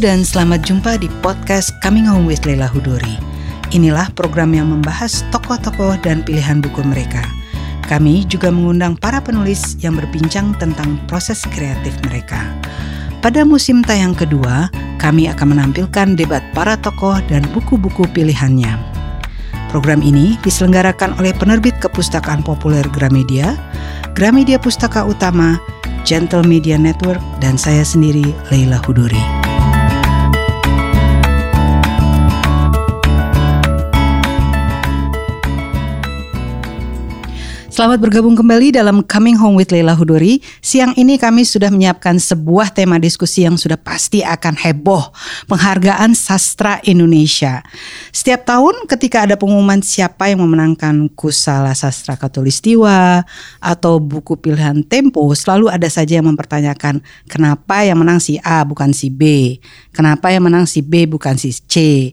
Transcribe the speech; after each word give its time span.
dan 0.00 0.24
selamat 0.24 0.64
jumpa 0.64 0.96
di 0.96 1.12
podcast 1.20 1.76
Coming 1.84 2.08
Home 2.08 2.24
with 2.24 2.48
Leila 2.48 2.64
Hudori. 2.64 3.20
Inilah 3.76 4.08
program 4.16 4.56
yang 4.56 4.72
membahas 4.72 5.20
tokoh-tokoh 5.28 6.00
dan 6.00 6.24
pilihan 6.24 6.64
buku 6.64 6.80
mereka. 6.88 7.20
Kami 7.84 8.24
juga 8.24 8.48
mengundang 8.48 8.96
para 8.96 9.20
penulis 9.20 9.76
yang 9.84 10.00
berbincang 10.00 10.56
tentang 10.56 10.96
proses 11.04 11.44
kreatif 11.52 11.92
mereka. 12.08 12.40
Pada 13.20 13.44
musim 13.44 13.84
tayang 13.84 14.16
kedua, 14.16 14.72
kami 14.96 15.28
akan 15.28 15.52
menampilkan 15.52 16.16
debat 16.16 16.40
para 16.56 16.80
tokoh 16.80 17.20
dan 17.28 17.44
buku-buku 17.52 18.08
pilihannya. 18.16 18.72
Program 19.68 20.00
ini 20.00 20.40
diselenggarakan 20.40 21.20
oleh 21.20 21.36
penerbit 21.36 21.76
kepustakaan 21.76 22.40
populer 22.40 22.88
Gramedia, 22.88 23.52
Gramedia 24.16 24.56
Pustaka 24.56 25.04
Utama, 25.04 25.60
Gentle 26.08 26.42
Media 26.48 26.80
Network, 26.80 27.20
dan 27.44 27.60
saya 27.60 27.84
sendiri, 27.84 28.32
Leila 28.48 28.80
Huduri. 28.80 29.39
Selamat 37.80 37.96
bergabung 37.96 38.36
kembali 38.36 38.76
dalam 38.76 39.00
Coming 39.00 39.40
Home 39.40 39.56
with 39.56 39.72
Leila 39.72 39.96
Hudori. 39.96 40.44
Siang 40.60 41.00
ini 41.00 41.16
kami 41.16 41.48
sudah 41.48 41.72
menyiapkan 41.72 42.20
sebuah 42.20 42.76
tema 42.76 43.00
diskusi 43.00 43.48
yang 43.48 43.56
sudah 43.56 43.80
pasti 43.80 44.20
akan 44.20 44.52
heboh, 44.52 45.08
penghargaan 45.48 46.12
sastra 46.12 46.76
Indonesia. 46.84 47.64
Setiap 48.12 48.44
tahun 48.44 48.84
ketika 48.84 49.24
ada 49.24 49.40
pengumuman 49.40 49.80
siapa 49.80 50.28
yang 50.28 50.44
memenangkan 50.44 51.08
Kusala 51.16 51.72
Sastra 51.72 52.20
Katulistiwa 52.20 53.24
atau 53.64 53.96
buku 53.96 54.36
pilihan 54.36 54.84
Tempo, 54.84 55.24
selalu 55.32 55.72
ada 55.72 55.88
saja 55.88 56.20
yang 56.20 56.28
mempertanyakan 56.28 57.00
kenapa 57.32 57.80
yang 57.80 57.96
menang 57.96 58.20
si 58.20 58.36
A 58.44 58.60
bukan 58.60 58.92
si 58.92 59.08
B, 59.08 59.56
kenapa 59.96 60.28
yang 60.28 60.44
menang 60.44 60.68
si 60.68 60.84
B 60.84 61.08
bukan 61.08 61.40
si 61.40 61.56
C. 61.56 62.12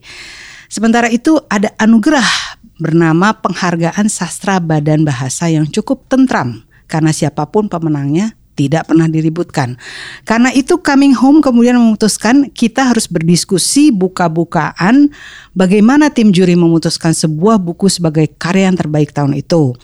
Sementara 0.67 1.07
itu 1.07 1.39
ada 1.47 1.71
anugerah 1.79 2.56
bernama 2.77 3.37
Penghargaan 3.37 4.09
Sastra 4.09 4.61
Badan 4.61 5.05
Bahasa 5.05 5.49
yang 5.49 5.65
cukup 5.69 6.05
tentram 6.09 6.65
karena 6.87 7.11
siapa 7.11 7.49
pun 7.49 7.67
pemenangnya 7.67 8.37
tidak 8.57 8.89
pernah 8.89 9.05
diributkan. 9.05 9.77
Karena 10.25 10.49
itu 10.49 10.81
Coming 10.81 11.13
Home 11.13 11.45
kemudian 11.45 11.77
memutuskan 11.77 12.49
kita 12.49 12.89
harus 12.89 13.05
berdiskusi 13.05 13.93
buka-bukaan 13.93 15.13
bagaimana 15.53 16.09
tim 16.09 16.33
juri 16.33 16.57
memutuskan 16.57 17.13
sebuah 17.13 17.61
buku 17.61 17.85
sebagai 17.87 18.25
karya 18.33 18.73
yang 18.73 18.77
terbaik 18.81 19.13
tahun 19.13 19.37
itu. 19.37 19.77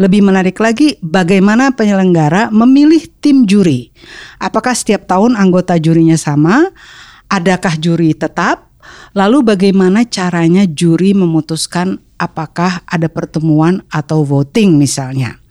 Lebih 0.00 0.24
menarik 0.24 0.56
lagi, 0.56 0.96
bagaimana 1.04 1.76
penyelenggara 1.76 2.48
memilih 2.48 3.12
tim 3.20 3.44
juri. 3.44 3.92
Apakah 4.40 4.72
setiap 4.72 5.04
tahun 5.04 5.36
anggota 5.36 5.76
jurinya 5.76 6.16
sama? 6.16 6.72
Adakah 7.28 7.76
juri 7.76 8.16
tetap? 8.16 8.71
Lalu 9.12 9.44
bagaimana 9.54 10.08
caranya 10.08 10.64
juri 10.64 11.12
memutuskan 11.12 12.00
apakah 12.16 12.80
ada 12.86 13.10
pertemuan 13.10 13.82
atau 13.90 14.22
voting 14.22 14.78
misalnya. 14.78 15.42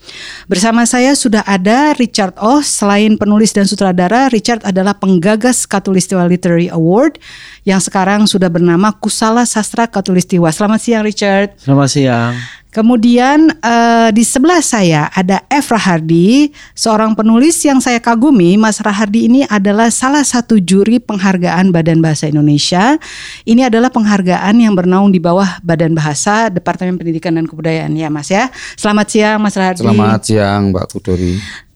Bersama 0.50 0.82
saya 0.90 1.14
sudah 1.14 1.46
ada 1.46 1.94
Richard 1.94 2.34
Oh, 2.42 2.66
selain 2.66 3.22
penulis 3.22 3.54
dan 3.54 3.70
sutradara, 3.70 4.34
Richard 4.34 4.66
adalah 4.66 4.98
penggagas 4.98 5.70
Katulistiwa 5.70 6.26
Literary 6.26 6.74
Award 6.74 7.22
yang 7.70 7.78
sekarang 7.78 8.26
sudah 8.26 8.50
bernama 8.50 8.90
Kusala 8.98 9.46
Sastra 9.46 9.86
Katulistiwa. 9.86 10.50
Selamat 10.50 10.80
siang 10.82 11.06
Richard. 11.06 11.54
Selamat 11.62 11.90
siang. 11.94 12.34
Kemudian 12.72 13.52
uh, 13.60 14.16
di 14.16 14.24
sebelah 14.24 14.64
saya 14.64 15.12
ada 15.12 15.44
F. 15.52 15.76
Rahardi, 15.76 16.56
seorang 16.72 17.12
penulis 17.20 17.60
yang 17.68 17.84
saya 17.84 18.00
kagumi. 18.00 18.56
Mas 18.56 18.80
Rahardi 18.80 19.28
ini 19.28 19.44
adalah 19.52 19.92
salah 19.92 20.24
satu 20.24 20.56
juri 20.56 21.04
penghargaan 21.04 21.76
Badan 21.76 22.00
Bahasa 22.00 22.32
Indonesia. 22.32 22.96
Ini 23.44 23.68
adalah 23.68 23.92
penghargaan 23.92 24.56
yang 24.56 24.72
bernaung 24.72 25.12
di 25.12 25.20
bawah 25.20 25.60
Badan 25.60 25.92
Bahasa 25.92 26.48
Departemen 26.48 26.96
Pendidikan 26.96 27.36
dan 27.36 27.44
Kebudayaan 27.44 27.92
ya 27.92 28.08
Mas 28.08 28.32
ya. 28.32 28.48
Selamat 28.80 29.08
siang 29.12 29.44
Mas 29.44 29.60
Rahardi. 29.60 29.84
Selamat 29.84 30.22
siang 30.24 30.72
Mbak 30.72 30.86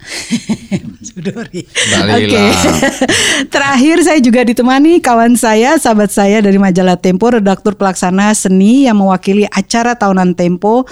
Oke. 1.16 2.28
Okay. 2.28 2.50
Terakhir 3.54 3.98
saya 4.06 4.20
juga 4.22 4.46
ditemani 4.46 5.02
kawan 5.02 5.34
saya, 5.40 5.80
sahabat 5.80 6.12
saya 6.12 6.44
dari 6.44 6.60
majalah 6.62 7.00
Tempo, 7.00 7.32
redaktur 7.34 7.74
pelaksana 7.74 8.36
seni 8.38 8.86
yang 8.86 9.00
mewakili 9.02 9.50
acara 9.50 9.98
tahunan 9.98 10.38
Tempo 10.38 10.86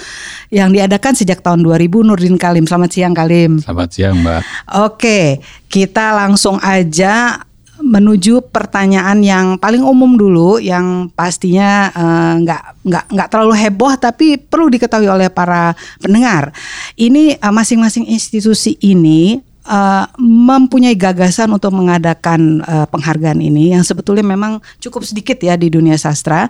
yang 0.50 0.74
diadakan 0.74 1.14
sejak 1.14 1.44
tahun 1.44 1.62
2000 1.62 2.08
Nurdin 2.08 2.36
Kalim. 2.40 2.64
Selamat 2.66 2.90
siang 2.90 3.14
Kalim. 3.14 3.62
Selamat 3.62 3.88
siang, 3.94 4.16
Mbak. 4.20 4.40
Oke, 4.82 5.38
kita 5.70 6.14
langsung 6.16 6.58
aja 6.62 7.44
menuju 7.82 8.54
pertanyaan 8.54 9.18
yang 9.24 9.46
paling 9.58 9.82
umum 9.82 10.14
dulu 10.14 10.62
yang 10.62 11.10
pastinya 11.10 11.90
eh, 11.90 12.32
nggak 12.44 12.62
uh, 12.62 12.74
nggak 12.86 13.04
nggak 13.10 13.28
terlalu 13.30 13.54
heboh 13.58 13.92
tapi 13.98 14.38
perlu 14.38 14.70
diketahui 14.70 15.10
oleh 15.10 15.26
para 15.32 15.74
pendengar. 15.98 16.54
Ini 16.94 17.40
uh, 17.42 17.50
masing-masing 17.50 18.06
institusi 18.06 18.78
ini 18.78 19.42
uh, 19.68 20.04
mempunyai 20.20 20.96
gagasan 20.96 21.52
untuk 21.52 21.72
mengadakan 21.72 22.64
uh, 22.64 22.86
penghargaan 22.88 23.40
ini 23.40 23.72
yang 23.72 23.84
sebetulnya 23.84 24.24
memang 24.24 24.60
cukup 24.80 25.04
sedikit 25.04 25.40
ya 25.40 25.56
di 25.56 25.72
dunia 25.72 25.96
sastra. 25.96 26.48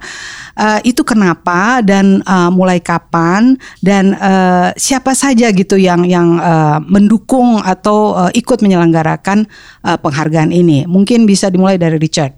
Uh, 0.55 0.79
itu 0.87 1.03
kenapa 1.03 1.83
dan 1.83 2.23
uh, 2.27 2.51
mulai 2.51 2.79
kapan 2.79 3.59
dan 3.83 4.15
uh, 4.19 4.71
siapa 4.79 5.15
saja 5.15 5.51
gitu 5.51 5.79
yang 5.79 6.07
yang 6.07 6.39
uh, 6.39 6.79
mendukung 6.85 7.63
atau 7.63 8.15
uh, 8.15 8.31
ikut 8.35 8.61
menyelenggarakan 8.63 9.47
uh, 9.87 9.99
penghargaan 9.99 10.51
ini? 10.51 10.87
Mungkin 10.87 11.27
bisa 11.27 11.51
dimulai 11.51 11.79
dari 11.79 11.99
Richard. 11.99 12.35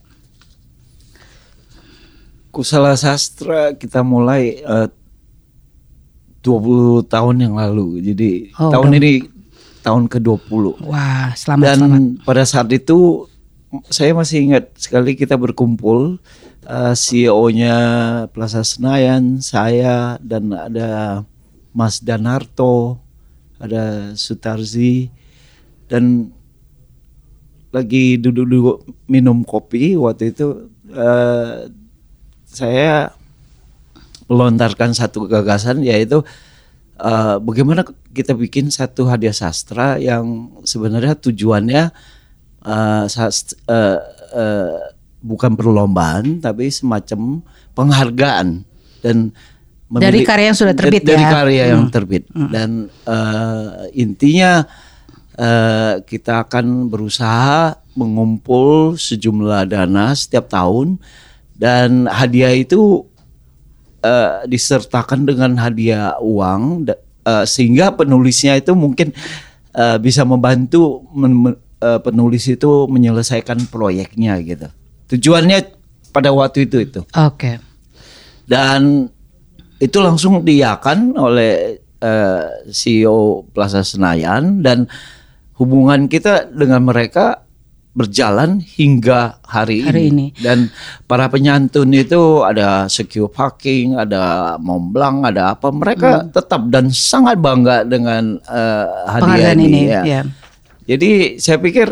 Kusala 2.53 2.97
Sastra 2.97 3.77
kita 3.77 4.01
mulai 4.01 4.65
uh, 4.65 4.89
20 6.47 7.11
tahun 7.11 7.37
yang 7.43 7.55
lalu. 7.59 8.01
Jadi 8.01 8.55
oh, 8.55 8.71
tahun 8.71 8.97
ini 9.03 9.36
tahun 9.87 10.11
ke-20. 10.11 10.83
Wah, 10.83 11.31
selamat 11.39 11.63
Dan 11.63 11.79
selamat. 11.79 12.03
pada 12.27 12.43
saat 12.43 12.67
itu 12.75 13.31
saya 13.87 14.11
masih 14.19 14.51
ingat 14.51 14.75
sekali 14.75 15.15
kita 15.15 15.39
berkumpul 15.39 16.19
uh, 16.67 16.95
CEO-nya 16.99 17.77
Plaza 18.35 18.67
Senayan, 18.67 19.39
saya 19.39 20.19
dan 20.19 20.51
ada 20.51 21.23
Mas 21.71 22.03
Danarto, 22.03 22.99
ada 23.63 24.11
Sutarzi 24.19 25.07
dan 25.87 26.35
lagi 27.71 28.19
duduk-duduk 28.19 28.89
minum 29.07 29.45
kopi 29.47 29.95
waktu 29.95 30.33
itu 30.33 30.67
uh, 30.91 31.69
saya 32.49 33.13
melontarkan 34.27 34.97
satu 34.97 35.29
gagasan 35.29 35.85
yaitu 35.85 36.25
uh, 37.01 37.37
bagaimana 37.41 37.85
kita 38.13 38.33
bikin 38.33 38.73
satu 38.73 39.09
hadiah 39.09 39.35
sastra 39.35 40.01
yang 40.01 40.53
sebenarnya 40.65 41.17
tujuannya 41.17 41.93
uh, 42.65 43.05
sastra, 43.09 43.57
uh, 43.69 43.99
uh, 44.33 44.77
bukan 45.21 45.57
perlombaan 45.57 46.41
tapi 46.41 46.71
semacam 46.71 47.43
penghargaan 47.75 48.63
dan 49.03 49.33
dari 49.87 50.27
karya 50.27 50.51
yang 50.51 50.59
sudah 50.59 50.75
terbit 50.75 51.07
dari, 51.07 51.15
ya 51.15 51.19
dari 51.23 51.25
karya 51.31 51.63
hmm. 51.63 51.73
yang 51.73 51.85
terbit 51.95 52.25
hmm. 52.31 52.51
dan 52.51 52.71
uh, 53.07 53.87
intinya 53.95 54.67
uh, 55.39 56.03
kita 56.03 56.43
akan 56.43 56.91
berusaha 56.91 57.79
mengumpul 57.95 58.99
sejumlah 58.99 59.71
dana 59.71 60.13
setiap 60.13 60.51
tahun 60.51 60.99
dan 61.57 62.11
hadiah 62.11 62.53
itu 62.53 63.07
uh, 64.03 64.45
disertakan 64.49 65.25
dengan 65.25 65.57
hadiah 65.61 66.19
uang 66.21 66.91
uh, 67.27 67.45
sehingga 67.45 67.95
penulisnya 67.95 68.59
itu 68.59 68.73
mungkin 68.73 69.15
uh, 69.77 69.97
bisa 70.01 70.27
membantu 70.27 71.05
men, 71.13 71.57
uh, 71.81 72.01
penulis 72.01 72.47
itu 72.51 72.89
menyelesaikan 72.91 73.69
proyeknya 73.69 74.39
gitu. 74.43 74.69
Tujuannya 75.15 75.73
pada 76.11 76.33
waktu 76.33 76.67
itu 76.67 76.83
itu. 76.83 77.01
Oke. 77.15 77.37
Okay. 77.37 77.57
Dan 78.47 79.11
itu 79.77 79.99
langsung 80.01 80.41
diakan 80.41 81.15
oleh 81.19 81.83
uh, 82.01 82.65
CEO 82.73 83.45
Plaza 83.53 83.85
Senayan 83.85 84.65
dan 84.65 84.89
hubungan 85.57 86.09
kita 86.09 86.49
dengan 86.49 86.85
mereka 86.85 87.46
berjalan 87.97 88.61
hingga 88.61 89.41
hari, 89.41 89.81
hari 89.81 90.13
ini. 90.13 90.29
ini. 90.31 90.37
Dan 90.37 90.69
para 91.09 91.33
penyantun 91.33 91.89
itu 91.97 92.45
ada 92.45 92.85
secure 92.93 93.33
parking, 93.33 93.97
ada 93.97 94.55
Montblanc, 94.61 95.33
ada 95.33 95.57
apa. 95.57 95.73
Mereka 95.73 96.29
hmm. 96.29 96.31
tetap 96.37 96.69
dan 96.69 96.93
sangat 96.93 97.41
bangga 97.41 97.89
dengan 97.89 98.37
uh, 98.45 98.87
hadiah 99.09 99.57
ini. 99.57 99.65
ini 99.65 99.83
ya. 99.89 100.03
Yeah. 100.05 100.25
Jadi 100.87 101.41
saya 101.41 101.57
pikir 101.57 101.89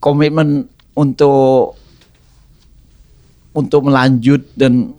komitmen 0.00 0.66
untuk 0.96 1.76
untuk 3.54 3.86
melanjut 3.86 4.48
dan 4.56 4.96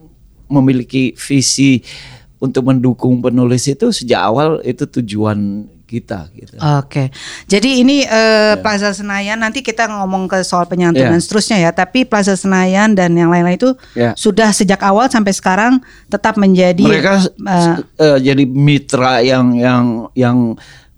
memiliki 0.47 1.17
visi 1.17 1.81
untuk 2.37 2.69
mendukung 2.69 3.19
penulis 3.19 3.65
itu 3.65 3.89
sejak 3.89 4.21
awal 4.21 4.61
itu 4.61 4.85
tujuan 4.85 5.67
kita 5.95 6.27
gitu. 6.35 6.59
Oke, 6.59 7.07
jadi 7.47 7.69
ini 7.79 8.03
uh, 8.03 8.59
Plaza 8.59 8.91
Senayan 8.91 9.39
nanti 9.39 9.63
kita 9.63 9.87
ngomong 9.87 10.27
ke 10.27 10.43
soal 10.43 10.67
penyantunan 10.67 11.15
Ya. 11.15 11.23
seterusnya 11.23 11.57
ya. 11.63 11.71
Tapi 11.71 12.03
Plaza 12.03 12.35
Senayan 12.35 12.91
dan 12.93 13.15
yang 13.15 13.31
lain-lain 13.31 13.55
itu 13.55 13.71
Ya. 13.95 14.11
sudah 14.19 14.51
sejak 14.51 14.83
awal 14.83 15.07
sampai 15.07 15.31
sekarang 15.31 15.79
tetap 16.11 16.35
menjadi 16.35 16.83
mereka 16.83 17.23
uh, 17.47 17.79
eh, 17.95 18.17
jadi 18.19 18.43
mitra 18.43 19.23
yang 19.23 19.55
yang 19.55 19.83
yang 20.13 20.37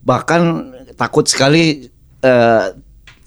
bahkan 0.01 0.71
takut 0.97 1.27
sekali 1.27 1.91
eh, 2.23 2.65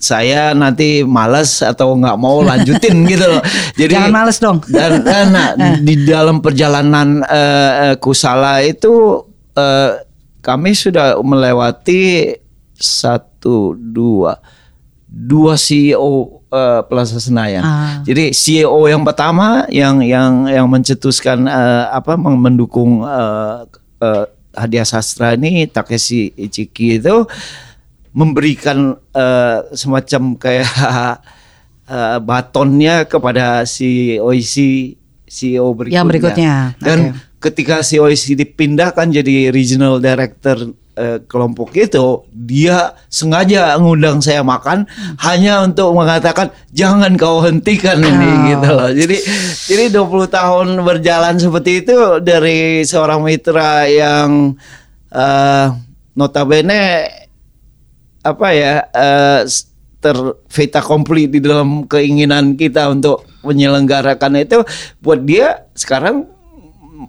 saya 0.01 0.57
nanti 0.57 1.05
malas 1.05 1.61
atau 1.61 1.93
nggak 1.93 2.17
mau 2.17 2.41
lanjutin 2.49 3.05
gitu 3.05 3.25
loh. 3.29 3.41
Jadi 3.77 3.93
Jangan 3.93 4.11
males 4.11 4.37
dong. 4.41 4.57
Dan, 4.65 5.05
dan 5.05 5.25
nah, 5.29 5.49
di 5.87 5.95
dalam 6.03 6.41
perjalanan 6.41 7.21
eh, 7.21 7.71
eh, 7.93 7.95
Kusala 8.01 8.65
itu 8.65 9.21
eh, 9.53 9.91
kami 10.41 10.73
sudah 10.73 11.17
melewati 11.21 12.35
satu 12.73 13.77
dua 13.77 14.41
dua 15.05 15.59
CEO 15.59 16.41
eh, 16.49 16.81
Plaza 16.87 17.19
Senayan. 17.19 17.63
Ah. 17.63 17.99
Jadi 18.01 18.31
CEO 18.31 18.87
yang 18.87 19.03
pertama 19.03 19.67
yang 19.67 19.99
yang 20.01 20.47
yang 20.47 20.67
mencetuskan 20.71 21.45
eh, 21.45 21.85
apa 21.91 22.15
mendukung 22.17 23.03
eh, 23.05 23.55
eh, 24.01 24.25
hadiah 24.55 24.87
sastra 24.87 25.35
ini 25.35 25.67
Takeshi 25.67 26.31
Ichiki 26.35 26.99
itu 26.99 27.27
memberikan 28.15 28.95
eh, 29.15 29.59
semacam 29.75 30.39
kayak 30.39 30.67
eh, 31.91 32.17
batonnya 32.23 33.03
kepada 33.03 33.67
si 33.67 34.15
Oishi 34.15 34.95
CEO 35.27 35.71
berikutnya. 35.75 35.99
Yang 35.99 36.07
berikutnya, 36.07 36.53
Dan 36.79 36.99
oke. 37.15 37.30
Ketika 37.41 37.81
si 37.81 37.97
Oishi 37.97 38.37
dipindahkan 38.37 39.09
jadi 39.09 39.49
regional 39.49 39.97
director 39.97 40.61
eh, 40.93 41.17
kelompok 41.25 41.73
itu, 41.73 42.21
dia 42.29 42.93
sengaja 43.07 43.73
ngundang 43.75 44.21
saya 44.21 44.45
makan 44.45 44.85
hanya 45.19 45.65
untuk 45.65 45.91
mengatakan 45.91 46.53
jangan 46.69 47.17
kau 47.17 47.41
hentikan 47.41 47.97
ini 47.97 48.29
Oh. 48.29 48.39
gitu 48.47 48.69
loh. 48.69 48.89
Jadi 48.91 49.17
jadi 49.65 49.83
20 49.89 50.05
tahun 50.29 50.67
berjalan 50.79 51.35
seperti 51.35 51.81
itu 51.81 51.97
dari 52.19 52.83
seorang 52.83 53.19
mitra 53.19 53.89
yang 53.89 54.53
eh, 55.09 55.67
notabene 56.13 57.09
apa 58.21 58.47
ya 58.53 58.73
eh, 58.87 59.41
s- 59.43 59.65
ter 59.97 60.17
vita 60.49 60.81
komplit 60.81 61.29
di 61.29 61.37
dalam 61.37 61.85
keinginan 61.85 62.53
kita 62.53 62.89
untuk 62.89 63.21
menyelenggarakan 63.41 64.33
itu 64.39 64.65
buat 64.97 65.21
dia 65.21 65.65
sekarang 65.73 66.25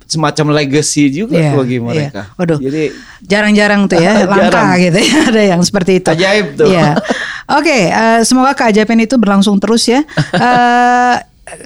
semacam 0.06 0.46
legacy 0.56 1.10
juga 1.10 1.36
Iya, 1.38 1.52
bagi 1.56 1.76
iya. 1.78 1.84
mereka. 1.84 2.22
Waduh. 2.36 2.58
Jadi 2.60 2.92
Jarang-jarang 3.22 3.86
tuh 3.86 3.98
ya, 4.02 4.22
langka 4.30 4.50
Jarang. 4.50 4.68
gitu 4.78 4.98
ya, 4.98 5.18
ada 5.30 5.42
yang 5.56 5.62
seperti 5.62 6.02
itu. 6.02 6.08
Ajaib 6.10 6.46
tuh. 6.58 6.66
Iya. 6.70 6.98
Oke, 7.58 7.78
eh, 7.90 8.20
semoga 8.24 8.52
keajaiban 8.54 8.98
itu 9.02 9.14
berlangsung 9.18 9.58
terus 9.60 9.86
ya. 9.86 10.02
Eh, 10.34 11.16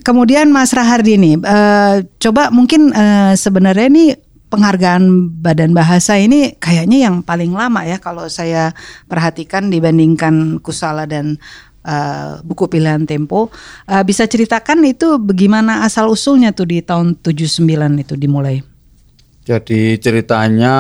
kemudian 0.03 0.51
Mas 0.51 0.73
Rahardi 0.73 1.17
nih, 1.21 1.35
eh, 1.41 1.95
coba 2.19 2.51
mungkin 2.51 2.91
eh, 2.93 3.33
sebenarnya 3.37 3.89
nih 3.89 4.11
penghargaan 4.47 5.35
Badan 5.43 5.75
Bahasa 5.75 6.17
ini 6.17 6.55
kayaknya 6.57 7.11
yang 7.11 7.21
paling 7.21 7.51
lama 7.51 7.83
ya 7.83 7.99
kalau 7.99 8.31
saya 8.31 8.71
perhatikan 9.11 9.69
dibandingkan 9.69 10.63
Kusala 10.63 11.05
dan 11.05 11.37
eh, 11.87 12.43
buku 12.43 12.67
pilihan 12.67 13.07
Tempo. 13.07 13.55
Eh, 13.87 14.03
bisa 14.03 14.27
ceritakan 14.27 14.83
itu 14.83 15.23
bagaimana 15.23 15.87
asal 15.87 16.11
usulnya 16.11 16.51
tuh 16.51 16.67
di 16.67 16.83
tahun 16.83 17.15
79 17.23 18.03
itu 18.03 18.15
dimulai? 18.19 18.61
Jadi 19.47 19.95
ceritanya 20.03 20.75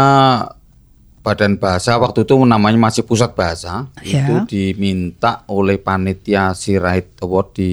Badan 1.23 1.58
Bahasa 1.58 1.94
waktu 1.99 2.26
itu 2.26 2.35
namanya 2.43 2.91
masih 2.91 3.06
Pusat 3.06 3.38
Bahasa 3.38 3.87
Ya. 4.03 4.26
itu 4.26 4.35
diminta 4.47 5.47
oleh 5.47 5.79
panitia 5.79 6.50
Sirait 6.55 7.14
Award 7.23 7.49
di 7.55 7.73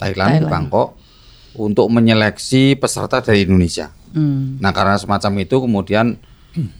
Thailand, 0.00 0.44
Thailand. 0.44 0.52
Bangkok 0.52 0.88
untuk 1.60 1.86
menyeleksi 1.92 2.76
peserta 2.80 3.20
dari 3.20 3.44
Indonesia. 3.44 3.92
Hmm. 4.16 4.56
Nah 4.60 4.72
karena 4.72 4.96
semacam 4.96 5.32
itu 5.44 5.56
kemudian 5.60 6.16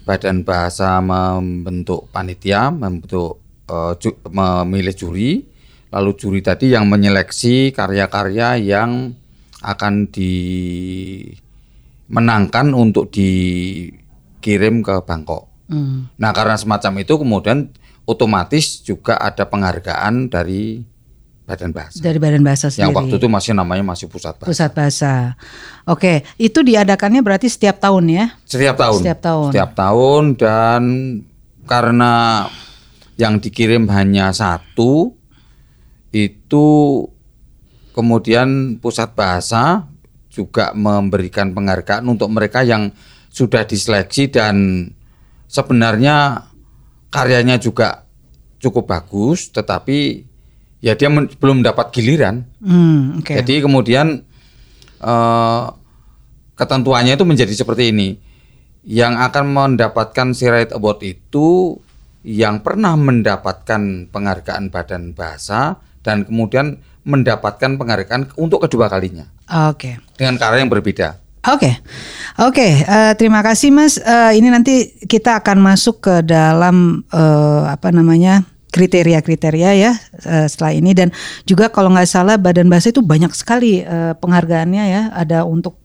Badan 0.08 0.46
Bahasa 0.46 0.96
membentuk 1.02 2.06
panitia, 2.08 2.70
membentuk 2.70 3.43
ju- 3.98 4.18
memilih 4.28 4.94
juri, 4.94 5.44
lalu 5.92 6.14
juri 6.18 6.42
tadi 6.44 6.68
yang 6.72 6.88
menyeleksi 6.90 7.72
karya-karya 7.72 8.56
yang 8.60 9.14
akan 9.64 10.06
dimenangkan 10.12 12.74
untuk 12.76 13.08
dikirim 13.08 14.84
ke 14.84 15.00
Bangkok. 15.08 15.48
Hmm. 15.72 16.12
Nah 16.20 16.36
karena 16.36 16.60
semacam 16.60 17.00
itu 17.00 17.16
kemudian 17.16 17.72
otomatis 18.04 18.84
juga 18.84 19.16
ada 19.16 19.48
penghargaan 19.48 20.28
dari 20.28 20.84
Badan 21.44 21.76
Bahasa. 21.76 22.00
Dari 22.00 22.16
Badan 22.16 22.40
Bahasa 22.40 22.72
sendiri. 22.72 22.88
Yang 22.88 22.96
waktu 22.96 23.14
itu 23.20 23.28
masih 23.28 23.52
namanya 23.52 23.84
masih 23.84 24.08
Pusat 24.08 24.40
Bahasa. 24.40 24.48
Pusat 24.48 24.70
Bahasa. 24.72 25.36
Oke, 25.84 26.24
itu 26.40 26.64
diadakannya 26.64 27.20
berarti 27.20 27.52
setiap 27.52 27.76
tahun 27.80 28.04
ya? 28.08 28.32
Setiap 28.48 28.80
tahun. 28.80 29.00
Setiap 29.00 29.18
tahun. 29.20 29.48
Setiap 29.52 29.70
tahun 29.76 30.22
dan 30.40 30.82
karena 31.68 32.12
yang 33.14 33.38
dikirim 33.38 33.86
hanya 33.90 34.34
satu 34.34 35.14
itu 36.14 36.66
kemudian 37.94 38.78
pusat 38.82 39.14
bahasa 39.14 39.86
juga 40.30 40.74
memberikan 40.74 41.54
penghargaan 41.54 42.06
untuk 42.10 42.30
mereka 42.30 42.66
yang 42.66 42.90
sudah 43.30 43.62
diseleksi 43.62 44.30
dan 44.30 44.86
sebenarnya 45.46 46.46
karyanya 47.14 47.62
juga 47.62 48.06
cukup 48.58 48.90
bagus 48.90 49.50
tetapi 49.54 50.26
ya 50.84 50.92
dia 50.98 51.08
men- 51.08 51.30
belum 51.32 51.64
dapat 51.64 51.94
giliran. 51.96 52.44
Hmm, 52.60 53.24
oke. 53.24 53.32
Jadi 53.32 53.64
kemudian 53.64 54.20
eh, 55.00 55.64
ketentuannya 56.58 57.16
itu 57.16 57.24
menjadi 57.24 57.54
seperti 57.56 57.94
ini. 57.94 58.08
Yang 58.84 59.14
akan 59.32 59.44
mendapatkan 59.48 60.36
Sirait 60.36 60.68
Award 60.76 61.00
itu 61.08 61.80
yang 62.24 62.64
pernah 62.64 62.96
mendapatkan 62.96 64.08
penghargaan 64.08 64.72
Badan 64.72 65.12
Bahasa 65.12 65.76
dan 66.00 66.24
kemudian 66.24 66.80
mendapatkan 67.04 67.76
penghargaan 67.76 68.32
untuk 68.40 68.64
kedua 68.64 68.88
kalinya 68.88 69.28
Oke. 69.68 70.00
dengan 70.16 70.40
karya 70.40 70.64
yang 70.64 70.72
berbeda. 70.72 71.20
Oke, 71.44 71.76
oke. 72.40 72.68
eh, 72.88 73.12
terima 73.20 73.44
kasih 73.44 73.68
Mas. 73.68 74.00
Eh, 74.00 74.40
ini 74.40 74.48
nanti 74.48 74.96
kita 75.04 75.44
akan 75.44 75.60
masuk 75.60 76.00
ke 76.00 76.14
dalam 76.24 77.04
eh, 77.12 77.62
apa 77.68 77.92
namanya 77.92 78.48
kriteria-kriteria 78.72 79.70
ya 79.76 79.92
eh, 80.24 80.48
setelah 80.48 80.72
ini 80.72 80.96
dan 80.96 81.12
juga 81.44 81.68
kalau 81.68 81.92
nggak 81.92 82.08
salah 82.08 82.40
Badan 82.40 82.72
Bahasa 82.72 82.88
itu 82.88 83.04
banyak 83.04 83.28
sekali 83.36 83.84
eh, 83.84 84.16
penghargaannya 84.16 84.84
ya. 84.88 85.02
Ada 85.12 85.44
untuk 85.44 85.83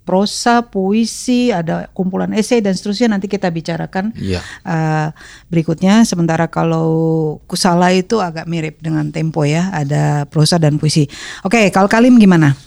prosa, 0.00 0.64
puisi, 0.64 1.54
ada 1.54 1.86
kumpulan 1.94 2.32
esai 2.34 2.58
dan 2.58 2.74
seterusnya 2.74 3.14
nanti 3.14 3.30
kita 3.30 3.46
bicarakan 3.46 4.10
Iya. 4.18 4.40
eh, 4.66 5.08
berikutnya. 5.46 6.02
Sementara 6.02 6.50
kalau 6.50 6.88
Kusala 7.46 7.94
itu 7.94 8.18
agak 8.18 8.48
mirip 8.50 8.82
dengan 8.82 9.12
Tempo 9.14 9.46
ya, 9.46 9.70
ada 9.70 10.26
prosa 10.26 10.58
dan 10.58 10.80
puisi. 10.80 11.06
Oke, 11.46 11.70
kalau 11.70 11.86
Kalim 11.86 12.18
gimana? 12.18 12.58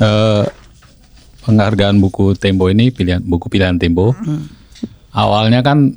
Eh, 0.00 0.44
penghargaan 1.44 2.00
buku 2.00 2.32
Tempo 2.36 2.72
ini 2.72 2.88
pilihan 2.88 3.20
buku 3.20 3.52
pilihan 3.52 3.76
Tempo. 3.76 4.16
Awalnya 5.12 5.60
kan 5.60 5.92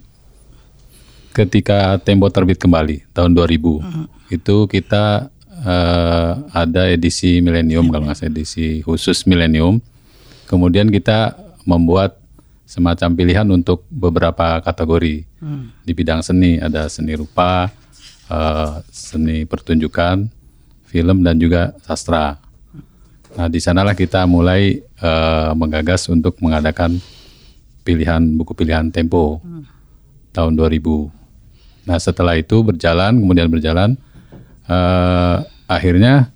ketika 1.31 1.99
Tempo 2.03 2.27
terbit 2.31 2.59
kembali 2.59 3.11
tahun 3.13 3.31
2000 3.31 3.79
itu 4.29 4.55
kita 4.67 5.29
eh, 5.61 6.31
ada 6.51 6.83
edisi 6.87 7.39
milenium 7.39 7.87
kalau 7.89 8.07
nggak 8.07 8.17
salah 8.17 8.31
edisi 8.31 8.79
khusus 8.83 9.23
milenium. 9.23 9.79
Kemudian 10.49 10.89
kita 10.89 11.37
membuat 11.69 12.17
semacam 12.65 13.09
pilihan 13.13 13.47
untuk 13.53 13.85
beberapa 13.93 14.57
kategori 14.65 15.25
di 15.85 15.91
bidang 15.93 16.25
seni 16.25 16.57
ada 16.57 16.89
seni 16.89 17.13
rupa, 17.13 17.69
eh, 18.29 18.73
seni 18.89 19.45
pertunjukan, 19.45 20.25
film 20.89 21.21
dan 21.21 21.37
juga 21.37 21.73
sastra. 21.85 22.41
Nah, 23.37 23.45
di 23.45 23.61
sanalah 23.61 23.93
kita 23.93 24.25
mulai 24.25 24.81
eh, 24.81 25.51
menggagas 25.53 26.09
untuk 26.09 26.37
mengadakan 26.41 26.97
pilihan 27.85 28.21
buku 28.37 28.53
pilihan 28.53 28.89
Tempo 28.93 29.41
tahun 30.33 30.53
2000. 30.53 31.09
Nah, 31.89 31.97
setelah 31.97 32.37
itu 32.37 32.61
berjalan, 32.61 33.17
kemudian 33.17 33.49
berjalan, 33.49 33.97
eh, 34.69 35.37
akhirnya 35.65 36.29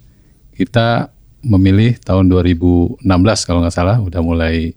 kita 0.58 1.13
memilih 1.44 2.00
tahun 2.00 2.32
2016 2.32 3.04
kalau 3.44 3.60
nggak 3.62 3.76
salah, 3.76 4.00
udah 4.00 4.22
mulai 4.24 4.72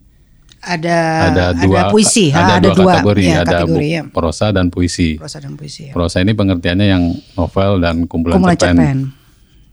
Ada 0.67 0.99
ada 1.31 1.45
dua 1.63 1.95
puisi, 1.95 2.35
ada, 2.35 2.59
ah, 2.59 2.75
dua, 2.75 2.99
kategori, 2.99 3.23
ya, 3.23 3.47
ada 3.47 3.63
kategori, 3.63 3.87
ya. 3.87 4.03
prosa 4.11 4.51
dan 4.51 4.67
puisi. 4.67 5.15
prosa 5.15 5.39
dan 5.39 5.55
puisi. 5.55 5.87
Ya. 5.87 5.93
Prosa 5.95 6.19
ini 6.19 6.35
pengertiannya 6.35 6.87
yang 6.91 7.05
novel 7.39 7.79
dan 7.79 8.03
kumpulan, 8.11 8.43
Kumpulan 8.43 8.59
cerpen, 8.59 8.75
cerpen. 8.75 8.99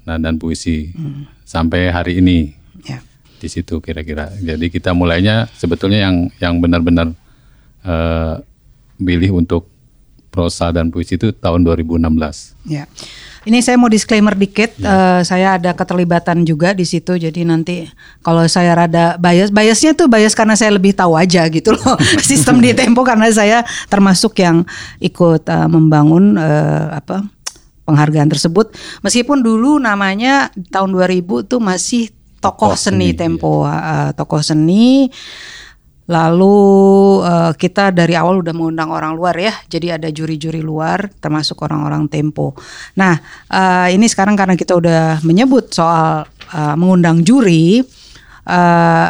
Nah, 0.06 0.18
dan 0.22 0.38
puisi 0.38 0.94
sampai 1.50 1.90
hari 1.90 2.22
ini 2.22 2.54
Ya. 2.86 3.02
di 3.42 3.48
situ 3.50 3.82
kira-kira. 3.82 4.30
Jadi 4.38 4.70
kita 4.70 4.94
mulainya 4.94 5.50
sebetulnya 5.58 6.06
yang 6.06 6.30
yang 6.38 6.62
benar-benar 6.62 7.10
eh, 7.82 8.36
pilih 9.02 9.42
untuk 9.42 9.74
prosa 10.30 10.70
dan 10.70 10.94
puisi 10.94 11.18
itu 11.18 11.34
tahun 11.34 11.66
2016. 11.66 12.54
Ya. 12.70 12.86
Ini 13.44 13.60
saya 13.60 13.76
mau 13.76 13.92
disclaimer 13.92 14.32
dikit, 14.40 14.80
eh, 14.80 15.22
saya 15.28 15.60
ada 15.60 15.76
keterlibatan 15.76 16.48
juga 16.48 16.72
di 16.72 16.88
situ, 16.88 17.20
jadi 17.20 17.44
nanti 17.44 17.92
kalau 18.24 18.48
saya 18.48 18.72
rada 18.72 19.20
bias, 19.20 19.52
biasnya 19.52 19.92
tuh 19.92 20.08
bias 20.08 20.32
karena 20.32 20.56
saya 20.56 20.72
lebih 20.72 20.96
tahu 20.96 21.20
aja 21.20 21.44
gitu 21.52 21.76
loh 21.76 22.00
sistem 22.24 22.64
di 22.64 22.72
Tempo 22.72 23.04
karena 23.04 23.28
saya 23.36 23.68
termasuk 23.92 24.40
yang 24.40 24.64
ikut 25.04 25.44
eh, 25.44 25.68
membangun 25.68 26.40
eh, 26.40 26.88
apa 27.04 27.28
penghargaan 27.84 28.32
tersebut, 28.32 28.72
meskipun 29.04 29.44
dulu 29.44 29.76
namanya 29.76 30.48
tahun 30.72 30.96
2000 30.96 31.52
tuh 31.52 31.60
masih 31.60 32.16
tokoh 32.40 32.72
Tokoh 32.72 32.80
seni, 32.80 33.12
seni, 33.12 33.20
Tempo, 33.20 33.68
eh, 33.68 34.12
tokoh 34.16 34.40
seni. 34.40 35.12
Lalu 36.04 36.58
eh, 37.24 37.52
kita 37.56 37.96
dari 37.96 38.20
awal 38.20 38.44
udah 38.44 38.52
mengundang 38.52 38.92
orang 38.92 39.16
luar 39.16 39.40
ya, 39.40 39.56
jadi 39.72 39.96
ada 39.96 40.12
juri-juri 40.12 40.60
luar, 40.60 41.08
termasuk 41.24 41.64
orang-orang 41.64 42.12
Tempo. 42.12 42.52
Nah, 43.00 43.16
eh, 43.48 43.96
ini 43.96 44.12
sekarang 44.12 44.36
karena 44.36 44.60
kita 44.60 44.76
udah 44.76 45.24
menyebut 45.24 45.72
soal 45.72 46.28
eh, 46.52 46.76
mengundang 46.76 47.24
juri, 47.24 47.80
eh, 48.44 49.08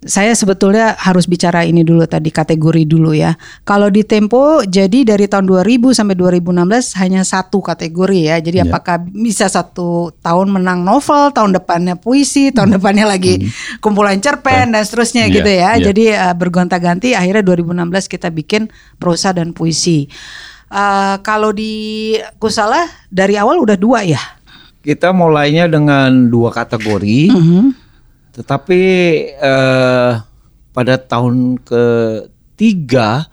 saya 0.00 0.32
sebetulnya 0.32 0.96
harus 0.96 1.28
bicara 1.28 1.60
ini 1.60 1.84
dulu 1.84 2.08
tadi 2.08 2.32
kategori 2.32 2.88
dulu 2.88 3.12
ya. 3.12 3.36
Kalau 3.68 3.92
di 3.92 4.00
Tempo, 4.00 4.64
jadi 4.64 5.04
dari 5.04 5.28
tahun 5.28 5.44
2000 5.44 5.92
sampai 5.92 6.16
2016 6.16 6.96
hanya 6.96 7.20
satu 7.20 7.60
kategori 7.60 8.32
ya. 8.32 8.36
Jadi 8.40 8.64
Ya. 8.64 8.66
apakah 8.66 8.96
bisa 9.04 9.44
satu 9.44 10.08
tahun 10.24 10.56
menang 10.56 10.80
novel, 10.80 11.28
tahun 11.36 11.52
depannya 11.52 12.00
puisi, 12.00 12.48
tahun 12.48 12.80
depannya 12.80 13.04
lagi 13.04 13.44
kumpulan 13.84 14.16
cerpen 14.24 14.72
dan 14.72 14.82
seterusnya 14.88 15.28
Iya, 15.28 15.34
gitu 15.36 15.50
ya. 15.52 15.70
iya. 15.76 15.84
Jadi 15.92 16.04
uh, 16.16 16.32
bergonta-ganti 16.32 17.12
akhirnya 17.12 17.44
2016 17.44 18.08
kita 18.08 18.32
bikin 18.32 18.72
prosa 18.96 19.36
dan 19.36 19.52
puisi. 19.52 20.08
Uh, 20.72 21.20
kalau 21.20 21.52
di 21.52 22.14
Kusala 22.40 22.88
dari 23.12 23.36
awal 23.36 23.60
udah 23.60 23.76
dua 23.76 24.00
ya. 24.00 24.20
Kita 24.80 25.12
mulainya 25.12 25.68
dengan 25.68 26.32
dua 26.32 26.48
kategori, 26.48 27.28
Mhm. 27.28 27.79
Tetapi 28.34 28.80
eh, 29.34 30.12
pada 30.70 30.94
tahun 30.96 31.58
ketiga 31.60 33.26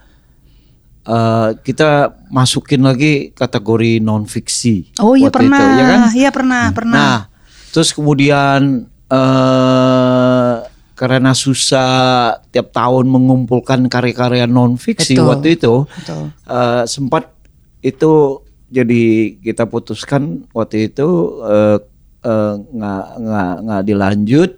eh, 1.05 1.49
kita 1.61 2.17
masukin 2.33 2.83
lagi 2.83 3.31
kategori 3.31 4.01
non 4.01 4.25
fiksi. 4.25 4.97
Oh 4.99 5.13
iya 5.13 5.29
pernah, 5.29 5.59
itu, 5.61 5.79
ya 5.79 5.85
kan? 5.85 6.01
iya 6.13 6.29
pernah, 6.33 6.63
pernah. 6.73 6.95
Nah, 6.97 7.19
terus 7.71 7.93
kemudian 7.93 8.89
eh 9.07 10.55
karena 10.97 11.31
susah 11.37 12.41
tiap 12.49 12.73
tahun 12.73 13.05
mengumpulkan 13.05 13.85
karya-karya 13.85 14.49
non 14.49 14.81
fiksi 14.81 15.13
Betul, 15.13 15.29
waktu 15.29 15.47
itu, 15.53 15.73
betul. 15.85 16.23
eh, 16.49 16.83
sempat 16.89 17.29
itu 17.85 18.41
jadi 18.67 19.37
kita 19.39 19.69
putuskan 19.69 20.49
waktu 20.51 20.89
itu 20.89 21.07
eh, 21.45 21.77
eh, 22.25 22.53
nggak 22.57 23.05
nggak 23.21 23.53
nggak 23.63 23.81
dilanjut 23.85 24.51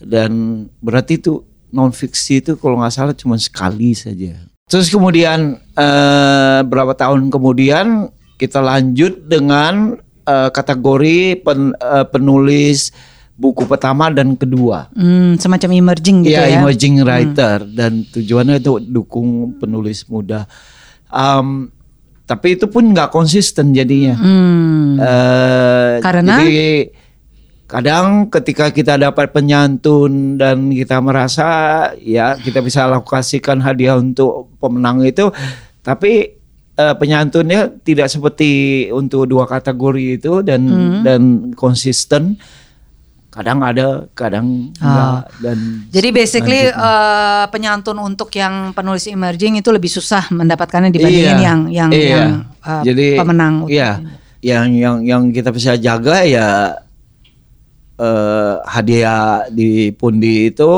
dan 0.00 0.30
berarti 0.78 1.16
itu 1.16 1.42
non 1.68 1.92
fiksi 1.92 2.40
itu 2.40 2.56
kalau 2.56 2.80
nggak 2.80 2.94
salah 2.94 3.14
cuma 3.14 3.36
sekali 3.36 3.92
saja. 3.92 4.34
Terus 4.68 4.88
kemudian 4.88 5.56
eh, 5.74 6.60
berapa 6.62 6.92
tahun 6.92 7.28
kemudian 7.28 8.08
kita 8.36 8.60
lanjut 8.60 9.24
dengan 9.24 9.96
eh, 10.24 10.50
kategori 10.50 11.40
pen- 11.40 11.74
eh, 11.74 12.06
penulis 12.08 12.92
buku 13.38 13.64
pertama 13.64 14.10
dan 14.10 14.34
kedua. 14.34 14.90
Hmm, 14.92 15.38
semacam 15.38 15.70
emerging 15.72 16.26
gitu 16.26 16.34
Iya, 16.34 16.46
ya. 16.48 16.58
emerging 16.58 17.06
writer 17.06 17.62
dan 17.70 18.02
tujuannya 18.04 18.58
itu 18.58 18.82
dukung 18.82 19.54
penulis 19.56 20.02
muda. 20.10 20.44
Am, 21.08 21.70
tapi 22.26 22.58
itu 22.58 22.66
pun 22.66 22.92
nggak 22.92 23.08
konsisten 23.08 23.72
jadinya. 23.72 24.18
Hmm. 24.18 24.98
Eh, 24.98 25.92
Karena? 26.02 26.42
Jadi 26.42 26.90
kadang 27.68 28.32
ketika 28.32 28.72
kita 28.72 28.96
dapat 28.96 29.28
penyantun 29.28 30.40
dan 30.40 30.72
kita 30.72 31.04
merasa 31.04 31.46
ya 32.00 32.32
kita 32.34 32.64
bisa 32.64 32.88
alokasikan 32.88 33.60
hadiah 33.60 34.00
untuk 34.00 34.48
pemenang 34.56 35.04
itu, 35.04 35.28
tapi 35.84 36.32
eh, 36.74 36.94
penyantunnya 36.96 37.68
tidak 37.84 38.08
seperti 38.08 38.50
untuk 38.88 39.28
dua 39.28 39.44
kategori 39.44 40.16
itu 40.16 40.40
dan 40.40 40.64
Hmm. 40.64 41.00
dan 41.04 41.22
konsisten. 41.52 42.40
Kadang 43.28 43.60
ada, 43.60 44.08
kadang 44.16 44.72
enggak 44.80 45.28
dan 45.38 45.58
Ah. 45.60 45.92
Jadi 45.92 46.08
basically 46.10 46.72
eh, 46.72 47.44
penyantun 47.52 48.00
untuk 48.00 48.32
yang 48.32 48.72
penulis 48.72 49.04
emerging 49.06 49.60
itu 49.60 49.68
lebih 49.68 49.92
susah 49.92 50.32
mendapatkannya 50.32 50.88
dibandingin 50.88 51.36
Iya, 51.36 51.44
yang 51.44 51.60
yang, 51.68 51.90
iya. 51.92 52.08
yang 52.08 52.30
eh, 52.64 52.82
Jadi 52.88 53.06
pemenang. 53.14 53.54
Iya, 53.68 53.90
yang 54.40 54.66
yang 54.72 54.96
yang 55.04 55.22
kita 55.30 55.52
bisa 55.52 55.76
jaga 55.76 56.24
ya 56.24 56.72
eh, 57.98 58.54
hadiah 58.64 59.50
di 59.50 59.90
pundi 59.92 60.54
itu 60.54 60.70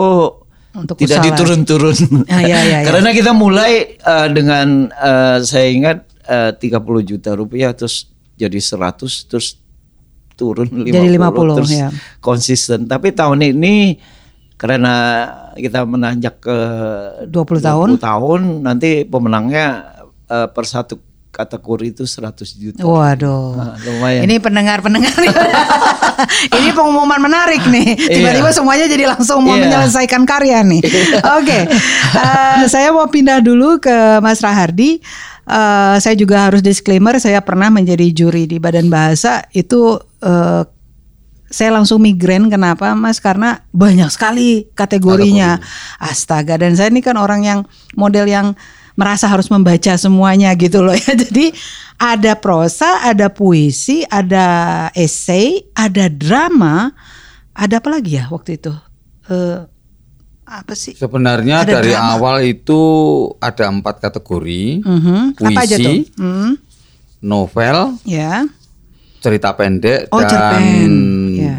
Untuk 0.73 0.97
tidak 0.97 1.21
usaha. 1.21 1.27
diturun-turun. 1.31 1.97
Ah, 2.27 2.41
iya, 2.41 2.59
iya, 2.65 2.79
iya. 2.83 2.89
Karena 2.89 3.11
kita 3.13 3.31
mulai 3.37 3.95
eh, 3.97 4.29
dengan 4.33 4.89
eh, 4.89 5.39
saya 5.45 5.67
ingat 5.69 5.99
eh, 6.27 6.51
30 6.57 6.81
juta 7.05 7.31
rupiah 7.37 7.77
terus 7.77 8.09
jadi 8.41 8.57
100 8.57 9.29
terus 9.29 9.61
turun 10.33 10.65
50, 10.73 10.89
Jadi 10.89 11.09
50, 11.21 11.57
terus 11.61 11.73
ya. 11.77 11.89
konsisten. 12.25 12.89
Tapi 12.89 13.13
tahun 13.13 13.45
ini 13.53 14.01
karena 14.57 14.95
kita 15.53 15.85
menanjak 15.85 16.41
ke 16.41 16.59
20 17.29 17.61
tahun. 17.61 17.89
20 17.97 18.01
tahun 18.01 18.41
nanti 18.65 19.05
pemenangnya 19.05 19.67
eh, 20.25 20.49
per 20.49 20.65
satu 20.65 20.97
kategori 21.31 21.95
itu 21.95 22.05
100 22.05 22.43
juta. 22.59 22.83
Waduh. 22.83 23.55
Nah, 23.55 23.75
lumayan. 23.87 24.27
Ini 24.27 24.43
pendengar-pendengar. 24.43 25.15
ini 26.59 26.71
pengumuman 26.75 27.23
menarik 27.23 27.63
nih. 27.71 27.95
Tiba-tiba 27.97 28.51
Iya. 28.51 28.57
semuanya 28.59 28.87
jadi 28.91 29.05
langsung 29.15 29.47
mau 29.47 29.55
Iya. 29.55 29.71
menyelesaikan 29.71 30.27
karya 30.27 30.61
nih. 30.67 30.83
Oke. 31.39 31.59
Eh, 32.11 32.63
saya 32.67 32.91
mau 32.91 33.07
pindah 33.07 33.39
dulu 33.39 33.79
ke 33.79 34.19
Mas 34.19 34.43
Rahardi. 34.43 34.99
Eh, 35.47 35.97
saya 35.99 36.15
juga 36.15 36.51
harus 36.51 36.61
disclaimer 36.61 37.17
saya 37.19 37.39
pernah 37.41 37.71
menjadi 37.71 38.11
juri 38.11 38.47
di 38.47 38.59
Badan 38.59 38.91
Bahasa 38.91 39.47
itu 39.51 39.99
eh, 40.21 40.63
saya 41.51 41.71
langsung 41.75 41.99
migrain 41.99 42.47
kenapa 42.47 42.95
Mas 42.95 43.19
karena 43.19 43.63
banyak 43.71 44.11
sekali 44.11 44.71
kategorinya. 44.75 45.59
Astaga 45.99 46.55
dan 46.59 46.75
saya 46.75 46.91
ini 46.91 47.03
kan 47.03 47.19
orang 47.19 47.43
yang 47.43 47.61
model 47.99 48.27
yang 48.27 48.55
merasa 48.95 49.27
harus 49.27 49.47
membaca 49.47 49.95
semuanya 49.95 50.55
gitu 50.55 50.81
loh 50.81 50.93
ya. 50.93 51.13
Jadi 51.23 51.53
ada 51.97 52.33
prosa, 52.35 53.03
ada 53.03 53.29
puisi, 53.29 54.03
ada 54.05 54.47
esai, 54.93 55.69
ada 55.73 56.09
drama, 56.09 56.91
ada 57.53 57.77
apa 57.77 57.89
lagi 57.91 58.17
ya 58.17 58.27
waktu 58.27 58.57
itu? 58.57 58.73
Eh 59.27 59.59
apa 60.45 60.75
sih? 60.75 60.95
Sebenarnya 60.95 61.63
Ada 61.63 61.79
dari 61.79 61.93
drama. 61.93 62.11
awal 62.13 62.37
itu 62.43 62.81
ada 63.39 63.69
empat 63.69 64.01
kategori, 64.01 64.83
Mhm. 64.83 65.39
Apa 65.39 65.61
aja 65.61 65.77
Puisi. 65.77 65.85
tuh? 65.85 65.97
Hmm, 66.19 66.53
novel, 67.21 67.95
ya. 68.03 68.47
cerita 69.21 69.53
pendek, 69.53 70.09
Oh, 70.09 70.19
dan 70.19 70.27
cerpen. 70.27 70.93
Ya. 71.37 71.57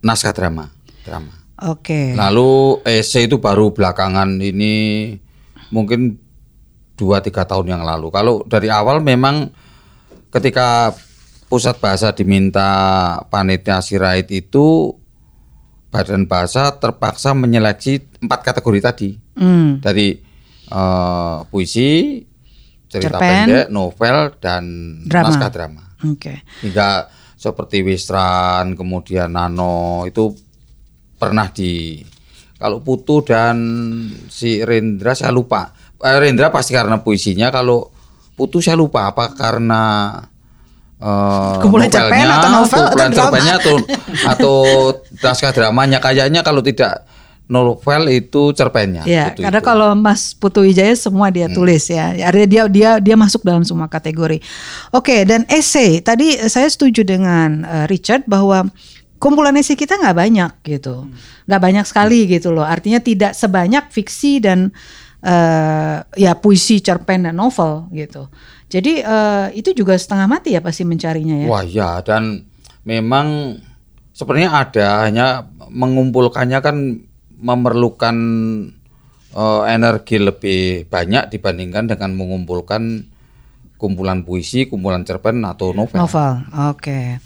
naskah 0.00 0.30
drama. 0.30 0.70
Drama. 1.02 1.34
Oke. 1.66 2.14
Lalu 2.14 2.52
esai 2.84 3.26
itu 3.26 3.36
baru 3.36 3.68
belakangan 3.68 4.38
ini 4.38 5.10
mungkin 5.68 6.14
dua 6.96 7.20
tiga 7.20 7.44
tahun 7.44 7.70
yang 7.70 7.82
lalu. 7.84 8.08
Kalau 8.08 8.34
dari 8.42 8.66
awal 8.66 8.98
memang 8.98 9.52
ketika 10.32 10.92
pusat 11.46 11.78
bahasa 11.78 12.10
diminta 12.10 12.66
panitia 13.28 13.78
sirait 13.78 14.26
itu 14.28 14.90
badan 15.86 16.26
bahasa 16.26 16.74
terpaksa 16.74 17.32
menyeleksi 17.32 18.02
empat 18.20 18.40
kategori 18.42 18.80
tadi 18.82 19.10
Hmm. 19.36 19.78
dari 19.78 20.16
eh, 20.66 21.38
puisi, 21.46 22.18
cerita 22.88 23.20
Cerpen. 23.20 23.28
pendek, 23.46 23.66
novel 23.68 24.16
dan 24.40 24.64
Drama. 25.04 25.28
naskah 25.30 25.50
drama. 25.52 25.82
Oke. 26.02 26.42
Hingga 26.64 27.06
seperti 27.36 27.84
Wisran, 27.84 28.74
kemudian 28.74 29.30
Nano 29.30 30.02
itu 30.04 30.32
pernah 31.14 31.46
di 31.48 32.00
kalau 32.56 32.80
Putu 32.80 33.20
dan 33.22 33.56
si 34.26 34.64
Rendra 34.64 35.12
saya 35.12 35.30
lupa. 35.30 35.70
Eh, 35.96 36.18
Rendra 36.20 36.52
pasti 36.52 36.76
karena 36.76 37.00
puisinya, 37.00 37.48
kalau 37.48 37.88
Putu 38.36 38.60
saya 38.60 38.76
lupa 38.76 39.08
apa 39.08 39.32
karena 39.32 40.12
eh, 41.00 41.56
Kumpulan 41.64 41.88
cerpen 41.88 42.28
atau 42.28 42.48
novel 42.52 42.68
atau 42.68 42.84
kumpulan 42.84 43.08
drama? 43.08 43.16
cerpennya 43.16 43.54
atau 43.56 43.74
atau 44.36 44.56
naskah 45.24 45.52
dramanya 45.56 45.98
kayaknya 46.04 46.44
kalau 46.44 46.60
tidak 46.60 47.08
novel 47.46 48.10
itu 48.10 48.52
cerpennya. 48.52 49.06
Ya, 49.08 49.32
Putu 49.32 49.46
karena 49.46 49.60
itu. 49.62 49.68
kalau 49.72 49.88
Mas 49.96 50.34
Putu 50.36 50.66
Wijaya 50.66 50.92
semua 50.98 51.32
dia 51.32 51.46
tulis 51.48 51.86
ya. 51.88 52.12
Artinya 52.28 52.44
dia 52.44 52.62
dia 52.68 52.90
dia 53.00 53.16
masuk 53.16 53.40
dalam 53.46 53.62
semua 53.64 53.86
kategori. 53.88 54.42
Oke, 54.92 55.24
dan 55.24 55.46
esai. 55.48 56.02
Tadi 56.04 56.36
saya 56.50 56.68
setuju 56.68 57.06
dengan 57.06 57.64
eh, 57.64 57.86
Richard 57.88 58.26
bahwa 58.28 58.66
kumpulan 59.16 59.56
esai 59.56 59.80
kita 59.80 59.96
nggak 59.96 60.16
banyak 60.16 60.52
gitu. 60.66 61.08
nggak 61.46 61.62
banyak 61.62 61.84
sekali 61.86 62.26
gitu 62.26 62.50
loh. 62.52 62.66
Artinya 62.66 62.98
tidak 62.98 63.32
sebanyak 63.32 63.88
fiksi 63.94 64.42
dan 64.42 64.74
eh, 65.26 65.96
ya 66.14 66.32
puisi, 66.38 66.78
cerpen 66.78 67.26
dan 67.26 67.34
novel 67.34 67.90
gitu. 67.90 68.30
Jadi 68.70 69.02
eh, 69.02 69.46
itu 69.58 69.74
juga 69.74 69.98
setengah 69.98 70.30
mati 70.30 70.54
ya 70.54 70.62
pasti 70.62 70.86
mencarinya 70.86 71.42
ya. 71.42 71.48
Wah 71.50 71.64
ya 71.66 71.90
dan 72.06 72.46
memang 72.86 73.58
sebenarnya 74.14 74.50
ada 74.54 74.86
hanya 75.02 75.26
mengumpulkannya 75.66 76.58
kan 76.62 76.76
memerlukan 77.42 78.16
eh, 79.34 79.62
energi 79.66 80.16
lebih 80.22 80.86
banyak 80.86 81.34
dibandingkan 81.34 81.90
dengan 81.90 82.14
mengumpulkan 82.14 83.12
kumpulan 83.76 84.24
puisi, 84.24 84.64
kumpulan 84.66 85.04
cerpen 85.04 85.44
atau 85.44 85.76
novel. 85.76 86.00
Novel, 86.00 86.32
oke. 86.72 87.20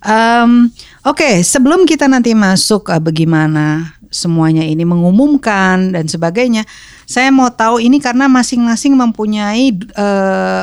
Em, 0.00 0.50
oke, 1.04 1.30
sebelum 1.42 1.82
kita 1.84 2.06
nanti 2.06 2.32
masuk 2.32 2.88
ke 2.88 2.96
bagaimana 3.02 3.98
semuanya 4.10 4.66
ini 4.66 4.82
mengumumkan 4.82 5.94
dan 5.94 6.10
sebagainya, 6.10 6.66
saya 7.06 7.30
mau 7.30 7.48
tahu 7.48 7.78
ini 7.78 8.02
karena 8.02 8.26
masing-masing 8.26 8.98
mempunyai 8.98 9.70
eh, 9.72 10.62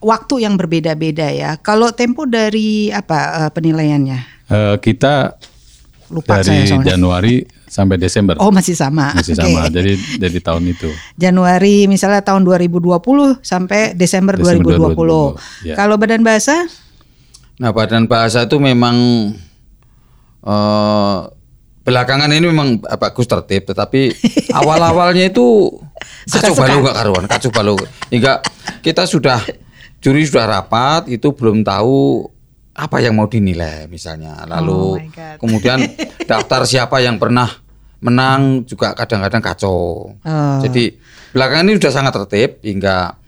waktu 0.00 0.34
yang 0.48 0.56
berbeda-beda 0.56 1.28
ya. 1.28 1.60
Kalau 1.60 1.92
tempo 1.92 2.24
dari 2.24 2.88
apa 2.88 3.46
eh, 3.46 3.50
penilaiannya? 3.52 4.18
Eh, 4.50 4.76
kita 4.80 5.36
Lupa 6.10 6.42
saya 6.42 6.66
dari 6.66 6.66
soalnya. 6.66 6.86
Januari 6.98 7.34
sampai 7.70 7.94
Desember 7.94 8.34
Oh 8.42 8.50
masih 8.50 8.74
sama. 8.74 9.14
masih 9.14 9.38
Oke. 9.38 9.46
sama. 9.46 9.70
Jadi 9.70 9.92
dari 10.18 10.38
tahun 10.42 10.74
itu. 10.74 10.90
Januari 11.14 11.86
misalnya 11.86 12.18
tahun 12.26 12.42
2020 12.42 13.38
sampai 13.46 13.94
Desember, 13.94 14.34
Desember 14.34 14.74
2020. 14.74 14.98
2020, 14.98 15.70
ya. 15.70 15.74
Kalau 15.78 15.94
badan 15.94 16.26
bahasa 16.26 16.66
Nah, 17.60 17.76
badan 17.76 18.08
bahasa 18.08 18.48
itu 18.48 18.56
memang 18.56 18.96
eh 20.40 21.18
belakangan 21.90 22.30
ini 22.30 22.46
memang 22.46 22.78
bagus 22.78 23.26
tertib, 23.26 23.66
tetapi 23.66 24.14
awal-awalnya 24.62 25.26
itu 25.26 25.74
kacau 26.32 26.54
balau 26.54 26.78
nggak 26.86 26.96
karuan, 26.96 27.24
kacau 27.26 27.50
balau. 27.50 27.76
Hingga 28.14 28.46
kita 28.86 29.10
sudah 29.10 29.42
juri 29.98 30.22
sudah 30.22 30.46
rapat, 30.46 31.10
itu 31.10 31.34
belum 31.34 31.66
tahu 31.66 32.30
apa 32.78 33.02
yang 33.02 33.18
mau 33.18 33.26
dinilai 33.26 33.90
misalnya. 33.90 34.38
Oh 34.38 34.46
Lalu 34.46 34.82
God. 35.10 35.36
kemudian 35.42 35.78
daftar 36.30 36.62
siapa 36.62 37.02
yang 37.02 37.18
pernah 37.18 37.50
menang 38.00 38.62
juga 38.64 38.94
kadang-kadang 38.94 39.42
kacau. 39.42 40.14
Oh. 40.14 40.58
Jadi 40.62 40.94
belakangan 41.34 41.66
ini 41.66 41.76
sudah 41.76 41.92
sangat 41.92 42.12
tertib 42.22 42.62
hingga 42.62 43.18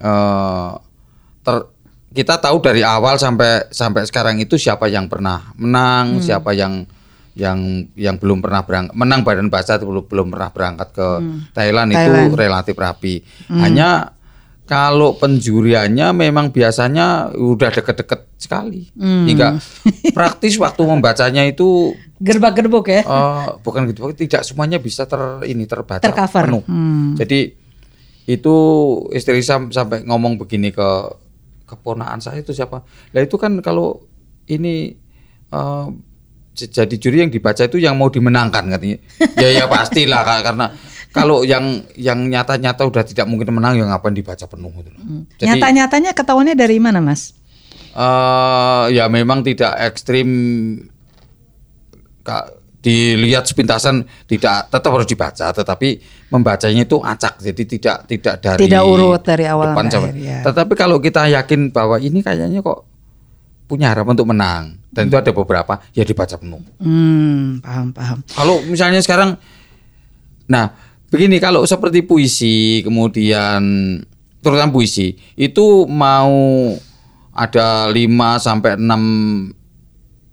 eh, 0.00 0.70
ter- 1.44 1.68
kita 2.08 2.40
tahu 2.40 2.58
dari 2.64 2.80
awal 2.82 3.20
sampai 3.20 3.68
sampai 3.70 4.02
sekarang 4.08 4.40
itu 4.40 4.56
siapa 4.58 4.88
yang 4.88 5.06
pernah 5.06 5.52
menang, 5.54 6.18
siapa 6.24 6.56
yang 6.56 6.88
yang 7.38 7.58
yang 7.94 8.18
belum 8.18 8.42
pernah 8.42 8.60
berangkat 8.60 8.92
menang 8.92 9.22
badan 9.22 9.46
bahasa 9.46 9.78
itu 9.78 9.86
belum 9.86 10.04
belum 10.04 10.26
pernah 10.28 10.50
berangkat 10.50 10.88
ke 10.90 11.08
Thailand, 11.54 11.88
itu 11.88 12.02
Thailand. 12.02 12.34
relatif 12.34 12.74
rapi. 12.74 13.14
Hanya 13.48 14.10
kalau 14.66 15.14
penjuriannya 15.14 16.12
memang 16.12 16.50
biasanya 16.50 17.30
udah 17.32 17.70
deket-deket 17.70 18.36
sekali, 18.36 18.90
hingga 18.98 19.56
praktis 20.16 20.58
waktu 20.58 20.82
membacanya 20.82 21.46
itu 21.46 21.94
gerbak-gerbuk 22.18 22.84
ya. 22.84 23.00
Eh, 23.00 23.46
bukan 23.62 23.86
gitu, 23.86 24.10
tidak 24.12 24.42
semuanya 24.42 24.76
bisa 24.76 25.06
ter 25.06 25.16
ini 25.46 25.64
terbaca 25.64 26.02
Tercover. 26.02 26.44
penuh. 26.44 26.64
Hmm. 26.66 27.14
Jadi 27.14 27.54
itu 28.26 28.56
istri 29.08 29.40
sam- 29.40 29.70
sampai 29.70 30.04
ngomong 30.04 30.36
begini 30.36 30.68
ke 30.68 30.88
keponakan 31.64 32.18
saya 32.18 32.42
itu 32.42 32.50
siapa? 32.50 32.84
Lah 32.84 33.22
itu 33.22 33.38
kan 33.38 33.56
kalau 33.60 34.04
ini 34.44 34.92
j- 35.48 35.92
jadi 36.66 36.94
juri 36.98 37.22
yang 37.22 37.30
dibaca 37.30 37.62
itu 37.62 37.78
yang 37.78 37.94
mau 37.94 38.10
dimenangkan 38.10 38.66
katanya. 38.74 38.98
ya 39.38 39.48
ya 39.62 39.64
pastilah 39.70 40.26
Kak, 40.26 40.40
karena 40.42 40.66
kalau 41.14 41.46
yang 41.46 41.86
yang 41.94 42.26
nyata-nyata 42.26 42.82
udah 42.82 43.06
tidak 43.06 43.30
mungkin 43.30 43.54
menang 43.54 43.78
ya 43.78 43.86
ngapain 43.86 44.12
dibaca 44.16 44.44
penuh 44.50 44.74
gitu. 44.82 44.90
loh. 44.90 45.22
Jadi 45.38 45.46
Nyata-nyatanya 45.46 46.10
ketahuannya 46.18 46.54
dari 46.58 46.82
mana, 46.82 46.98
Mas? 46.98 47.38
eh, 47.94 48.84
ya 48.94 49.06
memang 49.06 49.42
tidak 49.46 49.74
ekstrim 49.78 50.28
Kak, 52.22 52.44
dilihat 52.84 53.48
sepintasan 53.48 54.04
tidak 54.28 54.68
tetap 54.70 54.90
harus 54.92 55.08
dibaca 55.08 55.50
tetapi 55.50 55.88
membacanya 56.30 56.84
itu 56.84 57.00
acak 57.00 57.40
jadi 57.40 57.62
tidak 57.64 57.96
tidak 58.06 58.34
dari 58.38 58.60
Tidak 58.68 58.82
urut 58.84 59.24
dari 59.24 59.44
awal 59.48 59.72
depan 59.72 59.88
sampai 59.88 60.12
akhir, 60.12 60.22
ya. 60.22 60.38
tetapi 60.44 60.72
kalau 60.78 61.00
kita 61.02 61.26
yakin 61.26 61.72
bahwa 61.72 61.96
ini 61.98 62.20
kayaknya 62.22 62.60
kok 62.62 62.84
punya 63.68 63.92
harapan 63.92 64.16
untuk 64.16 64.26
menang 64.26 64.64
dan 64.88 65.06
itu 65.06 65.14
ada 65.14 65.30
beberapa 65.30 65.78
ya 65.92 66.02
dibaca 66.02 66.34
penuh 66.34 66.64
Hmm, 66.80 67.60
paham, 67.60 67.92
paham. 67.92 68.18
kalau 68.26 68.64
misalnya 68.64 68.98
sekarang 68.98 69.36
nah 70.46 70.72
begini 71.06 71.36
kalau 71.36 71.62
seperti 71.62 72.00
puisi 72.00 72.80
kemudian 72.80 73.60
terutama 74.40 74.72
puisi 74.72 75.12
itu 75.34 75.84
mau 75.84 76.32
ada 77.30 77.86
5 77.86 77.94
sampai 78.38 78.74
6 78.74 79.54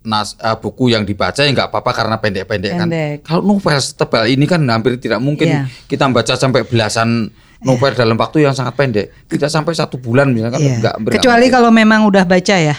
nas 0.06 0.38
eh, 0.38 0.54
buku 0.56 0.90
yang 0.90 1.02
dibaca 1.02 1.36
ya 1.36 1.50
nggak 1.50 1.68
apa-apa 1.68 1.92
karena 1.92 2.16
pendek-pendek 2.16 2.72
kan. 2.76 2.88
Kalau 3.22 3.42
novel 3.44 3.74
setebal 3.76 4.26
ini 4.26 4.46
kan 4.46 4.62
hampir 4.64 4.96
tidak 4.96 5.18
mungkin 5.18 5.50
Iya. 5.50 5.62
kita 5.86 6.06
baca 6.08 6.34
sampai 6.36 6.62
belasan 6.62 7.34
novel 7.60 7.92
dalam 7.92 8.14
waktu 8.14 8.46
yang 8.46 8.54
sangat 8.54 8.78
pendek. 8.78 9.10
Tidak 9.26 9.50
sampai 9.50 9.74
satu 9.74 9.98
bulan 9.98 10.30
misalnya 10.30 10.54
kan 10.54 10.62
Iya. 10.62 10.74
nggak 10.78 10.94
nggak 11.02 11.14
Kecuali 11.18 11.48
kalau 11.50 11.74
memang 11.74 12.06
udah 12.06 12.22
baca 12.22 12.56
ya. 12.56 12.78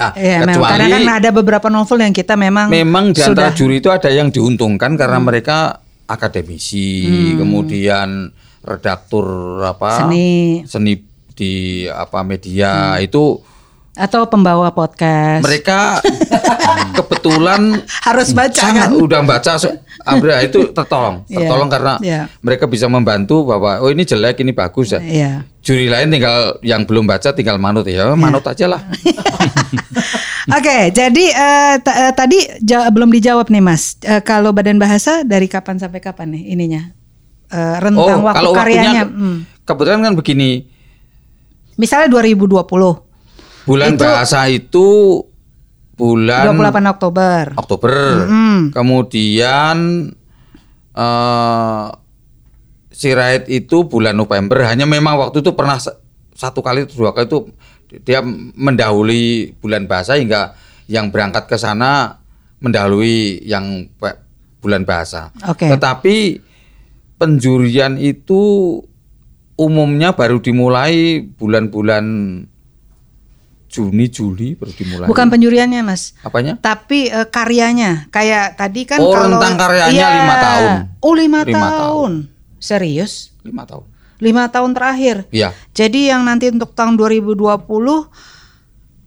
Ah, 0.00 0.12
memang. 0.16 0.56
kecuali 0.56 0.72
Karena 0.72 0.86
kan 0.88 1.04
ada 1.20 1.30
beberapa 1.30 1.68
novel 1.68 1.98
yang 2.00 2.14
kita 2.16 2.32
memang 2.34 2.66
memang 2.66 3.12
di 3.12 3.20
antara 3.20 3.28
sudah 3.28 3.50
juri 3.52 3.78
itu 3.78 3.92
ada 3.92 4.08
yang 4.08 4.32
diuntungkan 4.32 4.96
karena 4.96 5.20
Hmm. 5.20 5.28
mereka 5.28 5.58
akademisi, 6.08 7.04
kemudian 7.36 8.32
redaktur 8.60 9.24
apa 9.62 10.04
Seni. 10.04 10.64
seni 10.64 10.94
di 11.32 11.52
apa 11.84 12.20
media 12.20 12.96
itu 12.98 13.40
atau 14.00 14.24
pembawa 14.24 14.72
podcast 14.72 15.44
mereka 15.44 16.00
kebetulan 16.96 17.84
harus 18.08 18.32
baca 18.32 18.56
sangat 18.56 18.88
kan. 18.88 18.96
udah 18.96 19.20
baca 19.22 19.52
so, 19.60 19.68
Abra 20.00 20.40
itu 20.40 20.68
tertolong 20.76 21.28
Iya, 21.28 21.44
tertolong 21.44 21.68
karena 21.68 21.94
iya. 22.00 22.20
mereka 22.40 22.64
bisa 22.64 22.88
membantu 22.88 23.44
bahwa 23.44 23.84
oh 23.84 23.92
ini 23.92 24.08
jelek 24.08 24.40
ini 24.40 24.56
bagus 24.56 24.96
ya 24.96 25.00
Iya. 25.04 25.32
juri 25.60 25.92
lain 25.92 26.08
tinggal 26.08 26.56
yang 26.64 26.88
belum 26.88 27.04
baca 27.04 27.36
tinggal 27.36 27.60
manut 27.60 27.84
ya 27.84 28.08
manut 28.16 28.42
aja 28.48 28.66
lah 28.66 28.80
Oke, 30.50 30.90
jadi 30.90 31.24
eh, 31.30 31.74
ta- 31.78 32.10
eh, 32.10 32.12
tadi 32.16 32.38
belum 32.64 33.12
dijawab 33.14 33.52
nih 33.52 33.62
Mas. 33.62 33.94
Eh, 34.02 34.18
kalau 34.24 34.50
Badan 34.50 34.82
Bahasa 34.82 35.22
dari 35.22 35.46
kapan 35.46 35.78
sampai 35.78 36.02
kapan 36.02 36.34
nih 36.34 36.42
ininya? 36.58 36.82
Eh, 37.54 37.76
rentang 37.78 38.24
waktu 38.24 38.34
kalau 38.40 38.52
karyanya. 38.56 38.82
waktunya 38.82 39.04
hmm. 39.06 39.38
kebetulan 39.62 40.00
kan 40.02 40.14
begini 40.18 40.66
Misalnya 41.80 42.12
2020, 42.12 42.60
bulan 43.70 43.94
Itu- 43.94 44.02
bahasa 44.02 44.50
itu 44.50 44.88
bulan 45.94 46.50
28 46.50 46.90
Oktober. 46.90 47.42
Oktober. 47.54 47.94
Mm. 48.26 48.74
Kemudian 48.74 49.76
eh 50.90 51.86
Sirait 52.90 53.46
itu 53.48 53.86
bulan 53.86 54.18
November. 54.18 54.66
Hanya 54.66 54.84
memang 54.84 55.16
waktu 55.16 55.40
itu 55.40 55.54
pernah 55.54 55.78
sa- 55.78 55.96
satu 56.34 56.60
kali 56.60 56.84
atau 56.84 57.06
dua 57.06 57.14
kali 57.14 57.30
itu 57.30 57.48
dia 58.02 58.20
mendahului 58.58 59.54
bulan 59.62 59.86
bahasa 59.86 60.18
hingga 60.18 60.52
yang 60.90 61.08
berangkat 61.14 61.46
ke 61.46 61.56
sana 61.56 62.18
mendahului 62.58 63.40
yang 63.46 63.88
bulan 64.60 64.84
bahasa. 64.84 65.32
Oke. 65.48 65.70
Tetapi 65.70 66.16
penjurian 67.16 67.96
itu 67.96 68.76
umumnya 69.56 70.12
baru 70.12 70.40
dimulai 70.42 71.24
bulan-bulan 71.24 72.04
Juni 73.70 74.10
Juli 74.10 74.58
baru 74.58 74.74
dimulai. 74.74 75.06
Bukan 75.06 75.26
penjuriannya 75.30 75.80
Mas. 75.80 76.18
apanya? 76.20 76.58
Tapi 76.58 77.06
eh, 77.06 77.24
karyanya 77.24 78.10
kayak 78.10 78.58
tadi 78.58 78.82
kan 78.82 78.98
Oh, 78.98 79.14
kalau 79.14 79.38
rentang 79.38 79.54
karyanya 79.56 79.94
Iya. 79.94 80.08
lima 80.18 80.34
tahun. 80.36 80.70
Oh 80.98 81.14
lima, 81.14 81.38
Lima 81.46 81.68
tahun. 81.70 82.12
Serius? 82.58 83.30
lima 83.40 83.62
tahun. 83.64 83.86
Lima 84.20 84.44
tahun 84.46 84.70
terakhir. 84.74 85.16
Iya. 85.30 85.54
Jadi 85.72 86.10
yang 86.10 86.26
nanti 86.26 86.50
untuk 86.50 86.74
tahun 86.74 86.98
2020 86.98 87.40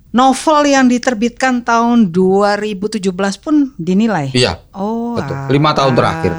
novel 0.10 0.60
yang 0.66 0.86
diterbitkan 0.88 1.62
tahun 1.62 2.10
2017 2.10 3.02
pun 3.38 3.74
dinilai. 3.76 4.30
Iya. 4.32 4.62
Oh, 4.72 5.18
Betul. 5.18 5.38
Lima 5.52 5.74
tahun 5.74 5.94
terakhir. 5.94 6.34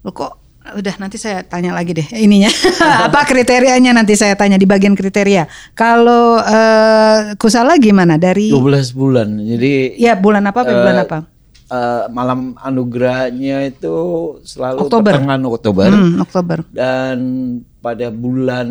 Lo 0.00 0.10
kok 0.10 0.43
udah 0.66 0.96
nanti 0.96 1.16
saya 1.16 1.44
tanya 1.44 1.70
lagi 1.70 1.92
deh 1.92 2.08
ininya 2.10 2.48
apa 3.06 3.20
kriterianya 3.22 3.92
nanti 3.92 4.16
saya 4.16 4.32
tanya 4.32 4.56
di 4.56 4.64
bagian 4.64 4.92
kriteria. 4.92 5.44
Kalau 5.72 6.40
eh, 6.40 7.36
Kusala 7.36 7.76
gimana 7.76 8.16
dari 8.16 8.48
12 8.48 8.64
bulan. 8.90 9.28
Jadi 9.36 10.00
ya 10.00 10.16
bulan 10.16 10.40
apa 10.42 10.64
sampai 10.64 10.80
bulan 10.80 10.98
apa? 10.98 11.18
eh, 11.66 12.04
malam 12.08 12.40
anugerahnya 12.56 13.66
itu 13.66 13.94
selalu 14.40 14.78
Oktober. 14.82 15.12
pertengahan 15.12 15.44
Oktober 15.44 15.88
Hmm, 15.90 16.16
Oktober. 16.18 16.58
dan 16.70 17.18
pada 17.78 18.08
bulan 18.08 18.68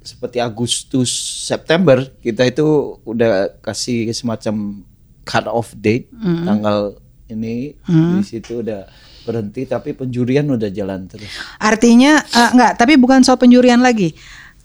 seperti 0.00 0.38
Agustus 0.38 1.10
September 1.44 2.06
kita 2.16 2.42
itu 2.42 2.64
udah 3.02 3.58
kasih 3.58 4.06
semacam 4.10 4.86
cut 5.22 5.44
off 5.44 5.74
date 5.74 6.06
Hmm. 6.12 6.46
tanggal 6.46 6.78
ini 7.26 7.74
Hmm. 7.84 8.16
di 8.16 8.24
situ 8.24 8.62
udah 8.62 8.86
berhenti 9.28 9.68
tapi 9.68 9.92
penjurian 9.92 10.48
udah 10.48 10.72
jalan 10.72 11.04
terus. 11.04 11.28
Artinya 11.60 12.24
eh, 12.24 12.48
enggak, 12.56 12.72
tapi 12.80 12.96
bukan 12.96 13.20
soal 13.20 13.36
penjurian 13.36 13.84
lagi. 13.84 14.16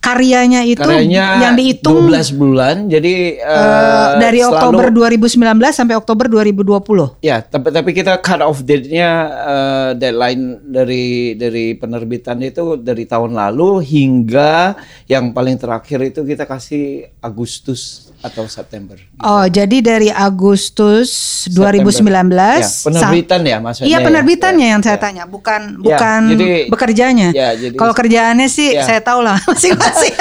Karyanya 0.04 0.68
itu 0.68 0.84
Karyanya 0.84 1.40
yang 1.48 1.56
dihitung 1.56 2.12
12 2.12 2.36
bulan 2.36 2.92
jadi 2.92 3.40
eh, 3.40 3.48
eh, 3.48 4.12
dari 4.20 4.44
selalu- 4.44 4.52
Oktober 4.52 4.86
2019 4.92 5.40
sampai 5.72 5.96
Oktober 5.96 6.28
2020. 6.28 7.24
Ya, 7.24 7.40
tapi 7.40 7.72
tapi 7.72 7.96
kita 7.96 8.20
cut 8.20 8.44
off 8.44 8.68
date-nya 8.68 9.10
eh, 9.32 9.90
deadline 9.96 10.60
dari 10.60 11.40
dari 11.40 11.80
penerbitan 11.80 12.44
itu 12.44 12.76
dari 12.76 13.08
tahun 13.08 13.32
lalu 13.32 13.80
hingga 13.80 14.76
yang 15.08 15.32
paling 15.32 15.56
terakhir 15.56 16.04
itu 16.04 16.28
kita 16.28 16.44
kasih 16.44 17.08
Agustus 17.24 18.12
atau 18.24 18.48
September. 18.48 18.96
Oh, 19.20 19.44
jadi 19.46 19.78
dari 19.80 20.08
Agustus 20.08 21.12
2019 21.50 22.32
Ya, 22.32 22.64
penerbitan 22.82 23.40
ya 23.44 23.58
maksudnya 23.60 23.86
Iya, 23.86 23.98
ya. 24.00 24.06
penerbitannya 24.08 24.66
Ya, 24.66 24.72
yang 24.72 24.82
saya 24.82 24.96
ya. 24.96 25.04
tanya, 25.04 25.24
bukan 25.28 25.62
Ya, 25.76 25.80
bukan 25.84 26.20
jadi- 26.32 26.66
bekerjanya. 26.72 27.28
ya, 27.30 27.52
jadi- 27.54 27.76
Kalau 27.76 27.92
kerjaannya 27.92 28.48
sih 28.48 28.74
Ya. 28.74 28.88
saya 28.88 29.04
tahu 29.04 29.20
lah 29.22 29.36
masing-masing. 29.52 30.16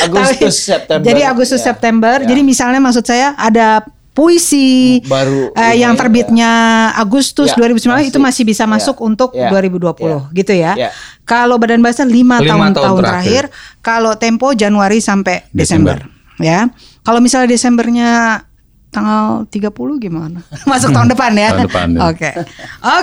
Agustus, 0.00 0.38
Tapi- 0.38 0.70
September. 0.78 1.04
Jadi 1.04 1.20
Agustus 1.22 1.60
Ya, 1.60 1.66
September. 1.68 2.16
ya. 2.22 2.26
Jadi 2.26 2.40
misalnya 2.40 2.78
maksud 2.78 3.02
saya 3.02 3.34
ada 3.34 3.82
puisi 4.14 5.02
Baru 5.04 5.50
eh, 5.52 5.74
yang 5.74 5.94
ini, 5.94 6.00
terbitnya 6.00 6.50
Agustus 6.94 7.50
Ya, 7.50 7.58
2019 7.58 8.06
itu 8.06 8.22
masih 8.22 8.22
masih. 8.22 8.42
bisa 8.46 8.62
Ya, 8.62 8.70
masuk 8.70 8.96
untuk 9.02 9.34
ya, 9.34 9.50
2020 9.50 10.30
gitu 10.30 10.54
ya. 10.54 10.78
Ya. 10.78 10.90
Kalau 11.26 11.58
Badan 11.58 11.82
Bahasa 11.82 12.06
5 12.06 12.14
Lima 12.14 12.38
tahun 12.38 12.46
tahun 12.46 12.72
tahun 12.78 13.00
terakhir, 13.02 13.44
terakhir. 13.50 13.82
kalau 13.82 14.14
Tempo 14.14 14.54
Januari 14.54 15.02
sampai 15.02 15.42
Desember, 15.50 15.98
ya. 16.40 16.70
Kalau 17.04 17.20
misalnya 17.20 17.52
Desembernya 17.52 18.42
tanggal 18.94 19.42
30 19.50 19.74
gimana? 19.98 20.38
Masuk 20.70 20.94
tahun 20.94 21.10
depan 21.10 21.34
ya. 21.34 21.50
Tahun 21.50 21.66
depan, 21.66 21.88
ya. 21.90 22.00
Oke. 22.06 22.30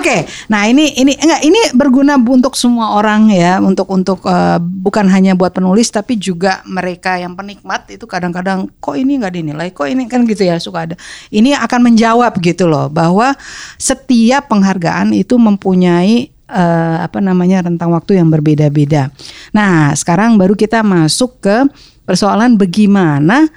Oke. 0.00 0.16
Nah, 0.48 0.64
ini 0.64 0.96
ini 0.96 1.12
enggak 1.12 1.42
ini 1.44 1.60
berguna 1.76 2.16
untuk 2.16 2.56
semua 2.56 2.96
orang 2.96 3.28
ya, 3.28 3.60
untuk 3.60 3.92
untuk 3.92 4.24
eh, 4.24 4.56
bukan 4.58 5.04
hanya 5.12 5.36
buat 5.36 5.52
penulis 5.52 5.92
tapi 5.92 6.16
juga 6.16 6.64
mereka 6.64 7.20
yang 7.20 7.36
penikmat 7.36 7.92
itu 7.92 8.08
kadang-kadang 8.08 8.72
kok 8.80 8.96
ini 8.96 9.20
nggak 9.20 9.34
dinilai, 9.36 9.68
kok 9.70 9.84
ini 9.84 10.08
kan 10.08 10.24
gitu 10.24 10.48
ya 10.48 10.56
suka 10.56 10.88
ada. 10.88 10.96
Ini 11.28 11.60
akan 11.60 11.92
menjawab 11.92 12.32
gitu 12.40 12.64
loh 12.64 12.88
bahwa 12.88 13.36
setiap 13.76 14.48
penghargaan 14.48 15.12
itu 15.12 15.36
mempunyai 15.36 16.32
eh, 16.48 16.96
apa 17.04 17.20
namanya 17.20 17.68
rentang 17.68 17.92
waktu 17.92 18.16
yang 18.16 18.32
berbeda-beda. 18.32 19.12
Nah, 19.52 19.92
sekarang 19.92 20.40
baru 20.40 20.56
kita 20.56 20.80
masuk 20.80 21.44
ke 21.44 21.68
persoalan 22.12 22.60
bagaimana 22.60 23.48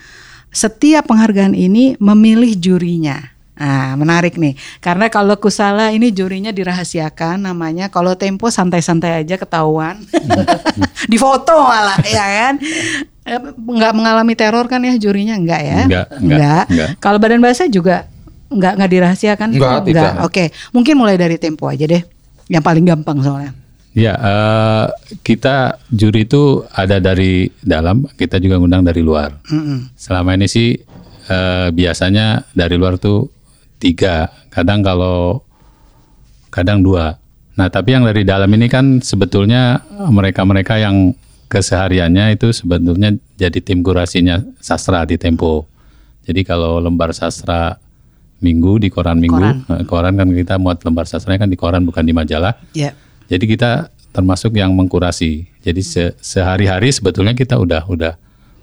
setiap 0.48 1.12
penghargaan 1.12 1.52
ini 1.52 2.00
memilih 2.00 2.56
jurinya. 2.56 3.20
Nah, 3.56 4.00
menarik 4.00 4.40
nih. 4.40 4.56
Karena 4.80 5.12
kalau 5.12 5.36
Kusala 5.36 5.92
ini 5.92 6.16
jurinya 6.16 6.56
dirahasiakan 6.56 7.44
namanya. 7.44 7.92
Kalau 7.92 8.16
Tempo 8.16 8.48
santai-santai 8.48 9.24
aja 9.24 9.36
ketahuan. 9.36 10.00
Di 11.12 11.20
foto 11.20 11.60
malah 11.68 12.00
ya 12.08 12.24
kan. 12.24 12.54
Eh, 13.28 13.40
Nggak 13.56 13.94
mengalami 13.96 14.34
teror 14.40 14.72
kan 14.72 14.80
ya 14.84 14.96
jurinya 14.96 15.36
enggak 15.36 15.62
ya? 15.64 15.80
Enggak, 15.84 16.08
enggak, 16.20 16.64
enggak. 16.72 16.90
Kalau 17.04 17.18
Badan 17.20 17.44
Bahasa 17.44 17.68
juga 17.68 18.08
enggak 18.48 18.80
enggak 18.80 18.92
dirahasiakan? 18.92 19.48
Enggak, 19.56 19.84
tidak. 19.88 20.12
Oke, 20.24 20.44
mungkin 20.72 20.96
mulai 20.96 21.20
dari 21.20 21.36
Tempo 21.36 21.68
aja 21.68 21.84
deh. 21.84 22.04
Yang 22.48 22.64
paling 22.64 22.84
gampang 22.88 23.20
soalnya. 23.20 23.65
Ya, 23.96 24.12
eh, 24.20 24.86
kita 25.24 25.80
juri 25.88 26.28
itu 26.28 26.68
ada 26.76 27.00
dari 27.00 27.48
dalam, 27.64 28.04
kita 28.20 28.44
juga 28.44 28.60
ngundang 28.60 28.84
dari 28.84 29.00
luar. 29.00 29.40
Mm-mm. 29.48 29.96
Selama 29.96 30.36
ini 30.36 30.52
sih 30.52 30.76
eh, 31.32 31.68
biasanya 31.72 32.44
dari 32.52 32.76
luar 32.76 33.00
tuh 33.00 33.32
tiga, 33.80 34.28
kadang 34.52 34.84
kalau 34.84 35.40
kadang 36.52 36.84
dua. 36.84 37.16
Nah, 37.56 37.72
tapi 37.72 37.96
yang 37.96 38.04
dari 38.04 38.28
dalam 38.28 38.52
ini 38.52 38.68
kan 38.68 39.00
sebetulnya 39.00 39.80
mereka-mereka 40.12 40.76
yang 40.76 41.16
kesehariannya 41.48 42.36
itu 42.36 42.52
sebetulnya 42.52 43.16
jadi 43.40 43.64
tim 43.64 43.80
kurasinya 43.80 44.44
sastra 44.60 45.08
di 45.08 45.16
Tempo. 45.16 45.64
Jadi 46.28 46.44
kalau 46.44 46.84
lembar 46.84 47.16
sastra 47.16 47.80
minggu 48.44 48.84
di 48.84 48.92
koran 48.92 49.24
minggu, 49.24 49.40
Koran. 49.40 49.80
eh, 49.80 49.86
koran 49.88 50.14
kan 50.20 50.28
kita 50.36 50.60
muat 50.60 50.84
lembar 50.84 51.08
sastranya 51.08 51.48
kan 51.48 51.52
di 51.52 51.56
koran 51.56 51.88
bukan 51.88 52.04
di 52.04 52.12
majalah. 52.12 52.60
Ya. 52.76 52.92
Jadi 53.26 53.46
kita 53.48 53.90
termasuk 54.12 54.56
yang 54.56 54.72
mengkurasi. 54.72 55.50
Jadi 55.60 55.82
se- 55.82 56.16
sehari-hari 56.20 56.90
sebetulnya 56.90 57.34
kita 57.34 57.58
udah 57.58 57.84
udah 57.86 58.14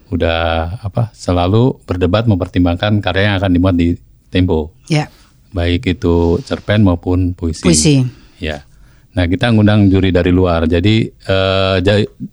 udah 0.09 0.41
apa 0.81 1.09
selalu 1.13 1.81
berdebat 1.85 2.29
mempertimbangkan 2.29 3.01
karya 3.01 3.33
yang 3.33 3.37
akan 3.41 3.51
dimuat 3.51 3.77
di 3.77 3.97
Tempo, 4.33 4.73
Ya. 4.89 5.13
baik 5.53 5.85
itu 5.93 6.41
cerpen 6.41 6.81
maupun 6.81 7.37
puisi. 7.37 7.61
Puisi. 7.61 8.01
Ya. 8.41 8.65
Nah 9.13 9.29
kita 9.29 9.53
ngundang 9.53 9.93
juri 9.93 10.09
dari 10.09 10.33
luar. 10.33 10.65
Jadi 10.65 11.05
eh, 11.05 11.77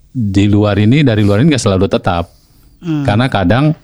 di 0.10 0.46
luar 0.48 0.80
ini 0.80 1.04
dari 1.04 1.28
luar 1.28 1.44
ini 1.44 1.52
nggak 1.52 1.60
selalu 1.60 1.92
tetap, 1.92 2.32
karena 3.04 3.28
kadang 3.28 3.76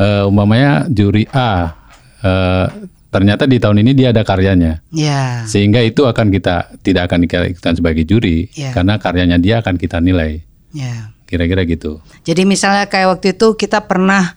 eh, 0.00 0.24
umpamanya 0.24 0.88
juri 0.88 1.28
A 1.28 1.76
eh, 2.24 2.66
ternyata 3.12 3.44
di 3.44 3.60
tahun 3.60 3.78
ini 3.78 3.92
dia 3.92 4.08
ada 4.08 4.24
karyanya 4.24 4.80
Ya. 4.88 5.44
sehingga 5.44 5.78
itu 5.78 6.02
akan 6.02 6.32
kita 6.32 6.80
tidak 6.80 7.06
akan 7.06 7.28
kita 7.28 7.68
sebagai 7.72 8.02
juri 8.02 8.48
Ya. 8.50 8.72
karena 8.72 8.96
karyanya 8.96 9.36
dia 9.36 9.60
akan 9.60 9.76
kita 9.76 10.00
nilai 10.00 10.40
Ya. 10.72 11.12
kira-kira 11.22 11.62
gitu 11.62 12.00
Jadi 12.22 12.42
misalnya 12.42 12.88
kayak 12.88 13.12
waktu 13.12 13.26
itu 13.32 13.52
kita 13.54 13.84
pernah 13.84 14.32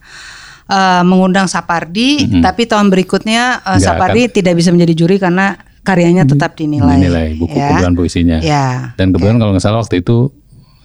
eh, 0.65 1.03
mengundang 1.03 1.45
Sapardi, 1.45 2.41
tapi 2.41 2.65
tahun 2.65 2.89
berikutnya 2.89 3.61
Nggak 3.61 3.79
Sapardi 3.79 4.21
tidak 4.33 4.57
bisa 4.57 4.69
menjadi 4.69 4.93
juri 4.97 5.15
karena 5.15 5.55
karyanya 5.81 6.25
tetap 6.25 6.57
dinilai. 6.57 6.97
menilai 6.97 7.37
buku 7.37 7.53
ya. 7.53 7.69
kebetulan 7.69 7.93
puisinya 7.93 8.37
Ya. 8.41 8.91
dan 8.93 9.13
kebetulan 9.13 9.37
kalau 9.37 9.53
nggak 9.53 9.61
salah 9.61 9.79
waktu 9.79 10.01
itu 10.01 10.33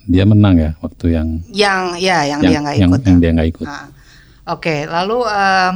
dia 0.05 0.22
menang 0.22 0.55
ya 0.55 0.70
waktu 0.79 1.07
yang 1.11 1.29
Yang 1.48 1.83
ya 1.98 2.18
yang, 2.29 2.40
dia 2.40 2.50
yang 2.50 2.62
nggak 2.62 2.76
yang, 2.76 2.90
ikut. 2.92 3.00
yang 3.03 3.18
dia 3.18 3.31
nggak 3.33 3.48
ikut 3.50 3.66
Nah, 3.66 3.87
Oke, 4.50 4.83
lalu 4.85 5.18
em, 5.24 5.74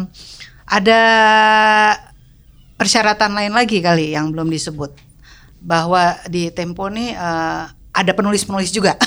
ada 0.67 1.01
persyaratan 2.75 3.33
lain 3.33 3.53
lagi 3.53 3.79
kali 3.79 4.13
yang 4.13 4.31
belum 4.31 4.49
disebut 4.49 4.91
bahwa 5.61 6.19
di 6.27 6.51
Tempo 6.51 6.89
nih 6.89 7.13
eh, 7.13 7.63
ada 7.95 8.13
penulis-penulis 8.13 8.69
juga 8.69 8.99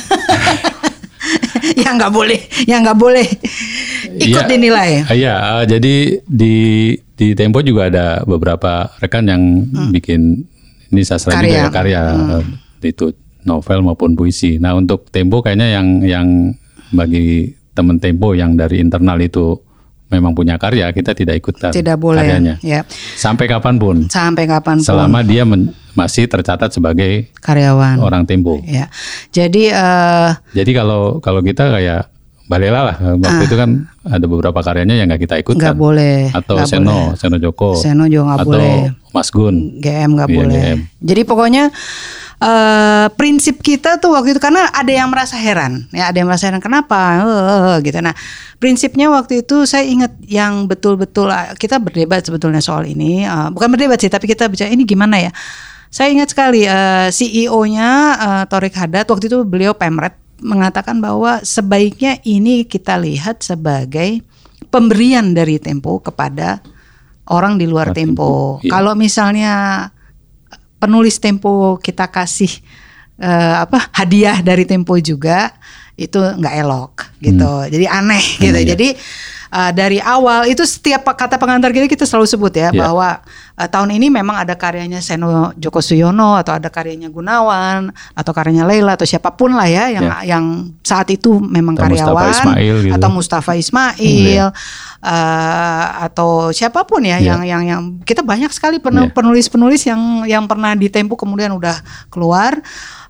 yang 1.83 1.97
nggak 1.97 2.13
boleh, 2.13 2.39
yang 2.65 2.81
nggak 2.81 2.97
boleh 2.97 3.27
ikut 4.17 4.43
Iya. 4.43 4.49
dinilai. 4.49 4.91
Iya, 5.07 5.35
eh, 5.59 5.65
jadi 5.67 5.95
di 6.23 6.55
di 7.11 7.27
Tempo 7.33 7.59
juga 7.59 7.89
ada 7.89 8.07
beberapa 8.23 8.87
rekan 8.97 9.25
yang 9.25 9.43
bikin 9.91 10.45
ini 10.87 11.01
sastra 11.03 11.35
Hmm. 11.35 11.41
Karya. 11.41 11.51
juga 11.51 11.59
ya 11.59 11.69
karya 11.69 12.01
eh, 12.39 12.43
itu 12.87 13.05
novel 13.43 13.79
maupun 13.83 14.13
puisi. 14.13 14.57
Nah 14.57 14.73
untuk 14.73 15.09
Tempo 15.09 15.41
kayaknya 15.41 15.67
yang 15.73 15.87
yang 16.01 16.27
bagi 16.89 17.51
teman 17.73 17.99
Tempo 17.99 18.31
yang 18.31 18.55
dari 18.55 18.79
internal 18.79 19.19
itu 19.19 19.59
memang 20.07 20.31
punya 20.31 20.55
karya 20.55 20.87
kita 20.89 21.11
tidak 21.11 21.35
ikutan 21.37 21.69
Tidak 21.69 21.95
boleh. 21.95 22.21
karyanya 22.21 22.55
Ya. 22.59 22.87
sampai 23.13 23.45
kapan 23.45 23.75
pun 23.75 24.07
Sampai 24.07 24.43
kapan 24.43 24.79
selama 24.79 25.19
dia 25.21 25.43
men- 25.43 25.75
masih 25.93 26.25
tercatat 26.25 26.69
sebagai 26.69 27.27
karyawan. 27.37 27.97
orang 27.97 28.21
Tempo. 28.23 28.61
Ya. 28.61 28.87
Jadi 29.29 29.67
eh, 29.67 30.29
Jadi 30.53 30.71
kalau 30.71 31.17
kalau 31.17 31.41
kita 31.41 31.67
kayak 31.69 32.13
Balela 32.45 32.79
lah 32.85 32.95
waktu 33.17 33.43
itu 33.43 33.55
kan 33.55 33.69
ada 34.01 34.23
beberapa 34.23 34.55
karyanya 34.57 34.95
yang 34.95 35.11
nggak 35.11 35.19
kita 35.21 35.35
ikutkan. 35.37 35.59
Ah. 35.59 35.63
nggak 35.67 35.77
boleh. 35.77 36.17
Atau 36.31 36.55
nggak 36.55 36.69
Seno, 36.69 36.87
boleh. 36.87 37.19
Seno 37.19 37.37
Joko. 37.37 37.69
Seno 37.75 38.03
juga 38.05 38.23
nggak 38.31 38.45
boleh. 38.45 38.77
Mas 39.11 39.27
Gun. 39.27 39.55
GM 39.77 40.15
nggak 40.15 40.29
Iya, 40.29 40.37
boleh. 40.37 40.61
GM. 40.63 40.79
Jadi 41.03 41.21
pokoknya 41.25 41.63
eh 42.37 43.07
prinsip 43.17 43.65
kita 43.65 43.97
tuh 43.97 44.13
waktu 44.13 44.37
itu 44.37 44.41
karena 44.41 44.69
ada 44.69 44.91
yang 44.93 45.09
merasa 45.09 45.33
heran, 45.33 45.89
ya 45.89 46.13
ada 46.13 46.17
yang 46.21 46.29
merasa 46.29 46.45
heran 46.49 46.61
kenapa, 46.61 47.25
Eh, 47.25 47.75
gitu. 47.81 47.97
Nah 47.97 48.13
prinsipnya 48.61 49.09
waktu 49.09 49.41
itu 49.41 49.65
saya 49.65 49.85
ingat 49.89 50.13
yang 50.29 50.69
betul-betul 50.69 51.33
eh, 51.33 51.57
kita 51.57 51.81
berdebat 51.81 52.21
sebetulnya 52.21 52.61
soal 52.61 52.85
ini, 52.85 53.25
Eh, 53.25 53.47
bukan 53.49 53.73
berdebat 53.73 53.97
sih, 53.97 54.11
tapi 54.13 54.29
kita 54.29 54.45
bicara 54.45 54.69
ini 54.69 54.85
gimana 54.85 55.17
ya. 55.17 55.31
Saya 55.89 56.13
ingat 56.13 56.29
sekali 56.35 56.67
eh, 56.67 57.09
CEO-nya 57.09 57.89
eh, 58.21 58.43
Torik 58.45 58.75
Haddad 58.77 59.09
waktu 59.09 59.25
itu 59.33 59.41
beliau 59.41 59.73
pemret 59.73 60.13
mengatakan 60.37 61.01
bahwa 61.01 61.41
sebaiknya 61.41 62.21
ini 62.21 62.61
kita 62.69 63.01
lihat 63.01 63.41
sebagai 63.41 64.21
pemberian 64.69 65.33
dari 65.33 65.57
Tempo 65.57 65.97
kepada 65.97 66.61
orang 67.33 67.57
di 67.57 67.65
luar 67.65 67.89
Luar 67.91 67.97
Tempo. 67.97 68.29
Tempo, 68.29 68.61
iya. 68.61 68.71
Kalau 68.77 68.93
misalnya 68.93 69.53
penulis 70.77 71.17
Tempo 71.21 71.77
kita 71.81 72.09
kasih 72.09 72.49
eh, 73.21 73.55
apa 73.61 73.89
hadiah 73.93 74.41
dari 74.41 74.63
Tempo 74.65 74.97
juga 75.01 75.53
itu 75.97 76.21
nggak 76.21 76.55
elok 76.61 76.93
gitu. 77.21 77.51
Jadi 77.73 77.85
aneh 77.89 78.25
gitu. 78.37 78.57
iya. 78.61 78.69
Jadi 78.77 78.87
eh, 79.49 79.71
dari 79.71 79.97
awal 79.97 80.45
itu 80.45 80.61
setiap 80.61 81.07
kata 81.07 81.35
pengantar 81.35 81.69
kita 81.69 81.85
kita 81.85 82.03
selalu 82.03 82.25
sebut 82.25 82.53
ya 82.53 82.69
Iya. 82.69 82.79
bahwa 82.79 83.09
eh, 83.53 83.65
tahun 83.65 83.89
ini 83.91 84.07
memang 84.09 84.37
ada 84.37 84.53
karyanya 84.53 84.99
Seno 84.99 85.51
Joko 85.53 85.79
Suyono 85.79 86.35
atau 86.35 86.53
ada 86.53 86.67
karyanya 86.67 87.07
Gunawan 87.07 87.87
atau 88.13 88.31
karyanya 88.31 88.63
Leila 88.63 88.93
atau 88.93 89.03
siapa 89.03 89.31
pun 89.31 89.51
lah 89.51 89.65
ya 89.65 89.89
yang 89.89 90.05
Ya. 90.05 90.37
yang 90.37 90.45
saat 90.81 91.07
itu 91.09 91.37
memang 91.37 91.75
Atau 91.75 91.89
Mustafa 91.89 92.11
karyawan 92.13 92.31
Ismail 92.33 92.75
gitu. 92.81 92.93
atau 92.93 93.09
Mustafa 93.09 93.51
Ismail 93.55 94.45
eh, 95.01 95.85
atau 96.03 96.29
siapa 96.51 96.83
pun 96.83 97.01
ya 97.01 97.17
Ya. 97.17 97.33
yang 97.33 97.41
yang 97.43 97.63
yang 97.63 97.81
kita 98.01 98.21
banyak 98.21 98.49
sekali 98.49 98.77
penu- 98.77 99.07
Ya. 99.07 99.13
penulis-penulis 99.13 99.81
yang 99.83 100.01
yang 100.25 100.43
pernah 100.45 100.73
di 100.73 100.87
Tempo 100.87 101.13
kemudian 101.13 101.51
udah 101.51 101.79
keluar 102.07 102.57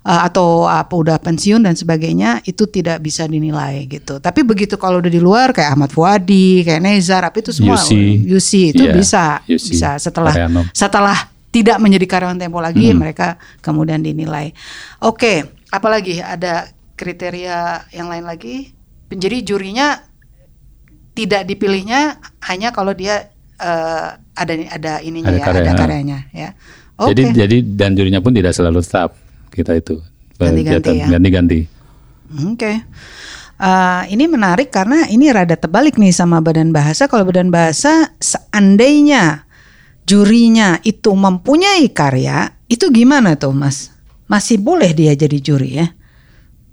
eh, 0.00 0.20
atau 0.22 0.64
apa 0.64 0.90
udah 0.90 1.16
pensiun 1.18 1.60
dan 1.60 1.74
sebagainya 1.74 2.40
itu 2.42 2.64
tidak 2.66 2.98
bisa 2.98 3.24
dinilai 3.24 3.84
gitu. 3.86 4.16
Tapi 4.18 4.40
begitu 4.42 4.74
kalau 4.74 4.98
udah 4.98 5.08
di 5.08 5.18
luar 5.18 5.50
kayak 5.50 5.74
Ahmad 5.74 5.90
Fuadi, 6.28 6.60
kayak 6.60 6.82
Nezar, 6.84 7.22
apa 7.24 7.36
itu 7.40 7.50
semua 7.50 7.80
Yusi. 7.80 8.20
Yusi 8.22 8.60
itu 8.70 8.84
Iya, 8.84 8.92
bisa 8.92 9.24
Yusi. 9.48 9.72
bisa 9.72 9.96
setelah 9.96 10.28
Ariano. 10.30 10.68
setelah 10.70 11.16
tidak 11.48 11.80
menjadi 11.80 12.04
karyawan 12.06 12.36
Tempo 12.36 12.60
lagi 12.60 12.92
Hmm. 12.92 13.00
mereka 13.00 13.26
kemudian 13.64 14.04
dinilai. 14.04 14.52
Oke, 15.00 15.40
apalagi 15.66 16.20
ada 16.20 16.68
kriteria 16.94 17.88
yang 17.90 18.12
lain 18.12 18.28
lagi? 18.28 18.76
Jadi 19.08 19.40
jurinya 19.42 20.04
tidak 21.14 21.48
dipilihnya 21.48 22.20
hanya 22.44 22.68
kalau 22.70 22.92
dia 22.92 23.32
eh, 23.56 24.08
ada 24.36 24.52
ada 24.70 24.92
ininya 25.00 25.32
Ada 25.32 25.34
ya, 25.34 25.42
ada 25.42 25.50
karyanya. 25.50 25.78
karyanya 25.80 26.18
ya. 26.30 26.48
Oke. 26.94 27.10
Jadi 27.10 27.22
jadi 27.32 27.56
dan 27.64 27.96
jurinya 27.96 28.20
pun 28.20 28.30
tidak 28.30 28.52
selalu 28.52 28.84
tetap 28.84 29.16
kita 29.48 29.74
itu 29.74 29.96
Ganti-ganti 30.36 30.92
ya. 30.94 31.06
ganti-ganti. 31.08 31.60
Oke. 32.44 32.84
Eh, 33.58 34.02
ini 34.14 34.30
menarik 34.30 34.70
karena 34.70 35.10
ini 35.10 35.34
rada 35.34 35.58
terbalik 35.58 35.98
nih 35.98 36.14
sama 36.14 36.38
badan 36.38 36.70
bahasa. 36.70 37.10
Kalau 37.10 37.26
badan 37.26 37.50
bahasa 37.50 38.14
seandainya 38.22 39.50
jurinya 40.06 40.78
itu 40.86 41.10
mempunyai 41.10 41.90
karya, 41.90 42.54
itu 42.70 42.86
gimana 42.94 43.34
tuh 43.34 43.50
Mas? 43.50 43.90
Masih 44.30 44.62
boleh 44.62 44.94
dia 44.94 45.10
jadi 45.18 45.42
juri 45.42 45.74
ya? 45.74 45.90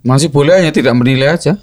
Masih 0.06 0.30
boleh 0.30 0.62
hanya 0.62 0.70
tidak 0.70 0.94
menilai 0.94 1.34
aja. 1.34 1.58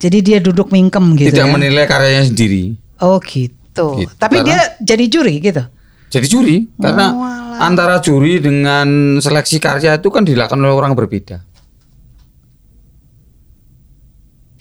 Jadi 0.00 0.18
dia 0.24 0.40
duduk 0.40 0.72
mingkem 0.72 1.12
gitu 1.20 1.28
tidak 1.36 1.44
ya? 1.44 1.52
menilai 1.52 1.84
karyanya 1.84 2.24
sendiri. 2.24 2.80
Oh 3.04 3.20
gitu. 3.20 4.00
Gitu, 4.00 4.12
Tapi 4.16 4.40
karena- 4.40 4.48
dia 4.48 4.60
jadi 4.80 5.04
juri 5.12 5.34
gitu? 5.44 5.62
Jadi 6.08 6.26
juri 6.30 6.56
karena 6.80 7.10
Oh, 7.12 7.60
antara 7.60 7.98
juri 8.00 8.38
dengan 8.40 9.18
seleksi 9.20 9.58
karya 9.60 9.98
itu 9.98 10.08
kan 10.08 10.24
dilakukan 10.24 10.56
oleh 10.56 10.72
orang 10.72 10.96
berbeda. 10.96 11.42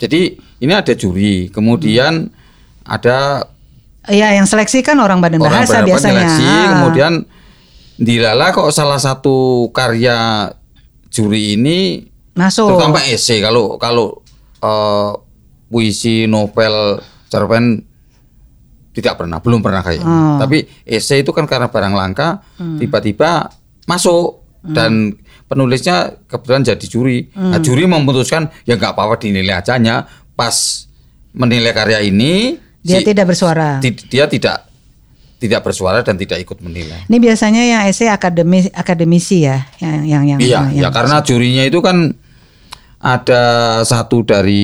Jadi 0.04 0.22
ini 0.60 0.74
ada 0.74 0.92
juri, 0.92 1.48
kemudian 1.48 2.28
ada 2.84 3.48
Iya, 4.04 4.36
yang 4.36 4.44
seleksi 4.44 4.84
kan 4.84 5.00
orang 5.00 5.24
badan 5.24 5.40
orang 5.40 5.64
bahasa 5.64 5.80
berapa 5.80 5.96
biasanya. 5.96 6.28
seleksi, 6.28 6.44
Ah. 6.46 6.68
kemudian 6.76 7.14
dilala 7.96 8.52
kok 8.52 8.68
salah 8.70 9.00
satu 9.00 9.72
karya 9.72 10.52
juri 11.08 11.56
ini 11.56 12.04
masuk. 12.34 12.68
terutama 12.68 13.00
esai 13.02 13.40
kalau 13.40 13.78
kalau 13.78 14.20
eh, 14.60 15.12
puisi 15.68 16.26
novel 16.26 17.00
cerpen 17.26 17.80
tidak 18.92 19.16
pernah 19.16 19.40
belum 19.40 19.60
pernah 19.60 19.80
kayak 19.80 20.02
Hmm. 20.02 20.36
tapi 20.38 20.68
esai 20.84 21.22
itu 21.22 21.32
kan 21.32 21.46
karena 21.46 21.68
barang 21.68 21.94
langka 21.94 22.44
tiba-tiba 22.78 23.48
masuk 23.84 24.44
dan 24.66 25.16
penulisnya 25.54 25.96
kebetulan 26.26 26.66
jadi 26.66 26.82
juri 26.84 27.30
nah, 27.30 27.54
Hmm. 27.54 27.62
juri 27.62 27.86
memutuskan 27.86 28.50
ya 28.64 28.74
nggak 28.74 28.92
apa-apa 28.92 29.16
dinilai 29.20 29.54
aja 29.56 29.78
pas 30.34 30.56
menilai 31.32 31.70
karya 31.72 32.02
ini 32.02 32.58
Dia 32.80 33.00
si- 33.00 33.06
tidak 33.06 33.26
bersuara. 33.28 33.78
ti- 33.80 33.96
dia 34.08 34.26
tidak 34.26 34.66
tidak 35.38 35.62
bersuara 35.62 36.02
dan 36.02 36.16
tidak 36.16 36.40
ikut 36.40 36.58
menilai 36.60 37.04
Ini 37.06 37.18
biasanya 37.18 37.62
yang 37.62 37.82
esai 37.86 38.08
akademi 38.08 38.64
akademisi 38.70 39.44
ya, 39.44 39.68
yang 39.78 40.04
yang 40.04 40.24
yang. 40.26 40.40
Iya, 40.40 40.60
yang- 40.72 40.80
ya 40.80 40.90
karena 40.90 41.20
jurinya 41.20 41.64
itu 41.64 41.80
kan 41.80 42.16
ada 42.98 43.44
satu 43.82 44.24
dari 44.24 44.64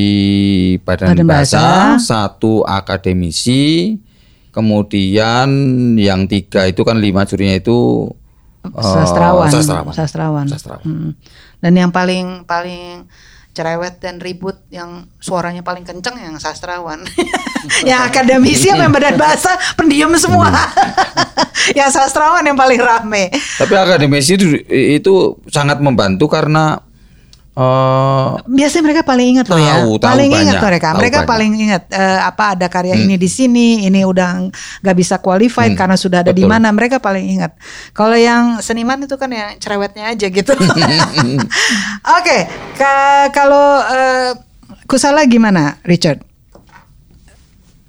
Badan, 0.80 1.12
Badan 1.12 1.28
Bahasa, 1.28 1.60
Bahasa. 1.60 2.00
satu 2.00 2.64
akademisi, 2.64 4.00
kemudian 4.50 5.48
yang 5.96 6.24
tiga 6.26 6.64
itu 6.64 6.82
kan 6.82 6.96
lima 6.96 7.24
jurinya 7.24 7.54
itu 7.54 8.08
sastrawan. 8.78 9.50
sastrawan. 9.50 9.94
Sastrawan. 9.94 10.46
Sastrawan. 10.46 10.86
Mm. 10.86 11.12
Dan 11.60 11.74
yang 11.76 11.92
paling 11.92 12.46
paling 12.46 13.10
cerewet 13.60 14.00
dan 14.00 14.22
ribut 14.24 14.56
yang 14.72 15.10
suaranya 15.20 15.66
paling 15.66 15.84
kenceng 15.84 16.16
yang 16.16 16.38
sastrawan. 16.40 17.04
yang 17.90 18.08
akademisi 18.08 18.72
yang 18.72 18.88
badan 18.94 19.20
bahasa 19.20 19.58
pendiam 19.76 20.14
semua. 20.16 20.48
yang 21.78 21.92
sastrawan 21.92 22.46
yang 22.46 22.56
paling 22.56 22.80
rame. 22.80 23.34
Tapi 23.34 23.74
akademisi 23.76 24.40
itu 24.40 24.48
itu 24.70 25.14
sangat 25.52 25.84
membantu 25.84 26.32
karena 26.32 26.80
eh, 27.60 28.28
Biasanya 28.48 28.84
mereka 28.84 29.02
paling 29.04 29.28
ingat 29.30 29.46
loh 29.46 29.60
ya. 29.60 29.76
Tahu, 29.78 29.92
tahu 29.96 30.08
paling 30.08 30.30
ingat 30.30 30.40
banyak, 30.56 30.64
mereka. 30.64 30.88
tahu 30.88 30.98
Mereka 30.98 31.18
banyak. 31.18 31.30
paling 31.30 31.52
ingat 31.60 31.84
eh, 31.90 32.20
apa 32.22 32.44
ada 32.54 32.68
karya 32.68 32.96
ini 32.96 33.16
di 33.16 33.28
sini, 33.28 33.68
ini 33.84 34.02
udah 34.02 34.48
nggak 34.80 34.96
bisa 34.96 35.20
qualified 35.20 35.76
karena 35.76 35.94
sudah 35.94 36.24
ada 36.24 36.32
di 36.32 36.42
mana. 36.42 36.70
Mereka 36.70 36.98
paling 36.98 37.26
ingat. 37.30 37.52
Kalau 37.92 38.16
yang 38.16 38.58
seniman 38.60 39.02
itu 39.02 39.14
kan 39.14 39.28
yang 39.28 39.58
cerewetnya 39.58 40.08
aja 40.08 40.26
gitu. 40.26 40.56
Oke, 42.18 42.38
ka- 42.74 43.30
kalau 43.30 43.84
eh, 43.84 44.32
Kusala 44.86 45.22
gimana, 45.24 45.78
Richard? 45.84 46.24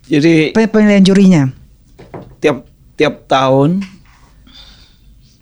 Jadi 0.05 0.51
Pe- 0.51 0.67
Pemilihan 0.67 1.01
jurinya. 1.01 1.43
tiap 2.37 2.67
tiap 2.93 3.25
tahun 3.25 3.81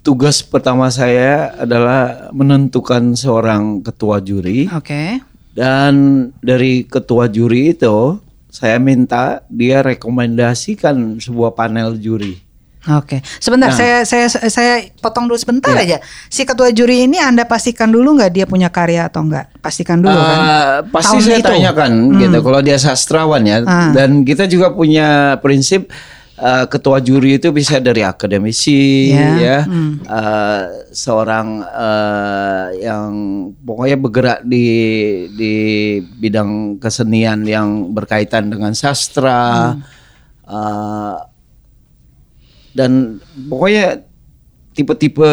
tugas 0.09 0.41
pertama 0.41 0.89
saya 0.89 1.53
adalah 1.55 2.33
menentukan 2.33 3.13
seorang 3.13 3.85
ketua 3.85 4.19
juri 4.19 4.65
Oke. 4.73 5.21
dan 5.53 5.93
dari 6.41 6.81
ketua 6.83 7.29
juri 7.29 7.77
itu 7.77 8.17
saya 8.49 8.81
minta 8.81 9.45
dia 9.47 9.85
rekomendasikan 9.85 10.97
sebuah 11.19 11.53
panel 11.53 12.01
juri. 12.01 12.41
Oke, 12.89 13.21
sebentar 13.37 13.69
Nah. 13.69 13.77
saya 13.77 13.97
saya 14.01 14.27
saya 14.31 14.73
potong 14.97 15.29
dulu 15.29 15.37
sebentar 15.37 15.77
Iya. 15.77 15.85
aja. 15.85 15.99
Si 16.27 16.49
ketua 16.49 16.73
juri 16.73 17.05
ini 17.05 17.21
Anda 17.21 17.45
pastikan 17.45 17.93
dulu 17.93 18.17
nggak 18.17 18.33
dia 18.33 18.47
punya 18.49 18.73
karya 18.73 19.05
atau 19.05 19.21
enggak? 19.21 19.53
Pastikan 19.61 20.01
dulu 20.01 20.17
kan. 20.17 20.39
Eh, 20.41 20.77
pasti 20.89 21.13
Tahun 21.13 21.21
saya 21.21 21.39
itu. 21.39 21.49
tanyakan 21.53 21.91
gitu 22.17 22.39
kalau 22.41 22.61
dia 22.65 22.79
sastrawan 22.81 23.45
ya 23.45 23.61
Ah. 23.63 23.93
dan 23.93 24.25
kita 24.25 24.49
juga 24.49 24.73
punya 24.73 25.37
prinsip 25.39 25.93
eh, 26.39 26.65
ketua 26.71 27.03
juri 27.03 27.37
itu 27.43 27.51
bisa 27.51 27.83
dari 27.83 28.07
akademisi 28.07 29.11
Ya, 29.13 29.31
ya 29.39 29.59
hmm. 29.67 29.93
Eh, 30.07 30.63
seorang 30.95 31.63
eh, 31.67 32.67
yang 32.87 33.11
pokoknya 33.61 33.97
bergerak 33.99 34.41
di 34.47 34.67
di 35.35 35.55
bidang 36.19 36.79
kesenian 36.79 37.43
yang 37.45 37.91
berkaitan 37.93 38.49
dengan 38.49 38.73
sastra 38.73 39.75
Hmm. 39.75 39.83
Eh, 40.49 41.17
dan 42.73 43.21
pokoknya 43.51 44.01
tipe-tipe 44.73 45.29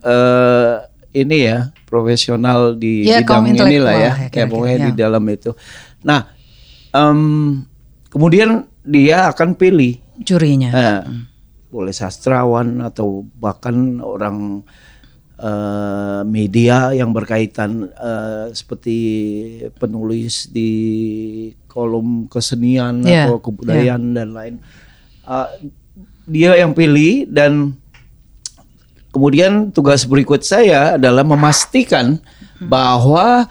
eh, 0.00 0.74
ini 1.12 1.38
ya 1.44 1.68
profesional 1.84 2.72
di 2.72 3.04
Ya, 3.04 3.20
kaum 3.20 3.44
bidang 3.44 3.68
inilah 3.68 3.92
ya, 3.92 4.00
ya, 4.00 4.08
ya 4.08 4.14
kira-kira, 4.32 4.48
pokoknya 4.48 4.78
ya. 4.78 4.86
di 4.88 4.92
dalam 4.96 5.24
itu. 5.28 5.50
Nah, 6.00 6.20
em, 6.96 7.20
kemudian 8.08 8.64
dia 8.82 9.28
akan 9.30 9.54
pilih 9.54 10.01
Jurinya. 10.20 10.70
eh, 10.72 11.02
boleh 11.72 11.94
sastrawan 11.96 12.84
atau 12.84 13.24
bahkan 13.40 13.98
orang 14.04 14.60
eh, 15.40 16.20
media 16.28 16.92
yang 16.92 17.16
berkaitan 17.16 17.88
eh, 17.88 18.52
seperti 18.52 18.96
penulis 19.80 20.52
di 20.52 20.70
kolom 21.64 22.28
kesenian 22.28 23.00
Ya, 23.00 23.24
atau 23.24 23.40
kebudayaan 23.40 24.12
dan 24.12 24.36
lain. 24.36 24.54
Eh, 25.24 25.48
dia 26.28 26.54
yang 26.60 26.76
pilih 26.76 27.26
dan 27.26 27.74
kemudian 29.10 29.72
tugas 29.72 30.04
berikut 30.04 30.44
saya 30.44 31.00
adalah 31.00 31.24
memastikan 31.26 32.20
bahwa 32.62 33.48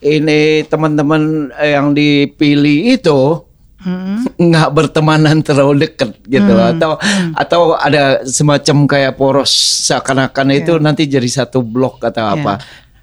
ini 0.00 0.64
teman-teman 0.68 1.52
yang 1.60 1.92
dipilih 1.92 2.96
itu 2.96 3.44
Hmm. 3.80 4.28
nggak 4.36 4.68
bertemanan 4.76 5.40
terlalu 5.40 5.88
dekat 5.88 6.12
gitu 6.28 6.52
atau 6.52 7.00
atau 7.32 7.60
ada 7.74 8.20
semacam 8.28 8.84
kayak 8.84 9.16
poros 9.16 9.48
seakan-akan 9.88 10.52
itu 10.52 10.76
nanti 10.76 11.08
jadi 11.08 11.24
satu 11.24 11.64
blok 11.64 12.04
atau 12.04 12.28
apa 12.28 12.60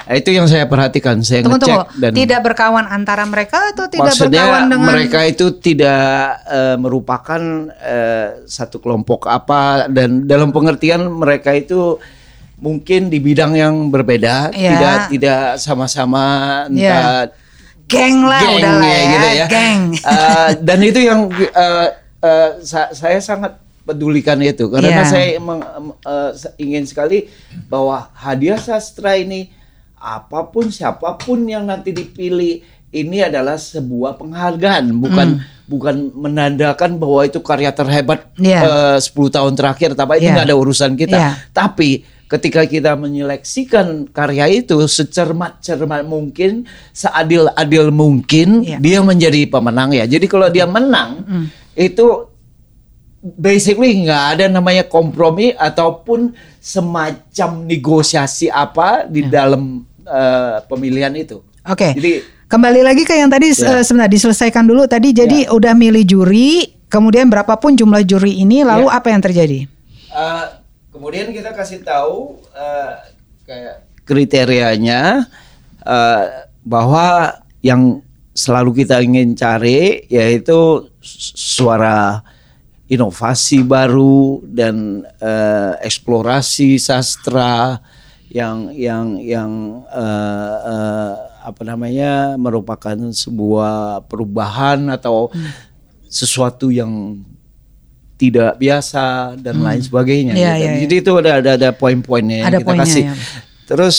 Nah, 0.07 0.15
itu 0.15 0.31
yang 0.31 0.47
saya 0.47 0.63
perhatikan 0.63 1.19
saya 1.19 1.43
Tunggu 1.43 1.59
ngecek 1.59 1.67
tunggu. 1.83 1.99
dan 1.99 2.11
Tidak 2.15 2.39
berkawan 2.39 2.87
antara 2.87 3.27
mereka 3.27 3.75
atau 3.75 3.91
tidak 3.91 4.15
maksudnya 4.15 4.39
berkawan 4.39 4.63
dengan 4.71 4.87
mereka 4.87 5.19
itu 5.27 5.45
tidak 5.59 6.07
eh, 6.47 6.75
merupakan 6.79 7.41
eh, 7.75 8.27
satu 8.47 8.79
kelompok 8.79 9.27
apa 9.27 9.91
dan 9.91 10.23
dalam 10.23 10.55
pengertian 10.55 11.11
mereka 11.11 11.51
itu 11.51 11.99
mungkin 12.55 13.11
di 13.11 13.19
bidang 13.19 13.59
yang 13.59 13.75
berbeda 13.91 14.55
Ya. 14.55 14.71
tidak 14.71 14.97
tidak 15.11 15.41
sama-sama 15.59 16.23
Ya. 16.71 16.87
entah 16.87 17.35
geng 17.87 18.21
lah 18.21 18.39
geng 18.39 18.57
udah 18.57 18.73
lah 18.73 18.85
ya, 18.85 18.93
ya, 18.93 19.07
gitu 19.09 19.27
ya. 19.33 19.45
geng. 19.47 19.79
Eh, 19.95 20.49
dan 20.61 20.79
itu 20.81 20.99
yang 21.01 21.19
eh, 21.31 21.87
eh, 22.19 22.49
sa- 22.61 22.91
saya 22.91 23.19
sangat 23.19 23.55
pedulikan 23.81 24.35
itu 24.37 24.67
karena 24.67 24.99
Iya. 24.99 25.03
saya 25.05 25.27
emang 25.33 25.59
em, 25.63 25.87
se- 26.33 26.51
ingin 26.57 26.83
sekali 26.83 27.31
bahwa 27.65 28.11
hadiah 28.13 28.57
sastra 28.57 29.15
ini 29.15 29.47
apa 29.95 30.43
pun 30.45 30.67
siapa 30.67 31.15
pun 31.15 31.41
yang 31.43 31.63
nanti 31.63 31.89
dipilih 31.89 32.61
ini 32.89 33.17
adalah 33.21 33.55
sebuah 33.55 34.15
penghargaan 34.15 34.91
bukan 34.93 35.39
bukan 35.65 35.95
menandakan 36.13 36.95
bahwa 36.95 37.23
itu 37.23 37.39
karya 37.39 37.71
terhebat 37.71 38.27
Hmm. 38.33 38.43
Iya. 38.43 38.59
eh, 38.61 38.97
10 38.97 39.07
tahun 39.29 39.53
terakhir 39.53 39.89
tapi 39.93 40.19
itu 40.19 40.27
Iya. 40.27 40.35
nggak 40.35 40.47
ada 40.47 40.57
urusan 40.57 40.91
kita 40.93 41.17
Iya. 41.17 41.31
tapi 41.51 42.03
ketika 42.27 42.63
kita 42.63 42.93
menyeleksikan 42.93 44.11
karya 44.11 44.61
itu 44.61 44.75
secermat-cermat 44.83 46.03
mungkin, 46.03 46.67
seadil-adil 46.91 47.89
mungkin, 47.89 48.63
Iya. 48.63 48.77
dia 48.79 48.99
menjadi 48.99 49.47
pemenang 49.47 49.95
ya. 49.95 50.03
Jadi 50.03 50.27
kalau 50.27 50.51
dia 50.51 50.67
menang, 50.67 51.23
itu 51.73 52.27
basically 53.21 54.05
nggak 54.05 54.23
ada 54.37 54.45
namanya 54.47 54.85
kompromi 54.85 55.51
ataupun 55.51 56.31
semacam 56.61 57.49
negosiasi 57.65 58.47
apa 58.47 59.07
di 59.07 59.25
dalam 59.25 59.83
eh, 60.03 60.57
pemilihan 60.67 61.11
itu. 61.15 61.43
Oke. 61.63 61.91
Jadi 61.95 62.35
Kembali 62.47 62.79
lagi 62.79 63.03
ke 63.03 63.11
yang 63.11 63.27
tadi 63.27 63.51
Ya. 63.51 63.75
eh, 63.75 63.83
sebentar 63.83 64.07
diselesaikan 64.07 64.63
dulu 64.63 64.87
tadi 64.87 65.11
jadi 65.11 65.51
udah 65.51 65.75
milih 65.75 66.07
juri, 66.07 66.63
kemudian 66.87 67.27
berapapun 67.27 67.75
jumlah 67.75 68.07
juri 68.07 68.39
ini 68.39 68.63
lalu 68.63 68.87
Ya. 68.87 68.95
apa 69.03 69.11
yang 69.11 69.19
terjadi? 69.19 69.67
Eh, 70.07 70.45
kemudian 70.97 71.29
kita 71.29 71.53
kasih 71.53 71.85
tahu 71.85 72.41
eh, 72.57 72.93
kayak 73.45 73.85
kriterianya 74.01 75.29
eh, 75.85 76.23
bahwa 76.65 77.37
yang 77.61 78.01
selalu 78.33 78.81
kita 78.81 78.97
ingin 79.05 79.37
cari 79.37 80.09
yaitu 80.09 80.89
su- 80.97 81.61
suara 81.61 82.25
inovasi 82.89 83.61
baru 83.61 84.41
dan 84.41 85.05
eh, 85.21 85.73
eksplorasi 85.85 86.81
sastra 86.81 87.77
yang 88.33 88.73
yang 88.73 89.21
yang 89.21 89.51
eh, 89.93 90.55
eh, 90.65 91.13
apa 91.47 91.61
namanya 91.63 92.35
merupakan 92.35 92.97
sebuah 93.13 94.03
perubahan 94.09 94.91
atau 94.91 95.31
sesuatu 96.09 96.73
yang 96.73 97.23
tidak 98.17 98.57
biasa 98.57 99.37
dan 99.37 99.61
lain 99.61 99.81
sebagainya. 99.81 100.33
Iya, 100.33 100.51
gitu. 100.57 100.61
iya, 100.65 100.71
iya. 100.73 100.81
Jadi 100.83 100.95
itu 101.05 101.11
ada 101.21 101.31
ada 101.37 101.51
ada 101.53 101.69
poin-poinnya 101.69 102.41
yang 102.41 102.47
Ada 102.49 102.59
kita 102.59 102.67
poinnya, 102.67 102.85
kasih. 102.89 103.03
ya. 103.05 103.13
Terus 103.69 103.97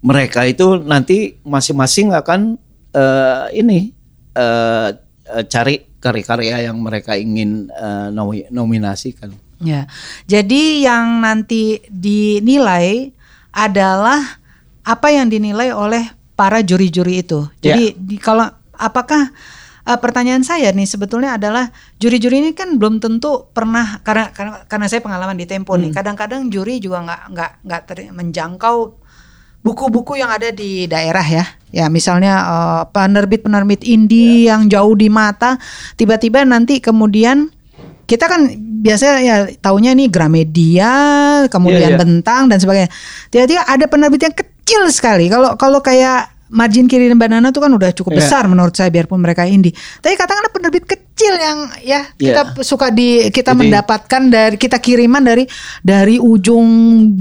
mereka 0.00 0.48
itu 0.48 0.80
nanti 0.80 1.36
masing-masing 1.44 2.16
akan 2.16 2.56
eh, 2.96 3.44
ini 3.52 3.92
eh, 4.32 4.88
cari 5.44 5.84
karya-karya 5.98 6.70
yang 6.70 6.78
mereka 6.78 7.18
ingin 7.18 7.68
nomi- 8.14 8.46
nominasikan. 8.48 9.34
Ya. 9.58 9.90
Jadi 10.30 10.86
yang 10.86 11.18
nanti 11.20 11.82
dinilai 11.90 13.10
adalah 13.50 14.38
apa 14.86 15.08
yang 15.10 15.26
dinilai 15.26 15.74
oleh 15.74 16.06
para 16.38 16.62
juri-juri 16.62 17.26
itu. 17.26 17.50
Ya. 17.60 17.74
Jadi 17.74 17.98
di, 17.98 18.16
kalau 18.22 18.46
apakah 18.78 19.34
eh, 19.88 19.98
pertanyaan 19.98 20.44
saya 20.44 20.68
nih 20.70 20.84
sebetulnya 20.84 21.40
adalah 21.40 21.72
juri-juri 21.96 22.44
ini 22.44 22.50
kan 22.52 22.76
belum 22.76 23.00
tentu 23.00 23.48
pernah 23.56 24.04
karena 24.04 24.28
karena, 24.36 24.68
karena 24.68 24.86
saya 24.86 25.00
pengalaman 25.00 25.40
di 25.40 25.48
Tempo 25.48 25.74
nih. 25.80 25.96
Kadang-kadang 25.96 26.52
juri 26.52 26.76
juga 26.78 27.02
nggak 27.08 27.22
nggak 27.32 27.50
nggak 27.64 27.82
menjangkau 28.12 28.76
buku-buku 29.64 30.20
yang 30.20 30.30
ada 30.30 30.52
di 30.52 30.84
daerah 30.86 31.24
ya. 31.24 31.44
Ya 31.72 31.88
misalnya 31.88 32.34
eh, 32.44 32.82
penerbit-penerbit 32.92 33.82
indie 33.88 34.52
yang 34.52 34.68
jauh 34.68 34.92
di 34.92 35.08
mata 35.08 35.56
tiba-tiba 35.96 36.44
nanti 36.44 36.84
kemudian 36.84 37.48
kita 38.08 38.24
kan 38.24 38.48
biasanya 38.80 39.16
ya 39.20 39.36
taunya 39.60 39.92
nih 39.92 40.08
Gramedia, 40.08 40.92
kemudian 41.52 41.92
Iya, 41.92 41.96
iya. 41.96 42.00
Bentang 42.00 42.48
dan 42.48 42.56
sebagainya. 42.56 42.90
Tiba-tiba 43.28 43.62
ada 43.68 43.84
penerbit 43.84 44.22
yang 44.24 44.36
kecil 44.36 44.82
sekali. 44.88 45.28
Kalau 45.28 45.60
kalau 45.60 45.84
kayak 45.84 46.37
margin 46.48 46.88
kiri 46.88 47.08
dan 47.08 47.16
banana 47.16 47.48
itu 47.48 47.60
kan 47.60 47.68
udah 47.68 47.90
cukup 47.92 48.16
Iya. 48.16 48.18
besar 48.24 48.42
menurut 48.48 48.72
saya 48.72 48.88
biarpun 48.88 49.20
mereka 49.20 49.44
indie. 49.44 49.72
Tapi 50.00 50.16
katakanlah 50.16 50.48
penerbit 50.48 50.84
kecil 50.84 51.36
yang 51.36 51.58
ya 51.80 52.08
kita 52.12 52.56
Iya. 52.56 52.64
suka 52.64 52.88
di 52.88 53.28
kita 53.28 53.52
Jadi- 53.52 53.60
mendapatkan 53.68 54.22
dari 54.26 54.56
kita 54.56 54.80
kiriman 54.80 55.20
dari 55.20 55.44
dari 55.80 56.16
ujung 56.16 56.66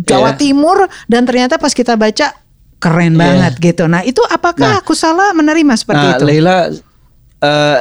Jawa 0.03 0.33
Iya. 0.33 0.39
Timur 0.39 0.77
dan 1.05 1.27
ternyata 1.27 1.59
pas 1.59 1.71
kita 1.71 1.99
baca 1.99 2.31
keren 2.77 3.13
Iya. 3.13 3.19
banget 3.19 3.53
gitu. 3.59 3.83
Nah, 3.85 4.01
itu 4.01 4.21
apakah 4.23 4.77
Nah. 4.77 4.79
aku 4.79 4.95
salah 4.95 5.33
menerima 5.33 5.73
seperti 5.75 6.05
nah, 6.05 6.15
itu? 6.15 6.23
Leila, 6.23 6.57
eh, 7.41 7.79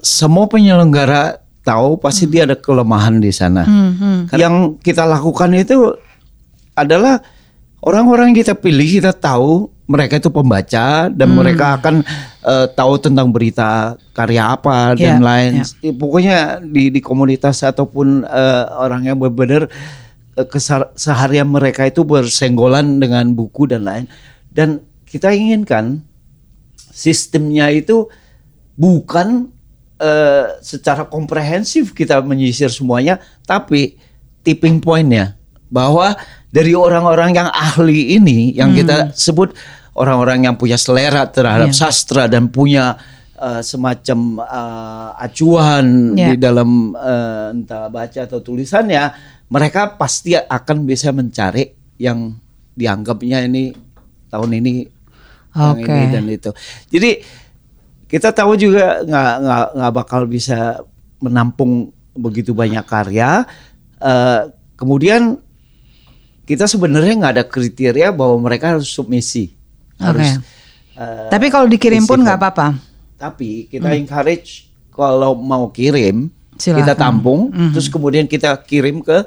semua 0.00 0.46
penyelenggara 0.46 1.38
tahu 1.60 2.00
pasti 2.00 2.24
dia 2.24 2.48
ada 2.48 2.56
kelemahan 2.56 3.20
di 3.20 3.28
sana. 3.28 3.62
Hmm, 3.68 3.92
hmm. 3.94 4.20
Yang 4.32 4.80
kita 4.80 5.04
lakukan 5.04 5.52
itu 5.52 5.92
adalah 6.72 7.20
orang-orang 7.84 8.32
yang 8.32 8.38
kita 8.40 8.54
pilih 8.56 8.88
kita 8.88 9.12
tahu 9.12 9.68
mereka 9.88 10.20
itu 10.20 10.28
pembaca 10.28 11.08
dan 11.08 11.28
Hmm. 11.32 11.38
mereka 11.40 11.80
akan 11.80 12.04
eh, 12.44 12.66
tahu 12.70 12.94
tentang 12.96 13.28
berita 13.28 13.92
karya 14.12 14.52
apa 14.52 14.92
dan 14.94 15.16
Ya, 15.16 15.24
lain. 15.24 15.50
ya. 15.60 15.64
Eh, 15.82 15.92
Pokoknya 15.92 16.38
di 16.60 16.88
di 16.88 17.00
komunitas 17.00 17.60
ataupun 17.60 18.22
eh, 18.22 18.64
orang 18.76 19.04
yang 19.04 19.16
benar-benar 19.16 19.68
kesar- 20.46 20.92
seharian 20.94 21.48
mereka 21.48 21.84
itu 21.84 22.04
bersenggolan 22.04 23.00
dengan 23.00 23.32
buku 23.32 23.64
dan 23.66 23.82
lain. 23.82 24.04
Dan 24.48 24.80
kita 25.04 25.32
inginkan 25.32 26.04
sistemnya 26.88 27.68
itu 27.68 28.08
bukan 28.74 29.50
eh, 29.98 30.46
secara 30.62 31.04
komprehensif 31.04 31.90
kita 31.90 32.22
menyisir 32.22 32.70
semuanya, 32.70 33.18
tapi 33.42 33.98
tipping 34.40 34.78
pointnya 34.78 35.34
bahwa 35.68 36.14
dari 36.48 36.72
orang-orang 36.72 37.34
yang 37.34 37.48
ahli 37.50 38.14
ini 38.14 38.54
yang 38.54 38.72
kita 38.72 39.10
sebut 39.12 39.52
orang-orang 39.98 40.46
yang 40.46 40.54
punya 40.54 40.78
selera 40.78 41.26
terhadap 41.26 41.74
Iya. 41.74 41.78
sastra 41.90 42.30
dan 42.30 42.46
punya 42.48 42.94
eh, 43.34 43.62
semacam 43.62 44.18
eh, 44.42 45.10
acuan 45.26 46.14
Iya. 46.14 46.26
di 46.30 46.36
dalam 46.38 46.94
eh, 46.94 47.46
entah 47.54 47.90
baca 47.90 48.20
atau 48.22 48.38
tulisannya, 48.38 49.04
mereka 49.50 49.98
pasti 49.98 50.34
akan 50.34 50.86
bisa 50.86 51.10
mencari 51.10 51.66
yang 51.98 52.34
dianggapnya 52.74 53.42
ini 53.44 53.74
tahun 54.30 54.50
ini 54.62 54.74
yang 55.54 55.74
Oke. 55.74 55.90
ini 55.90 56.04
dan 56.14 56.24
itu. 56.30 56.50
Jadi 56.86 57.10
kita 58.06 58.30
tahu 58.30 58.54
juga 58.54 59.02
nggak 59.02 59.32
nggak 59.42 59.66
nggak 59.76 59.92
bakal 59.92 60.22
bisa 60.24 60.78
menampung 61.18 61.90
begitu 62.14 62.54
banyak 62.54 62.86
karya. 62.86 63.42
Eh, 63.98 64.40
kemudian 64.78 65.42
kita 66.46 66.64
sebenarnya 66.64 67.12
nggak 67.18 67.34
ada 67.34 67.44
kriteria 67.44 68.08
bahwa 68.14 68.38
mereka 68.40 68.72
harus 68.78 68.86
submisi, 68.88 69.57
harus. 70.00 70.38
eh, 70.94 71.28
Tapi 71.28 71.46
kalau 71.48 71.66
dikirim 71.66 72.02
pun 72.02 72.18
nggak 72.18 72.36
apa-apa. 72.36 72.78
Tapi 73.14 73.66
kita 73.66 73.92
encourage 73.92 74.66
kalau 74.90 75.34
mau 75.34 75.68
kirim 75.68 76.30
Silakan. 76.54 76.78
kita 76.80 76.92
tampung, 76.94 77.40
terus 77.70 77.86
kemudian 77.86 78.24
kita 78.24 78.54
kirim 78.60 78.98
ke 78.98 79.26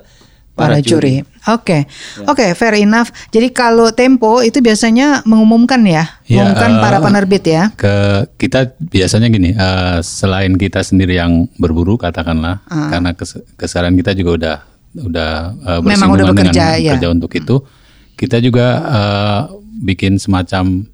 para, 0.52 0.76
para, 0.76 0.78
juri. 0.78 1.24
juri. 1.24 1.48
Oke, 1.50 1.88
Ya. 2.14 2.26
oke, 2.26 2.46
fair 2.54 2.76
enough. 2.78 3.08
Jadi 3.30 3.50
kalau 3.50 3.90
Tempo 3.90 4.40
itu 4.40 4.60
biasanya 4.60 5.24
mengumumkan 5.24 5.80
ya, 5.82 6.08
Ya, 6.24 6.44
mengumumkan 6.44 6.72
eh, 6.72 6.80
para 6.80 6.98
penerbit 7.00 7.44
ya. 7.46 7.64
ke 7.74 7.96
kita 8.38 8.60
biasanya 8.80 9.28
gini 9.28 9.52
eh, 9.52 9.98
selain 10.02 10.54
kita 10.54 10.80
sendiri 10.82 11.16
yang 11.16 11.48
berburu 11.56 11.96
katakanlah 11.96 12.60
karena 12.68 13.12
kes- 13.12 13.42
kesadaran 13.56 13.92
kita 13.94 14.12
juga 14.14 14.32
udah 14.34 14.56
udah 15.02 15.32
eh, 15.58 15.80
Memang 15.82 16.12
udah 16.12 16.26
bersinggungan 16.28 16.28
bekerja, 16.30 16.52
dengan 16.68 16.80
ya. 16.82 16.92
kerja 16.94 17.08
untuk 17.10 17.32
itu 17.32 17.56
kita 18.14 18.38
juga 18.38 18.66
eh, 18.86 19.42
bikin 19.82 20.22
semacam 20.22 20.86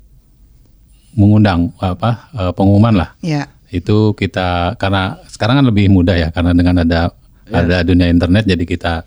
mengundang 1.13 1.75
apa 1.77 2.31
eh, 2.33 2.51
pengumuman 2.55 2.95
lah. 2.95 3.11
Ya. 3.19 3.51
itu 3.67 4.15
kita 4.15 4.79
karena 4.79 5.19
sekarang 5.27 5.59
kan 5.59 5.67
lebih 5.67 5.91
mudah 5.91 6.15
ya 6.15 6.31
karena 6.31 6.55
dengan 6.55 6.87
ada 6.87 7.11
ada 7.51 7.83
dunia 7.83 8.07
internet 8.07 8.47
jadi 8.47 8.63
kita 8.63 9.03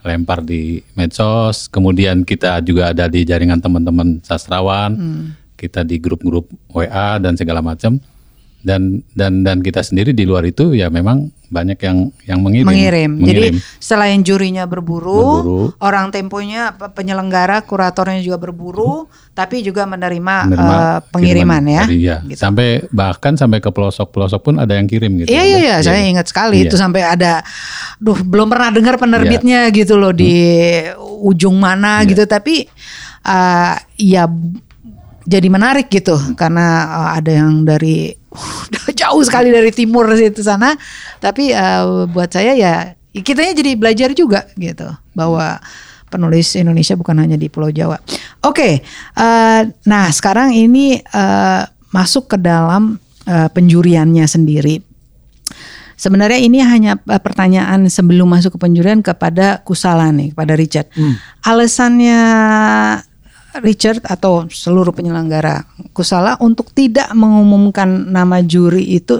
lempar 0.00 0.40
di 0.40 0.80
medsos 0.96 1.68
kemudian 1.68 2.24
kita 2.24 2.64
juga 2.64 2.96
ada 2.96 3.04
di 3.04 3.28
jaringan 3.28 3.60
teman-teman 3.60 4.24
sastrawan 4.24 4.96
kita 5.58 5.82
di 5.82 5.98
grup-grup 5.98 6.46
WA 6.70 7.18
dan 7.18 7.34
segala 7.34 7.58
macam. 7.58 7.98
Dan 8.62 9.02
dan 9.14 9.42
dan 9.42 9.58
kita 9.62 9.82
sendiri 9.82 10.14
di 10.14 10.26
luar 10.26 10.46
itu 10.46 10.74
ya 10.74 10.90
memang 10.90 11.30
banyak 11.48 11.78
yang 11.78 11.98
yang 12.22 12.38
mengirim 12.38 12.64
Mengirim. 12.64 13.10
mengirim. 13.14 13.54
Jadi 13.56 13.78
selain 13.78 14.20
jurinya 14.20 14.64
berburu, 14.64 15.40
Berburu. 15.40 15.62
orang 15.78 16.08
temponya 16.08 16.72
pe- 16.72 16.92
penyelenggara, 16.92 17.60
kuratornya 17.62 18.20
juga 18.20 18.36
berburu, 18.36 19.04
tapi 19.32 19.60
juga 19.60 19.82
menerima, 19.82 20.36
menerima 20.46 20.76
eh, 20.76 20.98
pengiriman 21.08 21.62
ya. 21.64 21.82
iya. 21.88 22.16
Gitu. 22.22 22.36
sampai 22.36 22.84
bahkan 22.88 23.32
sampai 23.32 23.58
ke 23.58 23.68
pelosok-pelosok 23.68 24.40
pun 24.42 24.54
ada 24.56 24.72
yang 24.72 24.84
kirim 24.84 25.16
gitu 25.16 25.28
Iya 25.28 25.42
iya 25.42 25.58
iya, 25.58 25.76
saya 25.80 26.04
ingat 26.04 26.26
sekali 26.26 26.60
Iya. 26.60 26.68
itu 26.68 26.76
sampai 26.76 27.02
ada, 27.02 27.40
duh 27.96 28.18
belum 28.18 28.46
pernah 28.46 28.68
dengar 28.68 28.94
penerbitnya 28.94 29.68
gitu 29.70 29.96
loh 29.96 30.12
di 30.12 30.32
ujung 31.20 31.56
mana 31.56 32.00
Iya. 32.00 32.08
gitu, 32.08 32.22
tapi 32.24 32.68
uh, 33.24 33.72
ya 33.96 34.28
jadi 35.28 35.48
menarik 35.52 35.92
gitu 35.92 36.16
karena 36.40 36.88
uh, 36.88 37.10
ada 37.20 37.44
yang 37.44 37.68
dari 37.68 38.16
uh, 38.32 38.64
jauh 39.00 39.20
sekali 39.20 39.52
dari 39.52 39.68
timur 39.68 40.08
situ 40.16 40.40
sana 40.40 40.72
tapi 41.20 41.52
uh, 41.52 42.08
buat 42.08 42.32
saya 42.32 42.56
ya 42.56 42.96
kitanya 43.12 43.52
jadi 43.60 43.72
belajar 43.76 44.10
juga 44.16 44.48
gitu 44.56 44.88
bahwa 45.12 45.60
penulis 46.08 46.56
Indonesia 46.56 46.96
bukan 46.96 47.20
hanya 47.20 47.36
di 47.36 47.52
Pulau 47.52 47.68
Jawa. 47.68 48.00
Oke, 48.40 48.80
uh, 49.20 49.62
nah 49.84 50.08
sekarang 50.08 50.56
ini 50.56 50.96
uh, 51.12 51.68
masuk 51.92 52.32
ke 52.32 52.36
dalam 52.40 52.96
uh, 53.28 53.48
penjuriannya 53.52 54.24
sendiri. 54.24 54.80
Sebenarnya 55.98 56.38
ini 56.38 56.62
hanya 56.62 56.94
pertanyaan 56.96 57.90
sebelum 57.90 58.30
masuk 58.30 58.54
ke 58.54 58.58
penjurian 58.70 59.02
kepada 59.02 59.66
Kusala 59.66 60.14
nih, 60.14 60.30
kepada 60.30 60.54
Richard. 60.54 60.86
Alasannya 61.42 62.22
Richard 63.64 64.04
atau 64.04 64.44
seluruh 64.46 64.92
penyelenggara 64.92 65.64
Kusala 65.96 66.36
untuk 66.38 66.70
tidak 66.70 67.08
mengumumkan 67.16 67.88
nama 68.08 68.44
juri 68.44 68.84
itu 69.00 69.18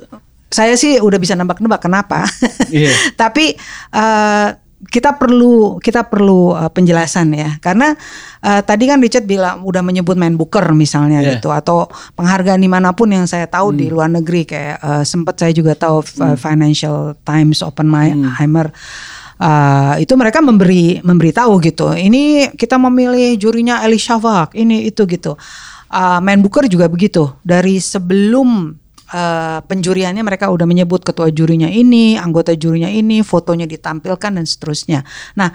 saya 0.49 0.77
sih 0.81 0.97
udah 0.97 1.21
bisa 1.21 1.37
nebak-nebak 1.37 1.81
kenapa. 1.85 2.25
Iya. 2.73 2.93
Tapi 3.21 3.53
eh, 3.93 4.49
kita 4.79 5.19
perlu 5.19 5.83
kita 5.83 6.07
perlu 6.07 6.55
eh, 6.55 6.71
penjelasan 6.71 7.35
ya 7.35 7.59
karena 7.59 7.99
eh, 8.41 8.63
tadi 8.63 8.87
kan 8.87 9.03
Richard 9.03 9.27
bilang 9.27 9.67
udah 9.67 9.83
menyebut 9.83 10.15
main 10.15 10.39
booker 10.39 10.71
misalnya 10.71 11.19
Iya. 11.21 11.37
gitu 11.37 11.51
atau 11.51 11.91
penghargaan 12.15 12.63
di 12.63 12.71
mana 12.71 12.95
pun 12.95 13.11
yang 13.11 13.27
saya 13.27 13.51
tahu 13.51 13.75
di 13.75 13.91
luar 13.91 14.07
negeri 14.09 14.47
kayak 14.47 14.79
eh, 14.79 15.05
sempat 15.05 15.35
saya 15.37 15.51
juga 15.51 15.75
tahu 15.75 16.01
eh, 16.23 16.39
Financial 16.39 17.19
Times 17.27 17.59
Oppenheimer 17.61 18.71
Uh, 19.39 19.95
itu 20.03 20.19
mereka 20.19 20.43
memberi 20.43 20.99
memberitahu 20.99 21.63
gitu. 21.63 21.95
Ini 21.95 22.55
kita 22.59 22.75
memilih 22.75 23.39
jurinya 23.39 23.87
Eli 23.87 23.99
Shavak, 23.99 24.59
ini 24.59 24.91
itu 24.91 25.07
gitu. 25.07 25.39
Uh, 25.89 26.19
main 26.19 26.43
Booker 26.43 26.67
juga 26.67 26.91
begitu. 26.91 27.31
Dari 27.47 27.79
sebelum 27.79 28.75
uh, 29.15 29.59
penjuriannya 29.63 30.21
mereka 30.27 30.51
udah 30.51 30.67
menyebut 30.67 31.07
ketua 31.07 31.31
jurinya 31.31 31.71
ini, 31.71 32.19
anggota 32.19 32.53
jurinya 32.59 32.91
ini, 32.91 33.23
fotonya 33.23 33.65
ditampilkan 33.65 34.43
dan 34.43 34.45
seterusnya. 34.45 35.07
Nah, 35.39 35.55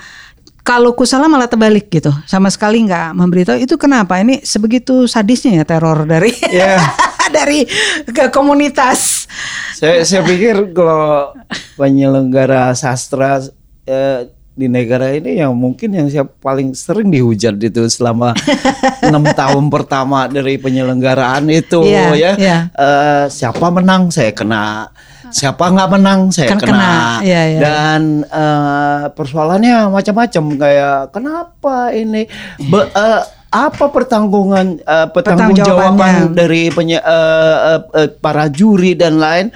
kalau 0.64 0.96
Kusala 0.96 1.28
malah 1.28 1.52
terbalik 1.52 1.92
gitu, 1.92 2.10
sama 2.24 2.48
sekali 2.48 2.88
nggak 2.88 3.12
memberitahu 3.20 3.60
itu 3.60 3.76
kenapa? 3.76 4.16
Ini 4.24 4.48
sebegitu 4.48 5.12
sadisnya 5.12 5.60
ya 5.60 5.66
teror 5.68 6.08
dari 6.08 6.32
Iya. 6.32 6.80
dari 7.36 7.68
ke 8.08 8.32
komunitas. 8.32 9.28
Saya 9.76 10.08
saya 10.08 10.24
pikir 10.24 10.72
kalau 10.72 11.36
penyelenggara 11.76 12.72
sastra 12.80 13.44
eh, 13.86 14.20
di 14.54 14.68
negara 14.68 15.10
ini 15.10 15.36
yang 15.36 15.50
mungkin 15.52 15.90
yang 15.90 16.06
saya 16.08 16.24
paling 16.24 16.72
sering 16.72 17.10
dihujat 17.10 17.58
itu 17.58 17.82
selama 17.88 18.38
enam 19.02 19.26
tahun 19.26 19.66
pertama 19.68 20.26
dari 20.28 20.56
penyelenggaraan 20.56 21.50
itu 21.50 21.82
Iya, 21.82 22.14
ya 22.14 22.32
iya. 22.38 22.58
Eh, 22.70 23.26
siapa 23.28 23.68
menang 23.68 24.08
saya 24.08 24.30
kena 24.30 24.94
siapa 25.28 25.66
nggak 25.66 25.90
menang 25.92 26.30
saya 26.30 26.46
Kan 26.48 26.62
kena, 26.62 26.70
kena, 26.70 26.94
iya, 27.26 27.42
iya. 27.48 27.60
dan 27.60 28.02
eh, 28.22 29.04
persoalannya 29.10 29.90
macam-macam 29.90 30.44
kayak 30.54 30.98
kenapa 31.10 31.76
ini 31.92 32.30
Be- 32.62 32.94
eh, 32.94 33.22
apa 33.50 33.86
pertanggungan 33.90 34.78
eh, 34.78 35.08
pertanggungjawaban 35.10 35.98
Pertanggungjawabannya. 35.98 36.38
dari 36.38 36.70
penye- 36.70 37.02
eh, 37.02 37.58
eh, 37.68 37.82
eh, 37.96 38.10
para 38.14 38.46
juri 38.48 38.94
dan 38.94 39.18
lain 39.18 39.50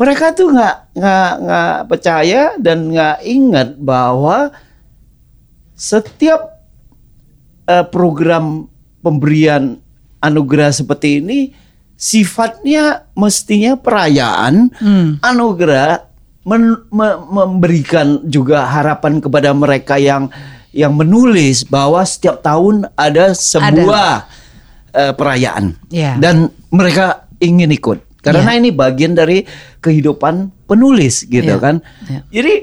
mereka 0.00 0.32
tuh 0.32 0.48
nggak 0.48 0.96
nggak 0.96 1.32
nggak 1.44 1.76
percaya 1.84 2.42
dan 2.56 2.88
nggak 2.88 3.18
ingat 3.20 3.68
bahwa 3.76 4.48
setiap 5.76 6.64
eh, 7.68 7.84
program 7.84 8.64
pemberian 9.04 9.76
anugerah 10.20 10.72
seperti 10.72 11.20
ini 11.20 11.52
sifatnya 12.00 13.04
mestinya 13.12 13.76
perayaan 13.76 14.72
anugerah 15.20 16.08
men- 16.44 16.84
me- 16.88 17.20
memberikan 17.28 18.24
juga 18.24 18.64
harapan 18.64 19.20
kepada 19.20 19.52
mereka 19.52 20.00
yang 20.00 20.32
yang 20.72 20.96
menulis 20.96 21.60
bahwa 21.64 22.00
setiap 22.04 22.40
tahun 22.40 22.88
ada 22.96 23.36
sebuah 23.36 24.24
eh, 24.96 25.12
perayaan. 25.12 25.76
Iya. 25.92 26.16
dan 26.16 26.48
mereka 26.72 27.28
ingin 27.36 27.68
ikut 27.68 28.00
karena 28.20 28.52
ini 28.54 28.68
bagian 28.70 29.12
dari 29.12 29.44
kehidupan 29.80 30.52
penulis 30.68 31.24
gitu 31.24 31.56
Iya. 31.56 31.62
kan. 31.62 31.80
Iya. 32.06 32.20
Jadi 32.30 32.54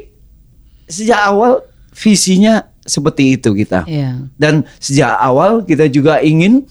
sejak 0.87 1.19
awal 1.19 1.51
visinya 1.91 2.61
seperti 2.85 3.35
itu 3.35 3.51
kita. 3.51 3.83
Iya. 3.83 4.29
Dan 4.37 4.63
sejak 4.79 5.17
awal 5.17 5.65
kita 5.65 5.89
juga 5.89 6.21
ingin 6.21 6.63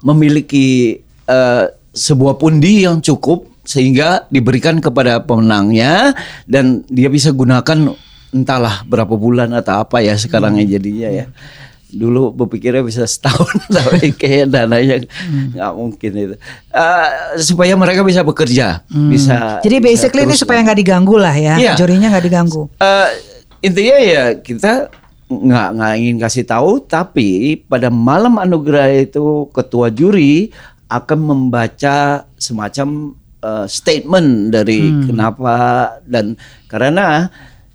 memiliki 0.00 1.00
eh, 1.26 1.64
sebuah 1.92 2.36
pundi 2.36 2.84
yang 2.86 3.00
cukup 3.00 3.48
sehingga 3.66 4.30
diberikan 4.30 4.78
kepada 4.78 5.18
pemenangnya 5.26 6.14
dan 6.46 6.86
dia 6.86 7.10
bisa 7.10 7.34
gunakan 7.34 7.98
entahlah 8.30 8.84
berapa 8.86 9.10
bulan 9.16 9.50
atau 9.56 9.82
apa 9.82 10.04
ya 10.04 10.14
sekarang 10.14 10.60
ya 10.60 10.78
jadinya 10.78 11.08
ya. 11.10 11.26
Dulu 11.96 12.36
berpikirnya 12.36 12.84
bisa 12.84 13.08
setahun 13.08 13.56
tapi 13.76 14.12
kayak 14.12 14.52
dananya 14.52 15.00
nggak 15.56 15.72
mungkin 15.72 16.10
itu. 16.12 16.34
Eh, 16.68 17.08
supaya 17.40 17.72
mereka 17.72 18.04
bisa 18.04 18.20
bekerja, 18.20 18.84
bisa. 19.08 19.64
Jadi 19.64 19.76
bisa 19.80 19.84
basically 19.88 20.28
ini 20.28 20.36
supaya 20.36 20.60
nggak 20.60 20.78
diganggu 20.78 21.16
lah 21.16 21.32
ya, 21.32 21.56
Iya. 21.56 21.72
jurinya 21.74 22.12
nggak 22.12 22.24
diganggu. 22.28 22.68
Eh, 22.76 23.08
intinya 23.64 23.96
ya 23.96 24.24
kita 24.36 24.92
nggak 25.26 25.68
nggak 25.74 25.92
ingin 25.98 26.16
kasih 26.22 26.44
tahu 26.46 26.78
tapi 26.86 27.58
pada 27.66 27.90
malam 27.90 28.38
anugerah 28.38 28.94
itu 28.94 29.50
ketua 29.50 29.90
juri 29.90 30.54
akan 30.86 31.18
membaca 31.18 32.22
semacam 32.38 33.10
eh, 33.42 33.66
statement 33.66 34.54
dari 34.54 34.86
kenapa 35.08 35.56
dan 36.06 36.38
karena 36.70 37.26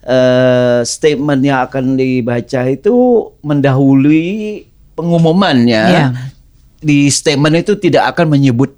eh, 0.05 0.81
statement 0.83 1.41
yang 1.41 1.65
akan 1.65 1.95
dibaca 1.97 2.61
itu 2.67 2.95
mendahului 3.41 4.63
pengumumannya 4.97 5.83
Iya. 5.87 6.05
di 6.81 7.09
statement 7.09 7.61
itu 7.61 7.73
tidak 7.77 8.13
akan 8.15 8.33
menyebut 8.37 8.73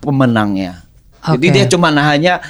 pemenangnya 0.00 0.84
jadi 1.22 1.46
Oke. 1.48 1.54
dia 1.54 1.64
cuma 1.70 1.88
hanya 1.94 2.42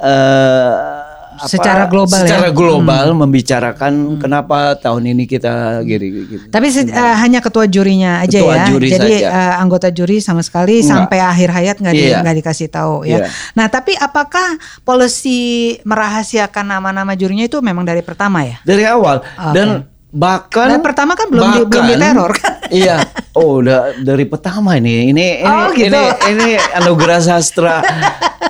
eh, 0.00 1.09
apa, 1.40 1.48
Secara 1.48 1.84
global 1.86 2.20
ya? 2.20 2.22
secara 2.22 2.48
global 2.50 3.06
membicarakan 3.16 3.92
kenapa 4.16 4.76
tahun 4.76 5.08
ini 5.08 5.24
kita 5.24 5.80
gini 5.82 6.06
gitu. 6.28 6.44
Tapi 6.46 6.66
se- 6.68 6.84
eh, 6.84 7.16
hanya 7.16 7.40
ketua 7.40 7.64
jurinya 7.64 8.20
aja 8.20 8.36
Ketua 8.36 8.54
ya. 8.54 8.64
juri 8.68 8.88
Jadi 8.90 9.12
saja. 9.16 9.28
eh, 9.32 9.54
anggota 9.56 9.88
juri 9.88 10.20
sama 10.20 10.40
sekali 10.40 10.78
Enggak. 10.78 11.08
sampai 11.08 11.18
akhir 11.18 11.48
hayat 11.50 11.76
nggak 11.78 11.94
di- 11.94 12.12
Iya. 12.12 12.20
dikasih 12.30 12.68
tahu 12.68 13.02
ya. 13.02 13.24
Iya. 13.24 13.32
Nah, 13.54 13.66
tapi 13.66 13.96
apakah 13.96 14.60
polisi 14.84 15.40
merahasiakan 15.82 16.68
nama-nama 16.70 17.16
jurinya 17.16 17.42
itu 17.42 17.58
memang 17.58 17.82
dari 17.82 18.04
pertama 18.04 18.44
ya? 18.44 18.60
dari 18.62 18.84
awal 18.84 19.24
Oke. 19.24 19.54
dan 19.56 19.68
bahkan 20.10 20.68
Dan 20.68 20.82
pertama 20.84 21.16
kan 21.16 21.30
belum 21.30 21.46
di- 21.56 21.64
belum 21.64 21.84
diteror 21.88 22.32
kan? 22.36 22.52
Iya. 22.72 22.96
Oh 23.30 23.62
udah 23.62 23.98
dari 24.00 24.26
pertama 24.26 24.74
ini. 24.74 25.10
Ini 25.10 25.26
ini 25.42 25.46
Oh, 25.46 25.68
gitu. 25.74 25.90
ini 25.90 26.02
ini 26.34 26.48
anugerah 26.78 27.20
sastra 27.22 27.82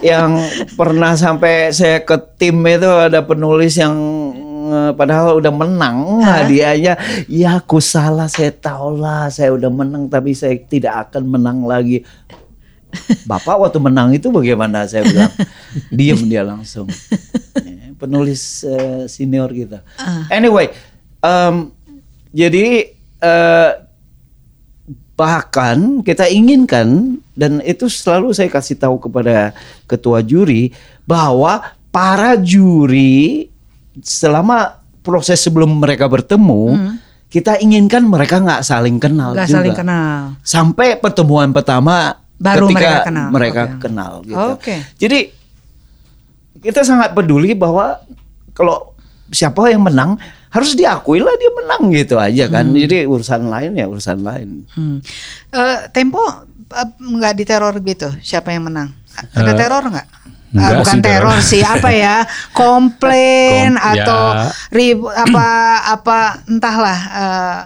yang 0.00 0.40
pernah 0.78 1.12
sampai 1.16 1.72
saya 1.72 2.00
ke 2.00 2.16
tim 2.40 2.60
itu 2.64 2.88
ada 2.88 3.20
penulis 3.20 3.76
yang 3.76 3.92
eh, 4.70 4.92
padahal 4.96 5.36
udah 5.40 5.52
menang 5.52 6.24
hadiahnya. 6.24 6.96
Ya 7.28 7.60
aku 7.60 7.80
salah 7.82 8.28
saya 8.30 8.54
tahu 8.54 9.00
lah 9.00 9.28
saya 9.28 9.52
udah 9.52 9.68
menang 9.68 10.08
tapi 10.08 10.32
saya 10.32 10.56
tidak 10.56 11.10
akan 11.10 11.28
menang 11.28 11.58
lagi. 11.64 12.04
Bapak 13.22 13.54
waktu 13.60 13.78
menang 13.78 14.10
itu 14.10 14.34
bagaimana? 14.34 14.82
Saya 14.88 15.06
bilang 15.06 15.30
diem 15.94 16.20
dia 16.26 16.42
langsung. 16.42 16.88
Penulis 18.00 18.64
eh, 18.64 19.04
senior 19.06 19.52
kita. 19.52 19.84
Anyway 20.32 20.72
em, 21.20 21.68
jadi 22.32 22.96
eh, 23.20 23.70
bahkan 25.20 26.00
kita 26.00 26.24
inginkan 26.26 27.20
dan 27.36 27.60
itu 27.60 27.92
selalu 27.92 28.32
saya 28.32 28.48
kasih 28.48 28.72
tahu 28.74 28.96
kepada 28.96 29.52
ketua 29.84 30.24
juri 30.24 30.72
bahwa 31.04 31.60
para 31.92 32.40
juri 32.40 33.52
selama 34.00 34.80
proses 35.04 35.36
sebelum 35.36 35.76
mereka 35.76 36.08
bertemu 36.08 36.96
kita 37.28 37.60
inginkan 37.60 38.08
mereka 38.08 38.40
nggak 38.40 38.64
saling 38.64 38.96
kenal 38.96 39.36
Nggak 39.36 39.44
juga. 39.46 39.56
saling 39.60 39.76
kenal. 39.76 40.16
sampai 40.40 40.96
pertemuan 40.96 41.52
pertama 41.52 42.16
Baru 42.40 42.72
ketika 42.72 42.80
mereka 42.80 43.04
kenal. 43.04 43.28
mereka 43.28 43.62
Oke. 43.62 43.76
kenal 43.78 44.12
gitu. 44.24 44.40
Oke. 44.56 44.74
Jadi 44.96 45.20
kita 46.58 46.80
sangat 46.80 47.12
peduli 47.12 47.52
bahwa 47.52 48.00
kalau 48.50 48.96
siapa 49.28 49.68
yang 49.68 49.84
menang 49.84 50.16
harus 50.50 50.74
diakui 50.74 51.18
lah 51.18 51.32
dia 51.32 51.50
menang 51.54 51.82
gitu 51.90 52.14
aja 52.16 52.44
kan. 52.46 52.66
Jadi 52.68 53.02
urusan 53.04 53.46
lain 53.46 53.72
ya 53.72 53.86
urusan 53.86 54.18
lain. 54.20 54.66
Hmm. 54.68 54.98
Eh, 55.48 55.78
Tempo 55.88 56.22
eh, 56.68 56.88
nggak 56.96 57.34
diteror 57.36 57.74
gitu? 57.80 58.10
Siapa 58.18 58.50
yang 58.50 58.66
menang? 58.66 58.90
Ada 59.32 59.46
Eh, 59.46 59.56
teror 59.56 59.84
nggak? 59.86 60.08
Enggak 60.50 60.70
bukan 60.76 60.90
sih, 60.92 61.00
teror 61.00 61.30
teror. 61.32 61.46
sih 61.46 61.62
apa 61.62 61.90
ya 61.92 62.14
komplain 62.52 63.70
Kom- 63.72 63.86
atau 63.94 64.22
ya. 64.28 64.46
rib 64.70 64.98
apa 65.06 65.46
apa 65.88 66.18
entahlah 66.44 66.98
eh, 67.12 67.58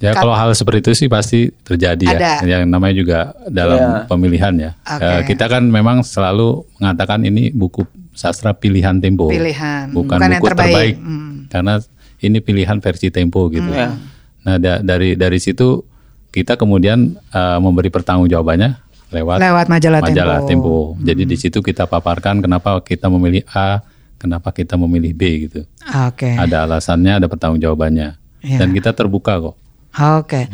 Ya 0.00 0.12
kalau 0.12 0.32
hal 0.32 0.48
seperti 0.50 0.80
itu 0.80 0.92
sih 0.96 1.08
pasti 1.08 1.52
terjadi 1.60 2.04
Ada. 2.10 2.32
ya. 2.40 2.56
Yang 2.56 2.62
namanya 2.66 2.94
juga 2.94 3.18
dalam 3.46 3.76
Ya. 3.76 3.88
pemilihan 4.04 4.54
ya. 4.58 4.70
Eh, 4.98 5.28
kita 5.28 5.44
kan 5.44 5.60
memang 5.62 6.00
selalu 6.00 6.64
mengatakan 6.76 7.20
ini 7.20 7.48
buku 7.50 7.84
sastra 8.10 8.52
pilihan 8.52 8.96
Tempo. 8.96 9.28
Pilihan, 9.28 9.92
Bukan 9.92 10.16
bukan 10.16 10.24
yang 10.26 10.32
buku 10.34 10.48
terbaik. 10.48 10.72
terbaik. 10.72 10.94
Hmm. 10.98 11.34
Karena 11.48 11.74
ini 12.20 12.38
pilihan 12.40 12.78
versi 12.80 13.08
Tempo 13.08 13.48
gitu. 13.48 13.68
Ya. 13.68 13.96
Nah 14.44 14.56
da- 14.56 14.80
dari 14.80 15.16
dari 15.16 15.38
situ 15.40 15.84
kita 16.30 16.54
kemudian 16.54 17.16
eh, 17.16 17.58
memberi 17.58 17.90
pertanggungjawabannya 17.90 18.70
lewat 19.10 19.38
Lewat 19.42 19.66
majalah 19.66 20.00
Tempo. 20.06 20.14
Hmm. 20.14 20.46
Tempo. 20.46 20.76
Jadi 21.02 21.22
di 21.26 21.36
situ 21.36 21.58
kita 21.58 21.90
paparkan 21.90 22.38
kenapa 22.38 22.78
kita 22.80 23.10
memilih 23.10 23.42
A, 23.50 23.82
kenapa 24.16 24.54
kita 24.54 24.78
memilih 24.78 25.12
B 25.12 25.50
gitu. 25.50 25.66
Oke. 26.06 26.38
Ada 26.38 26.64
alasannya, 26.64 27.18
ada 27.18 27.26
pertanggungjawabannya. 27.26 28.08
Ya. 28.40 28.58
Dan 28.62 28.72
kita 28.72 28.94
terbuka 28.96 29.36
kok. 29.36 29.56
Oke. 29.90 30.46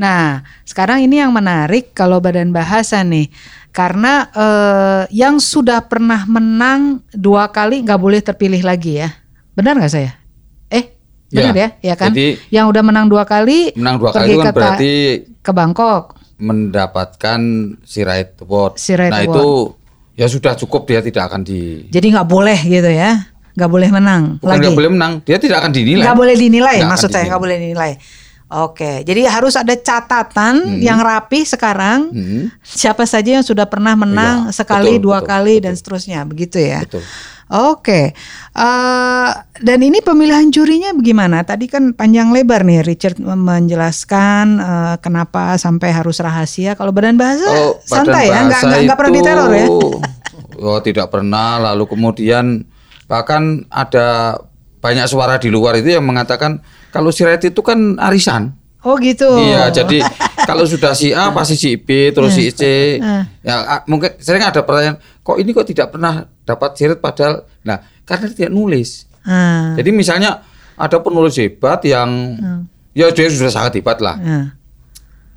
Nah, 0.00 0.42
sekarang 0.64 1.04
ini 1.04 1.20
yang 1.20 1.30
menarik 1.30 1.92
kalau 1.92 2.24
badan 2.24 2.50
bahasa 2.50 3.04
nih, 3.04 3.28
karena 3.70 4.26
eh, 4.32 5.02
yang 5.12 5.36
sudah 5.38 5.84
pernah 5.84 6.24
menang 6.24 7.04
dua 7.12 7.52
kali 7.52 7.84
nggak 7.84 8.00
boleh 8.00 8.24
terpilih 8.24 8.64
lagi 8.64 9.04
ya. 9.04 9.12
Benar 9.52 9.76
nggak 9.76 9.92
saya? 9.92 10.17
Benar 11.28 11.52
ya? 11.52 11.60
Ya, 11.60 11.68
Ya 11.82 11.94
kan? 11.94 12.10
jadi- 12.10 12.36
yang 12.48 12.66
udah 12.66 12.80
menang 12.80 13.06
dua 13.06 13.22
kali, 13.22 13.72
Menang 13.74 13.96
dua 13.98 14.10
kali 14.10 14.32
itu 14.32 14.40
kan 14.40 14.52
berarti 14.52 14.92
ke 15.38 15.52
Bangkok. 15.52 16.16
mendapatkan 16.38 17.40
Sirait 17.82 18.38
Award. 18.38 18.76
Sirait 18.76 19.10
nah 19.10 19.20
Award. 19.20 19.34
itu 19.34 19.46
ya 20.14 20.26
sudah 20.26 20.54
cukup 20.54 20.84
dia 20.84 21.00
tidak 21.00 21.28
akan 21.28 21.42
di 21.42 21.86
Jadi 21.88 22.06
nggak 22.10 22.24
boleh 22.26 22.58
gitu 22.60 22.86
ya, 22.86 23.26
nggak 23.52 23.68
boleh 23.68 23.88
menang 23.88 24.22
bukan 24.36 24.48
lagi. 24.48 24.60
nggak 24.62 24.76
boleh 24.76 24.90
menang, 24.90 25.12
dia 25.22 25.36
tidak 25.36 25.56
akan 25.60 25.72
dinilai. 25.72 26.04
Nggak 26.04 26.16
boleh 26.16 26.34
dinilai, 26.34 26.76
maksud 26.82 27.08
saya 27.08 27.26
nggak 27.26 27.42
boleh 27.42 27.56
dinilai. 27.58 27.92
Oke, 28.48 29.04
jadi 29.04 29.28
harus 29.28 29.60
ada 29.60 29.76
catatan 29.76 30.80
yang 30.80 31.04
rapi 31.04 31.44
sekarang. 31.44 32.08
Hmm. 32.08 32.44
Siapa 32.64 33.04
saja 33.04 33.36
yang 33.36 33.44
sudah 33.44 33.68
pernah 33.68 33.92
menang 33.92 34.48
Iya, 34.48 34.56
sekali, 34.64 34.96
betul, 34.96 35.04
dua 35.04 35.18
betul, 35.20 35.28
kali, 35.28 35.54
betul. 35.60 35.64
dan 35.68 35.74
seterusnya, 35.76 36.20
begitu 36.24 36.56
ya. 36.56 36.80
Betul. 36.80 37.04
Oke, 37.48 38.12
Eh, 38.58 39.30
dan 39.62 39.78
ini 39.78 40.02
pemilihan 40.02 40.50
jurinya 40.50 40.90
bagaimana? 40.90 41.46
Tadi 41.46 41.70
kan 41.70 41.94
panjang 41.94 42.34
lebar 42.34 42.66
nih 42.66 42.82
Richard 42.82 43.22
menjelaskan 43.22 44.58
eh, 44.58 44.94
kenapa 44.98 45.54
sampai 45.54 45.94
harus 45.94 46.18
rahasia. 46.18 46.74
Kalau 46.74 46.90
badan 46.90 47.14
bahasa 47.14 47.46
Oh, 47.46 47.78
santai 47.86 48.32
ya, 48.32 48.42
badan 48.42 48.44
nggak 48.48 48.50
bahasa 48.50 48.66
nggak 48.66 48.80
nggak 48.82 48.98
pernah 48.98 49.14
diteror 49.14 49.50
ya. 49.54 49.66
Oh, 50.58 50.82
tidak 50.82 51.14
pernah. 51.14 51.62
Lalu 51.70 51.86
kemudian 51.86 52.66
bahkan 53.06 53.62
ada 53.70 54.34
banyak 54.82 55.06
suara 55.06 55.38
di 55.38 55.54
luar 55.54 55.78
itu 55.78 55.94
yang 55.94 56.02
mengatakan 56.02 56.58
kalau 56.88 57.10
Sirait 57.10 57.40
itu 57.40 57.60
kan 57.60 57.96
arisan. 57.98 58.54
Oh 58.86 58.94
gitu. 58.96 59.26
Iya, 59.26 59.74
jadi 59.74 60.00
kalau 60.48 60.62
sudah 60.62 60.94
si 60.94 61.10
A 61.10 61.34
pasti 61.34 61.58
si 61.58 61.74
B, 61.74 62.14
terus 62.14 62.32
si 62.32 62.48
C. 62.54 62.62
Eh. 62.96 63.22
Ya 63.42 63.54
a- 63.58 63.84
mungkin 63.90 64.14
sering 64.22 64.40
ada 64.40 64.62
pertanyaan, 64.62 65.02
kok 65.20 65.36
ini 65.36 65.50
kok 65.50 65.66
tidak 65.66 65.90
pernah 65.90 66.24
dapat 66.46 66.78
sirit 66.78 67.02
padahal 67.02 67.42
nah 67.66 67.82
karena 68.06 68.30
dia 68.30 68.46
tidak 68.46 68.52
nulis. 68.54 69.04
Ah, 69.26 69.74
Jadi 69.76 69.90
misalnya 69.92 70.40
ada 70.78 70.96
penulis 71.02 71.36
hebat 71.36 71.82
yang 71.84 72.38
ya 72.94 73.10
dia 73.12 73.28
sudah 73.28 73.52
sangat 73.52 73.82
hebat 73.82 73.98
lah, 73.98 74.16
ah. 74.16 74.46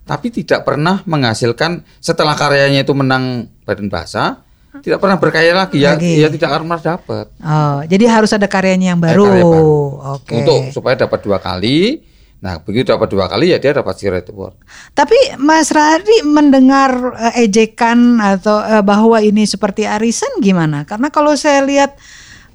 tapi 0.06 0.32
tidak 0.32 0.64
pernah 0.64 1.02
menghasilkan 1.04 1.82
setelah 1.98 2.38
karyanya 2.38 2.86
itu 2.86 2.94
menang 2.96 3.50
Badan 3.66 3.90
Bahasa, 3.92 4.46
tidak 4.80 4.98
pernah 4.98 5.18
berkarya 5.18 5.52
lagi 5.52 5.78
ya, 5.78 5.94
Lagi. 5.94 6.14
ya 6.16 6.28
tidak 6.28 6.48
akan 6.48 6.60
pernah 6.64 6.80
dapat. 6.82 7.26
Oh, 7.38 7.80
jadi 7.84 8.06
harus 8.08 8.32
ada 8.32 8.48
karyanya 8.48 8.96
yang 8.96 9.02
baru. 9.02 9.28
karya 9.28 9.44
baru. 9.44 9.80
Oke. 10.16 10.34
Untuk 10.34 10.60
supaya 10.72 10.96
dapat 10.96 11.20
dua 11.20 11.38
kali. 11.38 12.08
Nah, 12.40 12.58
begitu 12.58 12.90
dapat 12.90 13.06
dua 13.06 13.28
kali 13.28 13.52
ya 13.52 13.60
dia 13.60 13.70
dapat 13.70 13.94
Sirait 13.94 14.26
Award. 14.26 14.58
Tapi 14.92 15.14
Mas 15.38 15.70
Radi 15.70 16.26
mendengar 16.26 16.90
eh, 17.30 17.46
ejekan 17.46 18.18
atau 18.18 18.58
eh, 18.60 18.82
bahwa 18.82 19.20
ini 19.20 19.46
seperti 19.46 19.86
arisan 19.86 20.40
gimana? 20.40 20.82
Karena 20.82 21.14
kalau 21.14 21.36
saya 21.36 21.62
lihat 21.62 22.02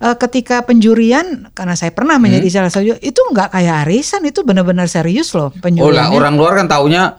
eh, 0.03 0.17
ketika 0.19 0.67
penjurian, 0.67 1.53
karena 1.53 1.73
saya 1.73 1.95
pernah 1.95 2.19
Hmm. 2.19 2.27
menjadi 2.27 2.49
salah 2.51 2.73
satu, 2.73 2.99
itu 2.99 3.21
nggak 3.31 3.53
kayak 3.53 3.87
arisan, 3.87 4.25
itu 4.25 4.43
benar-benar 4.43 4.89
serius 4.89 5.31
loh 5.31 5.49
Oh 5.49 5.55
lah 5.55 5.63
penjuriannya. 5.63 6.17
orang 6.17 6.35
luar 6.35 6.53
kan 6.57 6.67
taunya 6.67 7.15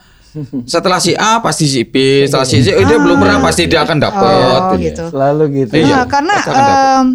setelah 0.64 0.98
si 0.98 1.14
A 1.14 1.40
pasti 1.40 1.66
si 1.66 1.82
B, 1.82 1.96
setelah 2.24 2.44
si 2.44 2.60
C 2.60 2.72
oh, 2.72 2.82
dia 2.82 2.98
belum 2.98 3.18
pernah 3.18 3.40
pasti 3.40 3.66
dia 3.66 3.82
akan 3.82 3.98
dapat. 3.98 4.62
Oh 4.64 4.76
gitu. 4.76 5.04
Selalu 5.10 5.44
gitu. 5.58 5.74
Iya, 5.78 5.98
Nah, 5.98 6.06
karena 6.06 6.36
em, 6.44 7.06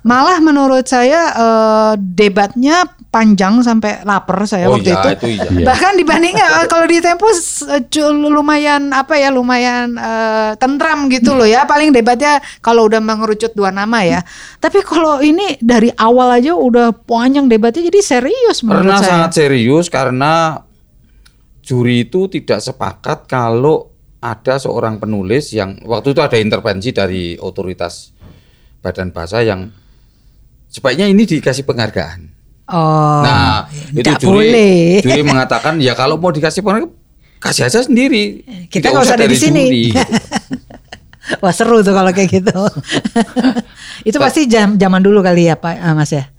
malah 0.00 0.38
menurut 0.38 0.84
saya 0.84 1.20
eh, 1.30 1.92
debatnya 1.98 2.82
panjang 3.08 3.60
sampai 3.60 4.04
lapar 4.04 4.44
saya 4.44 4.68
Oh 4.68 4.76
waktu 4.76 4.88
iya, 4.88 5.00
itu. 5.00 5.08
itu 5.10 5.26
iya. 5.34 5.48
Iya. 5.48 5.66
Bahkan 5.66 5.92
dibandingnya 5.96 6.46
eh, 6.60 6.66
kalau 6.66 6.84
di 6.84 6.98
Tempo 6.98 7.28
s- 7.28 7.64
eh, 7.64 7.82
cu- 7.82 8.12
lumayan 8.12 8.88
apa 8.90 9.16
ya 9.16 9.28
lumayan 9.28 9.94
eh, 9.94 10.50
tentram 10.56 11.08
gitu 11.08 11.32
loh 11.32 11.44
ya. 11.44 11.64
Paling 11.64 11.90
debatnya 11.90 12.36
kalau 12.58 12.84
udah 12.84 13.00
mengerucut 13.00 13.52
dua 13.52 13.68
nama 13.68 14.00
ya. 14.00 14.20
Tapi 14.56 14.80
kalau 14.80 15.20
ini 15.20 15.56
dari 15.58 15.88
awal 15.94 16.36
aja 16.36 16.52
udah 16.52 16.92
panjang 16.94 17.44
debatnya 17.44 17.84
jadi 17.84 18.00
serius 18.00 18.60
menurut 18.60 18.84
Pernah 18.86 18.98
saya. 18.98 19.10
sangat 19.12 19.30
serius 19.34 19.88
karena 19.88 20.62
juri 21.68 22.08
itu 22.08 22.32
tidak 22.32 22.64
sepakat 22.64 23.28
kalau 23.28 23.92
ada 24.24 24.56
seorang 24.56 24.96
penulis 24.96 25.52
yang 25.52 25.76
waktu 25.84 26.16
itu 26.16 26.24
ada 26.24 26.40
intervensi 26.40 26.96
dari 26.96 27.36
otoritas 27.36 28.16
badan 28.80 29.12
bahasa 29.12 29.44
yang 29.44 29.68
sebaiknya 30.72 31.12
ini 31.12 31.28
dikasih 31.28 31.68
penghargaan. 31.68 32.40
Oh. 32.68 33.24
nah, 33.24 33.68
itu 33.92 34.12
juri 34.16 34.48
boleh. 34.48 35.00
juri 35.04 35.20
mengatakan 35.36 35.76
ya 35.76 35.92
kalau 35.92 36.16
mau 36.16 36.32
dikasih 36.32 36.64
penghargaan 36.64 36.96
kasih 37.38 37.68
aja 37.68 37.84
sendiri. 37.84 38.42
Kita 38.72 38.88
nggak 38.88 39.04
usah 39.04 39.16
ada 39.20 39.28
dari 39.28 39.36
di 39.36 39.38
sini. 39.38 39.64
juri, 39.68 39.82
gitu. 39.92 40.02
Wah 41.44 41.52
seru 41.52 41.84
tuh 41.84 41.92
kalau 41.92 42.10
kayak 42.10 42.32
gitu. 42.32 42.56
itu 44.08 44.16
pasti 44.16 44.48
jam 44.48 44.80
zaman 44.80 45.04
dulu 45.04 45.20
kali 45.20 45.52
ya 45.52 45.60
Pak 45.60 45.76
ah, 45.78 45.92
Mas 45.92 46.16
ya. 46.16 46.32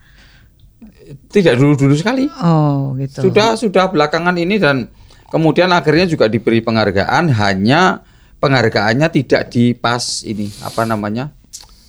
Tidak 1.29 1.53
dulu-dulu 1.53 1.93
sekali. 1.93 2.25
Oh 2.41 2.97
gitu. 2.97 3.29
Sudah 3.29 3.53
sudah 3.53 3.93
belakangan 3.93 4.33
ini 4.41 4.57
dan 4.57 4.89
kemudian 5.29 5.69
akhirnya 5.69 6.05
juga 6.05 6.27
diberi 6.27 6.59
penghargaan 6.59 7.31
hanya 7.33 8.03
penghargaannya 8.37 9.07
tidak 9.09 9.53
di 9.53 9.73
pas 9.73 10.21
ini 10.25 10.49
apa 10.61 10.83
namanya 10.83 11.31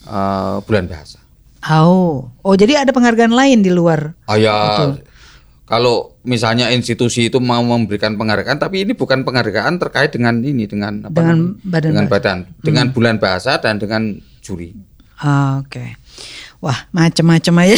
eh, 0.06 0.56
bulan 0.64 0.88
bahasa. 0.88 1.20
Oh, 1.68 2.32
oh 2.40 2.54
jadi 2.56 2.84
ada 2.84 2.92
penghargaan 2.92 3.36
lain 3.36 3.60
di 3.60 3.68
luar. 3.68 4.16
Oh 4.24 4.36
ya 4.36 4.96
kalau 5.70 6.18
misalnya 6.26 6.66
institusi 6.74 7.30
itu 7.30 7.38
mau 7.38 7.62
memberikan 7.62 8.18
penghargaan 8.18 8.58
tapi 8.58 8.82
ini 8.82 8.92
bukan 8.92 9.22
penghargaan 9.22 9.78
terkait 9.78 10.10
dengan 10.10 10.42
ini 10.42 10.66
dengan 10.66 11.06
apa 11.06 11.14
Dengan 11.14 11.36
namanya? 11.54 11.70
badan 11.70 11.90
dengan 11.94 12.06
badan 12.10 12.38
dengan 12.58 12.86
bulan 12.90 13.16
bahasa 13.22 13.54
dan 13.62 13.78
dengan 13.78 14.18
juri. 14.42 14.74
Ah, 15.20 15.62
Oke. 15.62 15.94
Wah, 16.60 16.76
macem-macem 16.92 17.56
aja. 17.56 17.72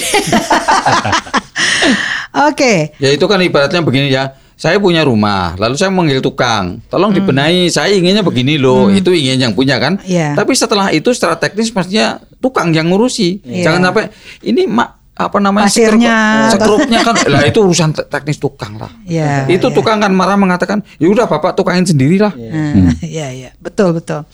Oke. 2.50 2.96
Ya 2.98 3.12
itu 3.12 3.22
kan 3.28 3.38
ibaratnya 3.38 3.84
begini 3.84 4.10
ya. 4.10 4.34
Saya 4.56 4.78
punya 4.78 5.02
rumah, 5.02 5.58
lalu 5.58 5.74
saya 5.74 5.90
manggil 5.90 6.22
tukang, 6.22 6.78
tolong 6.86 7.10
dibenahi. 7.10 7.66
Saya 7.66 7.92
inginnya 7.92 8.22
begini 8.22 8.56
loh, 8.56 8.88
itu 8.92 9.10
ingin 9.10 9.50
yang 9.50 9.52
punya 9.52 9.82
kan. 9.82 9.98
Iya. 10.06 10.38
Tapi 10.38 10.52
setelah 10.54 10.94
itu 10.94 11.10
secara 11.10 11.34
teknis 11.34 11.74
pastinya 11.74 12.22
tukang 12.38 12.70
yang 12.70 12.90
ngurusi. 12.90 13.42
Iya. 13.42 13.70
Jangan 13.70 13.90
sampai 13.90 14.04
ini 14.46 14.70
mak 14.70 15.02
apa 15.12 15.36
namanya 15.44 15.68
Pasirnya, 15.68 16.48
sekrupnya 16.48 17.04
kan 17.04 17.14
lah 17.32 17.44
itu 17.44 17.60
urusan 17.60 17.92
te- 17.92 18.08
teknis 18.08 18.40
tukang 18.40 18.80
lah. 18.80 18.88
Iya, 19.04 19.44
itu 19.44 19.68
iya. 19.68 19.76
tukang 19.76 20.00
kan 20.00 20.08
marah 20.08 20.40
mengatakan 20.40 20.80
ya 20.96 21.12
udah 21.12 21.28
bapak 21.28 21.52
tukangin 21.52 21.84
sendiri 21.84 22.16
lah. 22.16 22.32
Nah, 22.32 22.96
Iya, 23.04 23.28
iya, 23.28 23.50
betul, 23.60 23.92
betul. 23.92 24.24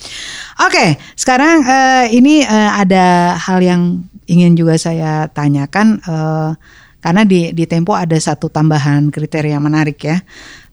Oke, 0.62 0.94
sekarang 1.18 1.66
eh, 1.66 2.04
ini 2.14 2.46
eh, 2.46 2.70
ada 2.78 3.34
hal 3.34 3.58
yang 3.58 4.06
ingin 4.30 4.54
juga 4.54 4.78
saya 4.78 5.26
tanyakan 5.26 5.98
eh, 5.98 6.50
karena 6.98 7.22
di 7.22 7.50
di 7.52 7.64
Tempo 7.64 7.94
ada 7.94 8.14
satu 8.14 8.48
tambahan 8.48 9.08
kriteria 9.08 9.58
menarik 9.58 9.98
ya. 10.00 10.18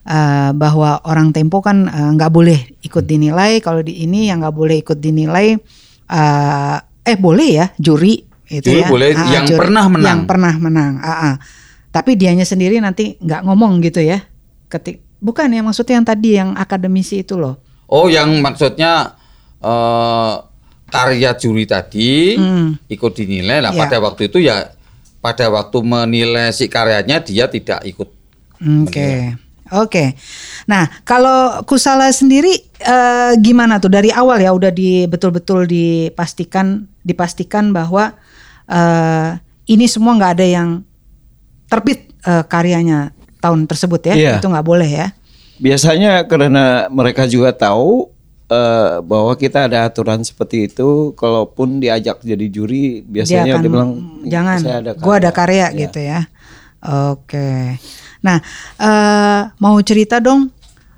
eh, 0.02 0.50
bahwa 0.52 1.02
orang 1.02 1.30
Tempo 1.30 1.58
kan 1.58 1.86
eh, 1.86 2.10
nggak 2.14 2.30
boleh 2.30 2.58
ikut 2.80 3.02
dinilai 3.02 3.58
kalau 3.58 3.82
di 3.82 4.02
ini 4.02 4.30
yang 4.30 4.42
nggak 4.42 4.54
boleh 4.54 4.76
ikut 4.78 4.98
dinilai 4.98 5.58
eh, 6.06 6.76
eh 7.02 7.16
boleh 7.16 7.48
ya 7.54 7.66
juri 7.76 8.22
itu 8.46 8.70
Juri 8.70 8.82
ya 8.82 8.86
boleh 8.86 9.10
yang 9.10 9.46
pernah 9.50 9.84
menang. 9.86 10.06
yang 10.06 10.20
pernah 10.22 10.54
menang 10.54 10.92
ah, 10.98 11.10
ah. 11.10 11.34
tapi 11.90 12.14
dianya 12.14 12.42
sendiri 12.42 12.78
nanti 12.78 13.18
nggak 13.18 13.42
ngomong 13.42 13.82
gitu 13.82 13.98
ya 13.98 14.22
ketik 14.66 15.02
bukan 15.18 15.50
ya 15.50 15.62
maksudnya 15.62 15.98
yang 15.98 16.06
tadi 16.06 16.28
yang 16.34 16.50
akademisi 16.54 17.22
itu 17.22 17.34
loh 17.34 17.58
Oh 17.86 18.10
yang 18.10 18.42
maksudnya 18.42 19.14
eh 19.58 20.34
karya 20.86 21.34
juri 21.34 21.66
tadi 21.66 22.34
Hmm. 22.34 22.78
ikut 22.86 23.12
dinilai 23.12 23.58
lah 23.58 23.74
Iya. 23.74 23.80
pada 23.82 23.96
waktu 23.98 24.30
itu 24.30 24.38
ya 24.38 24.70
pada 25.26 25.50
waktu 25.50 25.82
menilai 25.82 26.54
si 26.54 26.70
karyanya 26.70 27.18
dia 27.18 27.50
tidak 27.50 27.82
ikut 27.82 28.14
Oke, 28.56 29.36
oke. 29.68 30.04
Nah, 30.64 30.88
kalau 31.04 31.60
Kusala 31.68 32.08
sendiri 32.08 32.56
eh, 32.80 33.32
gimana 33.36 33.76
tuh 33.76 33.92
dari 33.92 34.08
awal 34.08 34.40
ya 34.40 34.56
udah 34.56 34.72
di 34.72 35.04
betul-betul 35.04 35.68
dipastikan 35.68 36.88
dipastikan 37.04 37.76
bahwa 37.76 38.16
eh, 38.64 39.36
ini 39.68 39.84
semua 39.90 40.16
nggak 40.16 40.32
ada 40.40 40.46
yang 40.46 40.68
terbit 41.68 42.16
eh, 42.24 42.44
karyanya 42.48 43.12
tahun 43.44 43.68
tersebut 43.68 44.00
ya. 44.08 44.14
Iya. 44.16 44.32
Itu 44.40 44.48
nggak 44.48 44.66
boleh 44.66 44.88
ya. 44.88 45.12
Biasanya 45.60 46.24
karena 46.24 46.88
mereka 46.88 47.28
juga 47.28 47.52
tahu 47.52 48.08
eh, 48.50 49.02
bahwa 49.02 49.32
kita 49.34 49.66
ada 49.66 49.86
aturan 49.86 50.22
seperti 50.22 50.70
itu, 50.70 51.12
kalaupun 51.18 51.78
diajak 51.82 52.22
jadi 52.22 52.46
juri, 52.50 53.02
biasanya 53.06 53.44
dia, 53.44 53.54
akan, 53.58 53.62
bilang 53.66 53.90
jangan, 54.26 54.58
saya 54.62 54.76
ada 54.82 54.92
gua 54.94 55.14
ada 55.18 55.30
karya 55.34 55.70
Iya. 55.70 55.78
gitu 55.86 56.00
ya. 56.02 56.20
Oke. 57.10 57.78
Nah, 58.22 58.38
eh 58.78 59.40
mau 59.58 59.76
cerita 59.82 60.22
dong, 60.22 60.50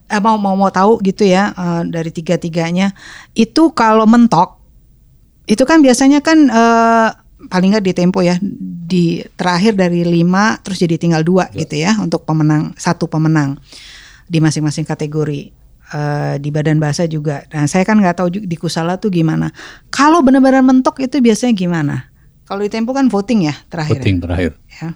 eh, 0.09 0.21
mau 0.21 0.37
mau 0.41 0.57
mau 0.57 0.73
tahu 0.73 0.99
gitu 1.05 1.29
ya 1.29 1.53
eh, 1.53 1.83
dari 1.89 2.11
tiga 2.11 2.41
tiganya 2.41 2.97
itu 3.37 3.71
kalau 3.77 4.09
mentok 4.09 4.57
itu 5.49 5.63
kan 5.69 5.81
biasanya 5.85 6.25
kan 6.25 6.49
eh, 6.49 7.09
paling 7.49 7.71
nggak 7.71 7.87
di 7.87 7.95
tempo 7.95 8.19
ya 8.25 8.37
di 8.89 9.23
terakhir 9.37 9.77
dari 9.79 10.03
lima 10.03 10.59
terus 10.65 10.81
jadi 10.81 10.97
tinggal 10.99 11.23
dua 11.23 11.47
gitu 11.55 11.77
ya 11.79 11.95
untuk 12.01 12.25
pemenang 12.25 12.75
satu 12.75 13.07
pemenang 13.07 13.61
di 14.29 14.41
masing-masing 14.43 14.85
kategori 14.85 15.53
Eh, 15.89 16.37
di 16.37 16.53
badan 16.53 16.77
bahasa 16.77 17.09
juga. 17.09 17.49
Nah 17.49 17.65
saya 17.65 17.81
kan 17.81 17.97
nggak 17.97 18.21
tahu 18.21 18.29
di 18.45 18.57
Kusala 18.61 19.01
tuh 19.01 19.09
gimana. 19.09 19.49
Kalau 19.89 20.21
benar-benar 20.21 20.61
mentok 20.61 21.01
itu 21.01 21.17
biasanya 21.17 21.57
gimana? 21.57 22.13
Kalau 22.45 22.61
di 22.61 22.69
Tempo 22.69 22.93
kan 22.93 23.09
voting 23.09 23.49
ya 23.49 23.57
terakhir. 23.73 23.97
Voting 23.97 24.17
terakhir. 24.21 24.53
Ya. 24.69 24.89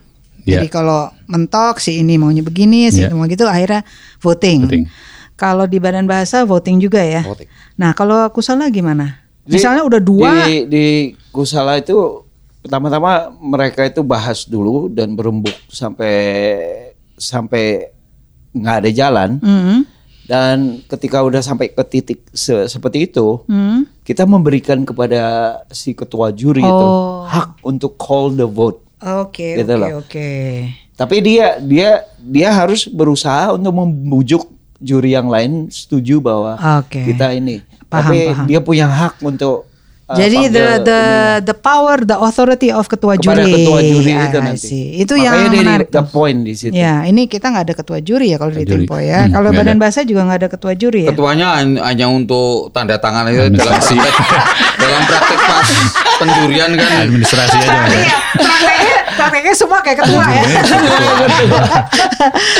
Ya. 0.44 0.60
Jadi 0.60 0.68
kalau 0.68 1.08
mentok 1.24 1.80
si 1.80 1.96
ini 1.96 2.20
maunya 2.20 2.44
begini, 2.44 2.92
si 2.92 3.00
Ya. 3.00 3.08
itu 3.08 3.16
mau 3.16 3.24
gitu 3.24 3.48
akhirnya 3.48 3.88
voting. 4.20 4.68
Voting. 4.68 4.84
Kalau 5.32 5.64
di 5.64 5.80
badan 5.80 6.04
bahasa 6.04 6.44
voting 6.44 6.76
juga 6.76 7.00
ya. 7.00 7.24
Voting. 7.24 7.48
Nah 7.80 7.96
kalau 7.96 8.28
Kusala 8.28 8.68
gimana? 8.68 9.16
Di- 9.48 9.56
Misalnya 9.56 9.88
udah 9.88 9.96
dua, 9.96 10.44
Di, 10.44 10.68
di 10.68 10.86
Kusala 11.32 11.80
itu 11.80 12.20
pertama-tama 12.60 13.32
mereka 13.32 13.88
itu 13.88 14.04
bahas 14.04 14.44
dulu 14.44 14.92
dan 14.92 15.16
berembuk 15.16 15.56
sampai 15.66 16.12
sampai 17.16 17.88
nggak 18.52 18.76
ada 18.84 18.90
jalan. 18.92 19.30
Hmm, 19.40 19.88
Dan 20.32 20.56
ketika 20.86 21.20
udah 21.20 21.38
sampai 21.38 21.68
ke 21.68 21.84
titik 21.84 22.24
se- 22.26 22.64
seperti 22.66 23.04
itu, 23.04 23.44
hmm. 23.44 24.00
kita 24.00 24.24
memberikan 24.24 24.80
kepada 24.80 25.20
si 25.68 25.92
ketua 25.92 26.32
juri 26.32 26.64
itu 26.64 26.84
Oh. 26.88 27.22
hak 27.22 27.60
untuk 27.60 27.94
call 27.94 28.32
the 28.32 28.48
vote. 28.48 28.80
Oke 28.98 29.60
Gitu 29.60 29.68
oke 29.68 29.76
loh. 29.76 29.88
oke. 30.00 30.30
Tapi 30.94 31.16
dia 31.20 31.58
dia 31.58 31.90
dia 32.16 32.48
harus 32.50 32.86
berusaha 32.86 33.52
untuk 33.52 33.74
membujuk 33.74 34.48
juri 34.78 35.12
yang 35.12 35.26
lain 35.26 35.68
setuju 35.68 36.18
bahwa 36.18 36.56
Oke. 36.80 37.04
kita 37.04 37.32
ini. 37.32 37.60
Paham, 37.84 38.08
Tapi 38.08 38.18
paham. 38.26 38.46
dia 38.46 38.60
punya 38.60 38.86
hak 38.88 39.20
untuk 39.20 39.68
Jadi 40.14 40.38
the 40.44 40.52
panggil 40.52 40.82
the 40.82 41.00
ini. 41.00 41.42
the 41.42 41.54
power, 41.54 41.96
the 41.98 42.16
authority 42.16 42.68
of 42.68 42.84
ketua 42.84 43.14
kepada 43.14 43.40
juri. 43.40 43.52
ketua 43.54 43.78
juri 43.80 44.10
Ah, 44.10 44.24
itu 44.24 44.38
nanti. 44.38 44.80
Itu 44.96 45.14
Makanya 45.14 45.24
yang 45.24 45.34
dia 45.34 45.48
di- 45.48 45.60
menarik. 45.62 45.86
the 45.88 46.04
point 46.04 46.38
di 46.40 46.52
situ. 46.52 46.72
Ya, 46.72 47.02
ini 47.02 47.26
kita 47.26 47.46
nggak 47.46 47.64
ada 47.64 47.74
ketua 47.74 47.98
juri 47.98 48.26
ya 48.28 48.36
kalau 48.36 48.52
di. 48.52 48.64
Tempo 48.82 48.96
ya. 48.96 49.20
Hmm, 49.20 49.32
kalau 49.32 49.48
badan 49.50 49.68
ada. 49.70 49.80
bahasa 49.80 50.00
juga 50.02 50.20
nggak 50.22 50.38
ada 50.38 50.48
ketua 50.48 50.72
juri 50.72 51.00
ya. 51.02 51.10
Ketuanya 51.10 51.48
hanya 51.58 52.06
untuk 52.06 52.70
tanda 52.70 52.96
tangan 52.96 53.26
aja 53.26 53.48
dalam 53.48 53.80
dalam 54.74 55.00
praktek 55.04 55.38
pas 55.40 55.68
penjurian 56.20 56.70
kan 56.72 56.90
Administrasi 57.02 57.56
aja. 57.58 57.66
Ya. 57.66 58.04
prakteknya, 58.32 59.01
prakteknya 59.14 59.54
semua 59.54 59.78
kayak 59.80 59.98
ketua 60.00 60.24
ya. 60.26 60.44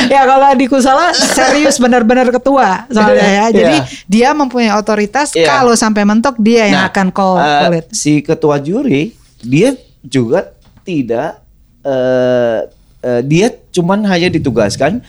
ya 0.09 0.21
kalau 0.23 0.49
di 0.53 0.65
Kusala 0.65 1.11
serius 1.13 1.77
benar-benar 1.77 2.29
ketua 2.29 2.87
soalnya 2.89 3.27
ya. 3.27 3.45
Jadi 3.49 3.75
Iya. 3.75 3.83
dia 4.05 4.29
mempunyai 4.31 4.73
otoritas 4.73 5.33
Iya. 5.33 5.49
kalau 5.49 5.73
sampai 5.73 6.03
mentok 6.03 6.37
dia 6.37 6.67
yang 6.67 6.81
Nah, 6.83 6.89
akan 6.89 7.07
call, 7.09 7.35
uh, 7.37 7.61
call 7.63 7.73
it. 7.79 7.85
si 7.91 8.19
ketua 8.19 8.59
juri 8.59 9.13
dia 9.39 9.73
juga 10.03 10.51
tidak 10.83 11.39
uh, 11.83 12.67
uh, 12.99 13.21
dia 13.23 13.51
cuman 13.71 14.03
hanya 14.05 14.27
ditugaskan 14.27 14.99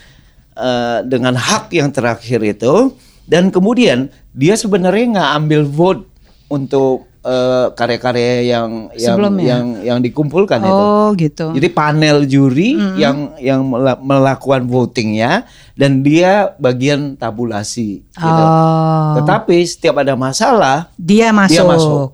uh, 0.55 1.03
dengan 1.03 1.34
hak 1.34 1.70
yang 1.70 1.90
terakhir 1.90 2.40
itu 2.40 2.95
dan 3.24 3.49
kemudian 3.49 4.07
dia 4.30 4.55
sebenarnya 4.55 5.18
nggak 5.18 5.30
ambil 5.38 5.62
vote 5.64 6.03
untuk 6.47 7.07
uh, 7.24 7.72
karya-karya 7.72 8.44
yang 8.44 8.92
yang 8.94 9.16
Sebelumnya. 9.16 9.44
yang 9.48 9.64
yang 9.80 9.98
dikumpulkan 10.04 10.60
itu. 10.60 10.70
Oh 10.70 11.08
gitu. 11.16 11.50
Jadi 11.56 11.68
panel 11.72 12.28
juri 12.28 12.76
yang 13.00 13.34
yang 13.40 13.64
mela- 13.64 13.98
melakukan 13.98 14.68
votingnya 14.68 15.48
dan 15.74 16.04
dia 16.04 16.52
bagian 16.60 17.16
tabulasi. 17.16 18.04
Gitu. 18.04 18.44
Oh. 18.44 19.18
Tetapi 19.18 19.56
setiap 19.64 19.98
ada 20.04 20.14
masalah 20.14 20.92
Dia 21.00 21.32
masuk. 21.34 21.56
Dia 21.56 21.64
masuk. 21.64 22.08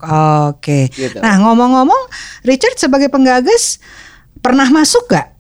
Oke. 0.54 0.88
Gitu. 0.94 1.18
Nah 1.20 1.34
ngomong-ngomong, 1.42 2.02
Richard 2.46 2.78
sebagai 2.78 3.11
penggagas 3.12 3.82
pernah 4.40 4.70
masuk 4.72 5.11
gak? 5.11 5.39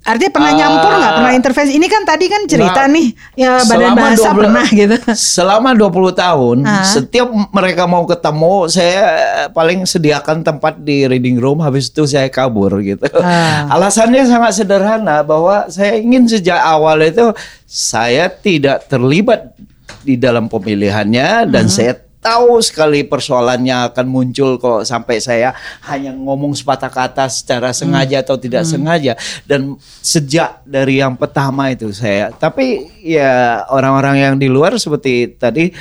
Artinya 0.00 0.32
pernah 0.32 0.48
Ah, 0.48 0.56
nyampur 0.56 0.90
nggak? 0.90 1.12
Pernah 1.14 1.32
intervensi? 1.34 1.72
Ini 1.72 1.86
kan 1.86 2.02
tadi 2.02 2.24
kan 2.24 2.42
cerita 2.44 2.82
Nggak. 2.82 2.94
nih, 2.96 3.06
ya 3.36 3.52
badan 3.60 3.92
bahasa 3.92 4.28
20 4.28 4.38
pernah 4.40 4.66
gitu. 4.66 4.96
Selama 5.12 5.70
20 5.72 5.84
tahun, 6.10 6.56
Ah. 6.62 6.80
setiap 6.82 7.28
mereka 7.50 7.84
mau 7.84 8.02
ketemu, 8.04 8.54
saya 8.66 9.04
paling 9.48 9.84
sediakan 9.84 10.40
tempat 10.40 10.80
di 10.80 11.04
reading 11.04 11.36
room, 11.36 11.60
habis 11.60 11.86
itu 11.86 12.08
saya 12.08 12.26
kabur 12.26 12.80
gitu. 12.80 13.04
Ah. 13.14 13.68
Alasannya 13.70 14.24
sangat 14.24 14.56
sederhana 14.56 15.20
bahwa 15.20 15.68
saya 15.68 15.94
ingin 15.94 16.24
sejak 16.24 16.56
awal 16.56 16.96
itu 17.00 17.36
saya 17.62 18.26
tidak 18.26 18.88
terlibat 18.88 19.52
di 20.00 20.16
dalam 20.16 20.48
pemilihannya 20.48 21.44
dan 21.46 21.64
Hmm. 21.64 21.72
saya 21.72 21.92
tahu 22.20 22.60
sekali 22.60 23.00
persoalannya 23.02 23.90
akan 23.90 24.06
muncul 24.06 24.60
kok 24.60 24.84
sampai 24.84 25.18
saya 25.18 25.56
hanya 25.88 26.12
ngomong 26.12 26.52
sepatah 26.52 26.92
kata 26.92 27.26
secara 27.32 27.72
sengaja 27.72 28.20
atau 28.20 28.36
tidak 28.36 28.68
sengaja. 28.68 29.16
Dan 29.48 29.80
sejak 30.04 30.60
dari 30.68 31.00
yang 31.00 31.16
pertama 31.16 31.72
itu 31.72 31.88
saya. 31.90 32.30
Tapi 32.30 32.92
ya 33.00 33.64
orang-orang 33.72 34.16
yang 34.20 34.34
di 34.36 34.46
luar 34.46 34.76
seperti 34.76 35.34
tadi 35.40 35.72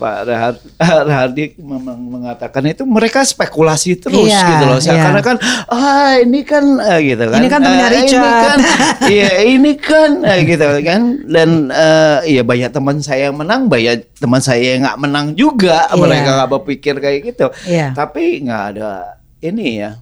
Pak 0.00 0.16
Rahar- 0.24 0.64
Rahardi 1.06 1.52
memang 1.54 2.00
mengatakan 2.00 2.64
itu 2.64 2.82
mereka 2.82 3.20
spekulasi 3.22 3.94
terus 3.94 4.16
Iya, 4.24 4.40
gitu 4.48 4.64
loh 4.64 4.78
iya. 4.80 4.96
karena 4.98 5.20
kan 5.20 5.36
ah 5.68 6.16
ini 6.16 6.40
kan 6.40 6.64
eh, 6.80 7.00
gitu 7.06 7.24
kan 7.26 7.36
Ini 7.36 7.46
kan 7.46 7.60
temennya 7.60 7.84
Eh, 7.84 7.92
ini 7.92 8.00
Richard. 8.00 8.24
kan 8.40 8.58
Iya 9.12 9.30
ini 9.46 9.72
kan 9.76 10.10
eh, 10.22 10.38
gitu 10.42 10.66
kan 10.80 11.00
dan 11.22 11.48
eh, 11.68 12.18
iya 12.30 12.42
banyak 12.42 12.70
teman 12.70 12.96
saya 12.98 13.28
yang 13.28 13.36
menang 13.36 13.68
banyak 13.68 14.08
teman 14.16 14.40
saya 14.40 14.64
yang 14.72 14.82
nggak 14.82 14.98
menang 14.98 15.26
juga 15.34 15.84
Iya. 15.86 15.94
mereka 15.94 16.28
nggak 16.34 16.50
berpikir 16.50 16.94
kayak 16.96 17.18
gitu 17.26 17.46
Iya. 17.64 17.92
tapi 17.92 18.40
nggak 18.40 18.62
ada 18.72 19.20
ini 19.38 19.78
ya 19.78 20.00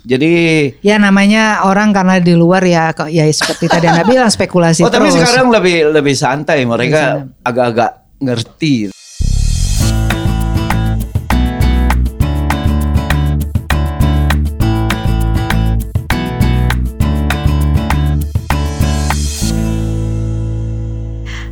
jadi 0.00 0.32
Ya 0.80 0.96
namanya 0.96 1.60
orang 1.62 1.90
karena 1.90 2.16
di 2.18 2.32
luar 2.32 2.64
ya, 2.64 2.88
kok- 2.90 3.12
ya 3.12 3.28
seperti 3.28 3.68
tadi 3.68 3.84
anda 3.84 4.00
bilang 4.02 4.26
spekulasi 4.26 4.80
oh 4.80 4.88
tapi 4.88 5.08
terus. 5.08 5.20
sekarang 5.20 5.50
lebih 5.50 5.92
lebih 5.92 6.14
santai 6.14 6.64
mereka 6.64 7.28
agak-agak 7.42 7.90
ngerti 8.16 8.88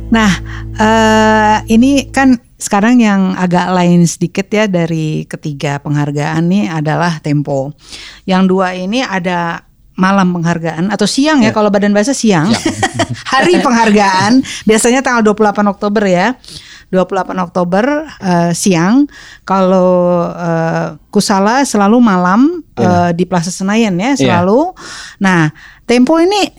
Nah, 0.09 0.31
eh 0.73 1.57
ini 1.69 2.09
kan 2.09 2.37
sekarang 2.59 2.99
yang 2.99 3.37
agak 3.39 3.71
lain 3.71 4.03
sedikit 4.03 4.49
ya 4.51 4.67
dari 4.67 5.23
ketiga 5.23 5.79
penghargaan 5.79 6.43
nih 6.49 6.65
adalah 6.67 7.21
Tempo. 7.23 7.71
Yang 8.25 8.43
dua 8.51 8.75
ini 8.75 8.99
ada 9.05 9.63
malam 9.99 10.31
penghargaan 10.31 10.89
atau 10.89 11.03
siang 11.03 11.43
ya, 11.43 11.51
kalau 11.51 11.71
badan 11.71 11.91
bahasa 11.91 12.15
siang. 12.15 12.49
Hari 13.31 13.59
penghargaan 13.59 14.41
biasanya 14.63 15.03
tanggal 15.03 15.21
28 15.23 15.59
Oktober 15.71 16.03
ya. 16.07 16.35
28 16.89 17.37
Oktober 17.45 17.85
eh, 18.17 18.51
siang. 18.57 19.05
Kalau 19.45 20.25
eh, 20.33 20.97
Kusala 21.13 21.61
selalu 21.61 22.01
malam 22.01 22.65
eh, 22.75 23.13
di 23.13 23.29
Plaza 23.29 23.53
Senayan 23.53 23.93
ya 24.01 24.17
selalu. 24.17 24.73
Nah, 25.21 25.53
Tempo 25.85 26.17
ini 26.21 26.49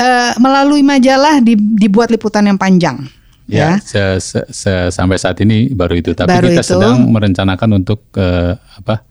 eh, 0.00 0.32
melalui 0.36 0.80
majalah 0.80 1.38
di- 1.38 1.54
dibuat 1.76 2.08
liputan 2.08 2.42
yang 2.42 2.56
panjang. 2.56 3.04
Ya, 3.44 3.76
se- 3.76 4.22
se- 4.22 4.46
se- 4.48 4.88
sampai 4.88 5.18
saat 5.18 5.34
ini 5.38 5.68
baru 5.68 5.98
itu. 5.98 6.14
Tapi 6.14 6.30
Baru 6.30 6.48
kita 6.48 6.62
itu. 6.62 6.70
sedang 6.72 7.02
merencanakan 7.04 7.70
untuk 7.76 8.06
eh, 8.14 8.54
apa? 8.54 9.02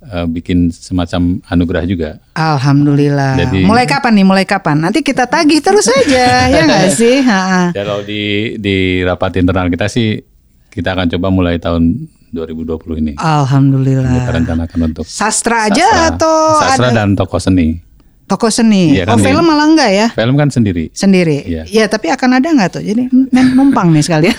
eh, 0.00 0.24
bikin 0.24 0.70
semacam 0.70 1.42
anugerah 1.44 1.84
juga. 1.84 2.10
Alhamdulillah. 2.32 3.36
Jadi- 3.36 3.66
mulai 3.66 3.84
kapan 3.84 4.12
nih? 4.14 4.24
Mulai 4.24 4.46
kapan? 4.46 4.76
Nanti 4.80 5.02
kita 5.02 5.26
tagih 5.26 5.58
terus 5.58 5.84
aja, 5.86 6.26
ya 6.48 6.60
nggak 6.62 6.88
sih? 6.90 7.20
Ha-ha. 7.20 7.74
Ya 7.74 7.82
kalau 7.82 8.00
di 8.00 8.22
di 8.56 8.76
rapat 9.02 9.36
internal 9.36 9.66
kita 9.66 9.86
sih 9.86 10.22
kita 10.68 10.94
akan 10.94 11.10
coba 11.10 11.28
mulai 11.28 11.58
tahun 11.58 12.06
2020 12.30 13.02
ini. 13.02 13.12
Ah. 13.16 13.42
Alhamdulillah. 13.42 14.14
Kita 14.14 14.30
rencanakan 14.32 14.78
untuk 14.86 15.04
Sastra 15.04 15.66
aja 15.66 15.82
sastra- 15.82 16.08
atau 16.14 16.34
sastra 16.56 16.86
ada 16.86 16.96
dan 16.96 17.08
tokoh 17.12 17.42
seni. 17.42 17.89
Toko 18.30 18.46
seni? 18.46 18.94
Iya 18.94 19.10
oh 19.10 19.18
kan, 19.18 19.26
film 19.26 19.42
ini. 19.42 19.50
malah 19.50 19.66
enggak 19.66 19.90
ya? 19.90 20.06
Film 20.14 20.38
kan 20.38 20.48
sendiri. 20.48 20.94
Sendiri. 20.94 21.42
Iya. 21.42 21.62
Ya 21.66 21.84
tapi 21.90 22.06
akan 22.06 22.38
ada 22.38 22.46
nggak 22.46 22.70
tuh? 22.78 22.82
Jadi 22.82 23.10
men- 23.10 23.58
numpang 23.58 23.90
nih 23.90 24.06
sekalian. 24.06 24.38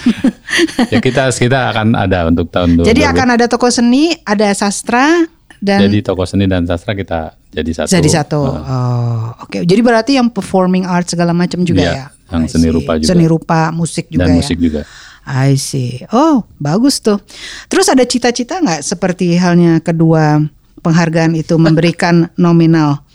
Ya 0.88 1.04
kita 1.04 1.28
kita 1.30 1.76
akan 1.76 1.94
ada 1.94 2.32
untuk 2.32 2.48
tahun 2.48 2.80
2020. 2.80 2.88
Jadi 2.88 3.02
akan 3.04 3.28
ada 3.36 3.46
toko 3.52 3.68
seni, 3.68 4.16
ada 4.24 4.48
sastra 4.56 5.28
dan 5.62 5.86
Jadi 5.86 6.02
tokoh 6.02 6.26
seni 6.26 6.50
dan 6.50 6.66
sastra 6.66 6.98
kita 6.98 7.38
jadi 7.54 7.72
satu. 7.72 7.89
Jadi 7.92 8.10
satu. 8.10 8.42
Heeh. 8.50 8.66
Oh, 8.66 9.46
oke. 9.46 9.58
Jadi 9.62 9.82
berarti 9.84 10.12
yang 10.18 10.34
performing 10.34 10.89
art 10.89 11.06
segala 11.06 11.38
macam 11.38 11.62
juga 11.62 11.86
Iya, 11.86 11.94
ya. 11.94 12.06
yang 12.34 12.44
I 12.44 12.50
seni 12.50 12.66
see. 12.66 12.74
rupa 12.74 12.92
juga. 12.98 13.10
Seni 13.14 13.26
rupa, 13.30 13.60
musik 13.70 14.06
juga 14.10 14.26
dan 14.26 14.30
ya. 14.34 14.38
musik 14.42 14.58
juga. 14.58 14.82
I 15.22 15.54
see. 15.54 16.02
Oh, 16.10 16.42
bagus 16.58 16.98
tuh. 16.98 17.22
Terus 17.70 17.86
ada 17.86 18.02
cita-cita 18.02 18.58
nggak 18.58 18.82
seperti 18.82 19.38
halnya 19.38 19.78
kedua 19.78 20.42
penghargaan 20.82 21.38
itu 21.38 21.54
memberikan 21.62 22.26
nominal? 22.42 23.06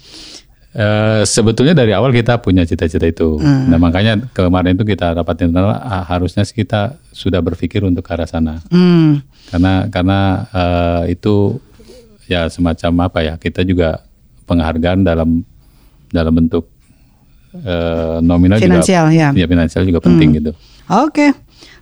Eh, 0.77 1.25
sebetulnya 1.25 1.73
dari 1.73 1.89
awal 1.89 2.13
kita 2.13 2.37
punya 2.37 2.61
cita-cita 2.61 3.09
itu. 3.09 3.41
Hmm. 3.41 3.65
Nah 3.65 3.81
makanya 3.81 4.29
kemarin 4.29 4.77
itu 4.77 4.85
kita 4.85 5.17
rapat 5.17 5.49
internal 5.49 5.73
ah, 5.73 6.05
harusnya 6.05 6.45
sih 6.45 6.53
kita 6.53 7.01
sudah 7.09 7.41
berpikir 7.41 7.81
untuk 7.81 8.05
ke 8.05 8.13
arah 8.13 8.29
sana. 8.29 8.61
Hmm. 8.69 9.25
Karena 9.49 9.89
karena 9.89 10.45
eh, 10.53 11.17
itu 11.17 11.57
ya 12.29 12.45
semacam 12.45 13.09
apa 13.09 13.19
ya 13.25 13.33
kita 13.41 13.65
juga 13.65 14.05
penghargaan 14.45 15.01
dalam 15.01 15.41
dalam 16.13 16.33
bentuk 16.37 16.69
eh, 17.57 18.21
nominal 18.21 18.61
Finansial, 18.61 19.09
juga, 19.09 19.33
ya. 19.33 19.47
finansial 19.49 19.81
juga 19.81 19.97
penting 19.97 20.29
gitu. 20.37 20.51
Oke. 20.93 21.33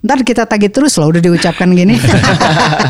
Ntar 0.08 0.24
kita 0.24 0.48
tagih 0.48 0.72
terus 0.72 0.96
loh 0.96 1.12
udah 1.12 1.20
diucapkan 1.20 1.68
gini. 1.76 2.00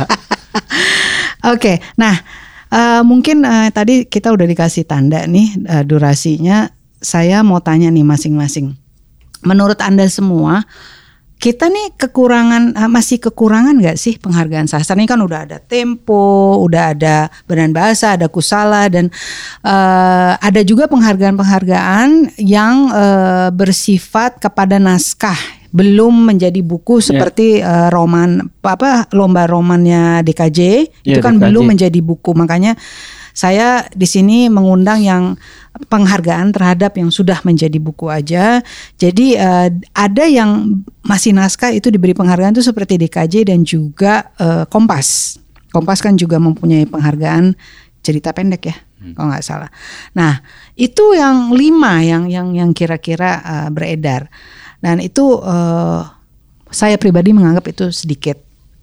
Oke. 1.53 1.81
Nah, 1.97 2.44
eh, 2.71 3.01
mungkin 3.05 3.43
eh, 3.45 3.69
tadi 3.69 4.07
kita 4.07 4.31
udah 4.31 4.47
dikasih 4.47 4.85
tanda 4.87 5.25
nih 5.25 5.47
eh, 5.65 5.83
durasinya. 5.83 6.69
Saya 7.01 7.45
mau 7.45 7.61
tanya 7.61 7.91
nih 7.93 8.01
masing-masing. 8.01 8.73
Menurut 9.45 9.77
Anda 9.77 10.09
semua, 10.09 10.65
kita 11.35 11.67
nih 11.67 11.93
kekurangan 11.99 12.73
masih 12.87 13.19
kekurangan 13.19 13.75
nggak 13.77 13.99
sih 13.99 14.15
penghargaan 14.17 14.71
sastra 14.71 14.95
ini 14.95 15.05
kan 15.05 15.19
udah 15.19 15.45
ada 15.45 15.57
Tempo, 15.59 16.57
udah 16.63 16.95
ada 16.95 17.27
Benan 17.45 17.75
Bahasa, 17.75 18.15
ada 18.15 18.31
Kusala 18.31 18.87
dan 18.87 19.11
eh, 19.61 20.33
ada 20.39 20.61
juga 20.63 20.87
penghargaan-penghargaan 20.87 22.39
yang 22.39 22.89
eh, 22.89 23.49
bersifat 23.51 24.39
kepada 24.39 24.79
naskah 24.79 25.37
belum 25.75 26.31
menjadi 26.31 26.63
buku 26.63 27.03
seperti 27.03 27.59
eh, 27.59 27.89
roman 27.91 28.39
apa 28.63 29.11
lomba 29.11 29.43
romannya 29.43 30.23
DKJ 30.23 30.59
itu 31.03 31.19
Ya, 31.19 31.19
kan 31.19 31.35
DKJ. 31.35 31.43
belum 31.51 31.63
menjadi 31.75 31.99
buku 31.99 32.31
makanya 32.31 32.79
saya 33.35 33.83
di 33.91 34.07
sini 34.07 34.47
mengundang 34.47 35.03
yang 35.03 35.23
penghargaan 35.91 36.55
terhadap 36.55 36.95
yang 36.95 37.11
sudah 37.11 37.43
menjadi 37.43 37.75
buku 37.83 38.07
aja. 38.07 38.63
Jadi 38.95 39.35
eh, 39.35 39.75
ada 39.91 40.23
yang 40.23 40.79
masih 41.03 41.35
naskah 41.35 41.75
itu 41.75 41.91
diberi 41.91 42.15
penghargaan 42.15 42.55
itu 42.55 42.63
seperti 42.63 42.95
DKJ 42.95 43.51
dan 43.51 43.67
juga 43.67 44.31
eh, 44.39 44.63
Kompas. 44.71 45.35
Kompas 45.75 45.99
kan 45.99 46.15
juga 46.15 46.39
mempunyai 46.39 46.87
penghargaan 46.87 47.51
cerita 47.99 48.31
pendek 48.31 48.71
ya, 48.71 48.75
kalau 49.11 49.27
nggak 49.27 49.43
salah. 49.43 49.67
Nah 50.15 50.39
itu 50.79 51.11
yang 51.11 51.51
lima 51.51 51.99
yang 51.99 52.31
yang 52.31 52.55
yang 52.55 52.71
kira-kira 52.71 53.43
eh, 53.43 53.67
beredar 53.67 54.31
dan 54.79 54.99
itu 54.99 55.39
eh, 55.39 56.01
saya 56.69 56.95
pribadi 56.97 57.31
menganggap 57.31 57.67
itu 57.67 57.91
sedikit 57.91 58.35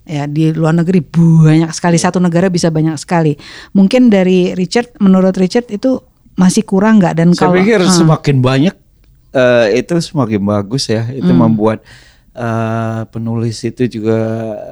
ya 0.03 0.27
di 0.27 0.51
luar 0.51 0.75
negeri 0.75 0.99
banyak 1.05 1.71
sekali 1.71 1.95
satu 1.95 2.19
negara 2.19 2.47
bisa 2.47 2.67
banyak 2.67 2.99
sekali 2.99 3.39
mungkin 3.71 4.11
dari 4.11 4.51
Richard 4.51 4.99
menurut 4.99 5.31
Richard 5.35 5.69
itu 5.69 6.01
masih 6.33 6.65
kurang 6.65 6.97
nggak 6.99 7.15
dan 7.15 7.27
Saya 7.31 7.39
kalau 7.47 7.55
pikir 7.61 7.79
Ah, 7.79 7.87
semakin 7.87 8.37
banyak 8.39 8.75
eh, 9.31 9.67
itu 9.79 9.93
semakin 9.97 10.41
bagus 10.41 10.89
ya. 10.89 11.05
Itu 11.09 11.29
Hmm. 11.29 11.41
membuat 11.45 11.81
eh, 12.33 13.01
penulis 13.13 13.61
itu 13.61 13.85
juga 13.87 14.17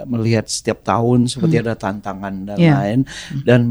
melihat 0.03 0.49
setiap 0.49 0.81
tahun 0.81 1.29
seperti 1.29 1.61
ada 1.61 1.77
tantangan 1.77 2.33
dan 2.43 2.57
Hmm. 2.57 2.65
Iya. 2.65 2.73
lain. 2.75 2.99
Dan 3.45 3.61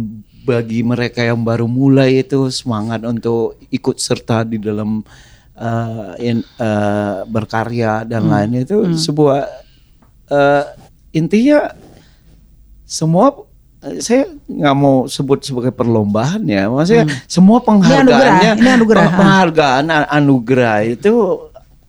bagi 0.40 0.80
mereka 0.80 1.20
yang 1.20 1.42
baru 1.42 1.66
mulai 1.66 2.22
itu 2.22 2.38
semangat 2.48 3.02
untuk 3.02 3.58
ikut 3.68 3.98
serta 3.98 4.46
di 4.46 4.56
dalam 4.56 5.02
eh, 5.60 6.32
in- 6.32 6.48
eh, 6.58 7.16
berkarya 7.26 8.02
dan 8.02 8.24
Hmm. 8.24 8.32
lain 8.32 8.50
itu 8.58 8.76
sebuah 8.96 9.44
eh, 10.26 10.64
intinya 11.12 11.68
semua 12.82 13.46
saya 13.98 14.28
nggak 14.44 14.76
mau 14.76 15.04
sebut 15.06 15.40
sebagai 15.40 15.72
perlombaan 15.72 16.44
ya, 16.44 16.68
maksudnya 16.68 17.08
semua 17.24 17.60
penghargaannya, 17.60 18.12
Hmm. 18.12 18.20
Ini 18.20 18.44
anugerah, 18.44 18.60
ini 18.60 18.70
anugerah, 18.70 19.02
peng- 19.02 19.16
penghargaan 19.16 19.84
anugerah 20.06 20.78
itu 20.84 21.12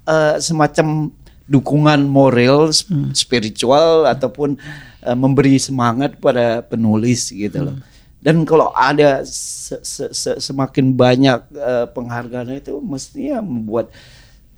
eh, 0.02 0.36
semacam 0.40 1.12
dukungan 1.46 2.00
moral, 2.04 2.72
Hmm. 2.72 3.12
spiritual 3.12 4.08
ataupun 4.08 4.56
eh, 5.02 5.18
memberi 5.18 5.58
semangat 5.58 6.16
pada 6.16 6.62
penulis 6.62 7.28
gitu 7.28 7.60
loh. 7.60 7.76
Hmm. 7.76 7.91
Dan 8.22 8.46
kalau 8.46 8.70
ada 8.72 9.26
se- 9.26 9.82
se- 9.82 10.14
se- 10.14 10.38
semakin 10.38 10.94
banyak 10.94 11.42
eh, 11.52 11.86
penghargaan 11.90 12.54
itu 12.54 12.78
mestinya 12.78 13.42
membuat 13.42 13.90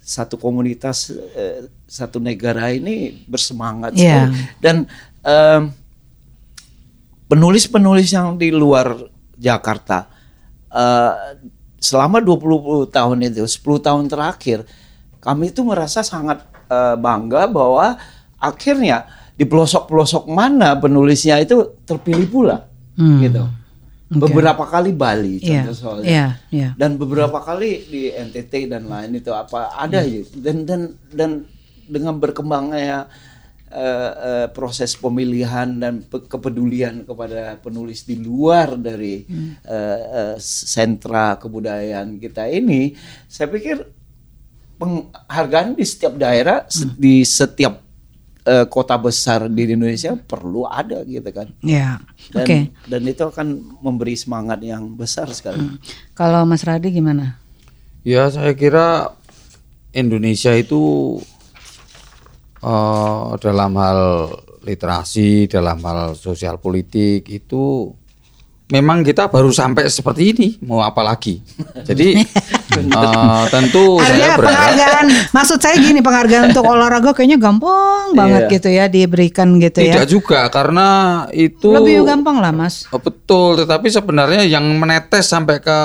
satu 0.04 0.36
komunitas 0.36 1.08
eh, 1.32 1.64
satu 1.88 2.20
negara 2.20 2.68
ini 2.70 3.24
bersemangat 3.24 3.96
Iya. 3.96 4.28
sekali. 4.28 4.36
Dan 4.60 4.76
em, 5.24 5.72
penulis-penulis 7.28 8.12
yang 8.12 8.36
di 8.36 8.52
luar 8.52 9.00
Jakarta 9.40 10.12
eh, 10.68 11.40
selama 11.80 12.20
20 12.20 12.88
tahun 12.90 13.18
itu 13.24 13.44
10 13.44 13.64
tahun 13.80 14.06
terakhir 14.08 14.68
kami 15.20 15.56
itu 15.56 15.64
merasa 15.64 16.04
sangat 16.04 16.44
eh, 16.68 16.96
bangga 16.96 17.48
bahwa 17.48 17.96
akhirnya 18.38 19.08
di 19.34 19.48
pelosok-pelosok 19.48 20.28
mana 20.28 20.76
penulisnya 20.76 21.40
itu 21.40 21.64
terpilih 21.88 22.28
pula 22.28 22.58
gitu. 23.20 23.44
Beberapa 24.14 24.64
kali 24.64 24.94
Bali 24.94 25.42
contoh 25.66 25.74
soalnya. 25.74 26.06
iya, 26.06 26.28
iya. 26.54 26.70
dan 26.78 26.96
beberapa 26.96 27.42
kali 27.42 27.90
di 27.90 28.02
NTT 28.10 28.70
dan 28.70 28.86
lain 28.86 29.18
itu 29.18 29.34
apa 29.34 29.74
ada 29.74 30.06
ya 30.06 30.22
dan 30.38 30.70
dan 30.70 30.82
dan 31.10 31.32
dengan 31.90 32.22
berkembangnya 32.22 33.10
eh, 33.74 34.12
eh, 34.14 34.48
proses 34.54 34.94
pemilihan 34.94 35.66
dan 35.74 36.06
pe- 36.06 36.30
kepedulian 36.30 37.02
kepada 37.04 37.58
penulis 37.58 38.06
di 38.06 38.22
luar 38.22 38.78
dari 38.78 39.26
eh, 39.66 40.00
eh, 40.14 40.36
sentra 40.38 41.34
kebudayaan 41.42 42.22
kita 42.22 42.46
ini 42.48 42.94
saya 43.26 43.50
pikir 43.50 43.82
penghargaan 44.78 45.74
di 45.74 45.86
setiap 45.86 46.14
daerah 46.16 46.66
se- 46.68 46.94
di 46.94 47.26
setiap 47.26 47.82
eh, 48.44 48.66
kota 48.68 48.96
besar 49.00 49.48
di 49.48 49.64
Indonesia 49.68 50.16
perlu 50.16 50.68
ada 50.68 51.02
gitu 51.08 51.28
kan. 51.32 51.48
Ya 51.64 52.00
dan, 52.36 52.44
oke. 52.44 52.58
dan 52.88 53.02
itu 53.08 53.24
akan 53.24 53.48
memberi 53.80 54.16
semangat 54.20 54.60
yang 54.64 54.94
besar 54.94 55.32
sekali. 55.32 55.64
Kalau 56.14 56.44
Mas 56.44 56.64
Radi 56.64 56.92
gimana? 56.92 57.40
Ya 58.04 58.28
saya 58.28 58.52
kira 58.52 59.16
Indonesia 59.96 60.52
itu 60.56 61.18
eh, 62.60 63.30
dalam 63.40 63.72
hal 63.80 64.00
literasi, 64.64 65.52
dalam 65.52 65.80
hal 65.84 66.16
sosial 66.16 66.56
politik 66.60 67.28
itu 67.28 67.92
memang 68.72 69.04
kita 69.04 69.28
baru 69.28 69.52
sampai 69.52 69.92
seperti 69.92 70.24
ini, 70.34 70.48
mau 70.64 70.80
apa 70.82 71.04
lagi? 71.04 71.44
Jadi 71.84 72.16
eh, 72.76 73.44
tentu 73.50 73.98
saya 74.00 74.36
penghargaan 74.36 75.06
maksud 75.30 75.58
saya 75.58 75.76
gini 75.76 76.00
penghargaan 76.00 76.50
untuk 76.50 76.66
olahraga 76.66 77.12
kayaknya 77.12 77.38
gampang 77.38 78.14
banget 78.14 78.42
Iya. 78.44 78.54
gitu 78.54 78.70
ya 78.70 78.86
diberikan 78.88 79.56
gitu 79.58 79.80
tidak 79.80 79.96
ya 79.96 80.04
juga 80.04 80.40
karena 80.48 80.88
itu 81.30 81.70
lebih 81.70 82.04
gampang 82.04 82.38
lah 82.38 82.50
Mas 82.50 82.86
Oh, 82.90 82.98
betul, 82.98 83.58
tetapi 83.58 83.88
sebenarnya 83.88 84.44
yang 84.44 84.66
menetes 84.76 85.26
sampai 85.26 85.58
ke 85.58 85.80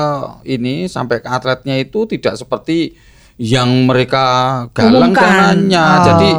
ini, 0.44 0.84
sampai 0.86 1.20
ke 1.20 1.28
atletnya 1.28 1.76
itu 1.76 2.04
tidak 2.04 2.36
seperti 2.36 2.92
yang 3.36 3.86
mereka 3.86 4.24
galang 4.70 5.14
Umumkan. 5.14 5.24
dananya. 5.62 5.84
Oh. 5.86 5.98
Jadi 6.04 6.30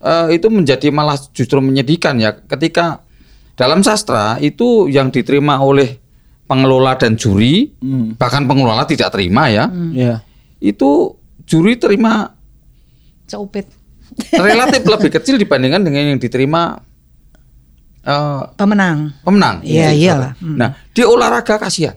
eh, 0.00 0.26
itu 0.34 0.46
menjadi 0.48 0.88
malah 0.88 1.18
justru 1.30 1.58
menyedihkan 1.58 2.16
ya 2.16 2.32
ketika 2.32 3.02
dalam 3.52 3.82
sastra 3.82 4.38
itu 4.38 4.86
yang 4.86 5.10
diterima 5.10 5.58
oleh 5.58 5.98
pengelola 6.48 6.96
dan 6.96 7.14
juri, 7.14 7.76
bahkan 8.14 8.42
pengelola 8.42 8.82
tidak 8.82 9.12
terima 9.12 9.46
ya. 9.46 9.68
ya 9.92 10.24
Itu 10.56 11.14
juri 11.44 11.76
terima 11.76 12.32
seupit 13.22 13.68
relatif 14.32 14.82
lebih 14.90 15.12
kecil 15.12 15.36
dibandingkan 15.36 15.80
dengan 15.80 16.02
yang 16.06 16.18
diterima 16.18 16.80
eh, 18.00 18.42
pemenang 18.54 19.12
pemenang. 19.20 19.60
Iya, 19.60 19.92
Gitu, 19.92 20.00
iyalah. 20.02 20.32
sastra. 20.34 20.56
Nah, 20.56 20.70
di 20.88 21.02
olahraga 21.02 21.54
kasihan. 21.58 21.96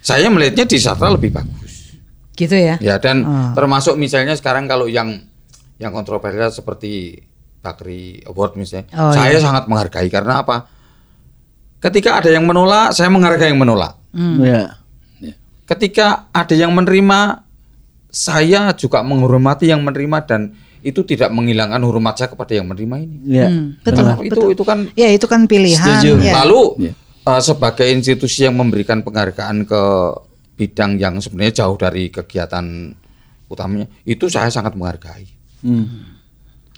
Saya 0.00 0.26
melihatnya 0.26 0.64
di 0.64 0.76
sastra 0.76 1.08
lebih 1.08 1.30
bagus. 1.30 1.92
gitu 2.32 2.56
ya 2.56 2.80
Ya, 2.80 2.96
dan 2.96 3.20
Ah. 3.20 3.52
termasuk 3.52 3.94
misalnya 3.94 4.32
sekarang 4.32 4.64
kalau 4.64 4.88
yang 4.88 5.12
yang 5.76 5.92
kontroversial 5.92 6.48
seperti 6.48 7.20
Bakri 7.60 8.24
Award 8.24 8.56
misalnya, 8.56 8.88
Oh, 8.96 9.12
saya 9.12 9.36
iya. 9.36 9.44
sangat 9.44 9.68
menghargai 9.68 10.08
karena 10.08 10.40
apa? 10.40 10.64
Ketika 11.80 12.20
ada 12.20 12.28
yang 12.28 12.44
menolak, 12.44 12.92
saya 12.92 13.08
menghargai 13.08 13.48
yang 13.50 13.60
menolak. 13.60 13.96
Hmm. 14.12 14.36
ya 14.44 14.76
Ketika 15.64 16.28
ada 16.34 16.52
yang 16.52 16.74
menerima, 16.76 17.46
saya 18.10 18.74
juga 18.74 19.00
menghormati 19.06 19.70
yang 19.70 19.80
menerima 19.86 20.18
dan 20.26 20.50
itu 20.82 21.04
tidak 21.06 21.30
menghilangkan 21.30 21.78
hormat 21.84 22.18
saya 22.18 22.28
kepada 22.32 22.58
yang 22.58 22.66
menerima 22.68 22.96
ini. 23.04 23.16
ya 23.30 23.46
Hmm, 23.48 23.78
betul, 23.84 24.02
Karena 24.02 24.14
itu 24.24 24.40
itu 24.56 24.64
kan 24.66 24.78
ya 24.96 25.08
itu 25.12 25.26
kan 25.30 25.40
pilihan 25.46 25.78
Setuju. 25.78 26.12
ya. 26.24 26.42
Lalu 26.42 26.90
eh, 27.24 27.42
sebagai 27.44 27.86
institusi 27.86 28.44
yang 28.44 28.56
memberikan 28.58 29.04
penghargaan 29.04 29.68
ke 29.68 29.82
bidang 30.58 31.00
yang 31.00 31.16
sebenarnya 31.22 31.64
jauh 31.64 31.76
dari 31.80 32.12
kegiatan 32.12 32.92
utamanya, 33.48 33.88
itu 34.04 34.28
saya 34.28 34.52
sangat 34.52 34.76
menghargai. 34.76 35.24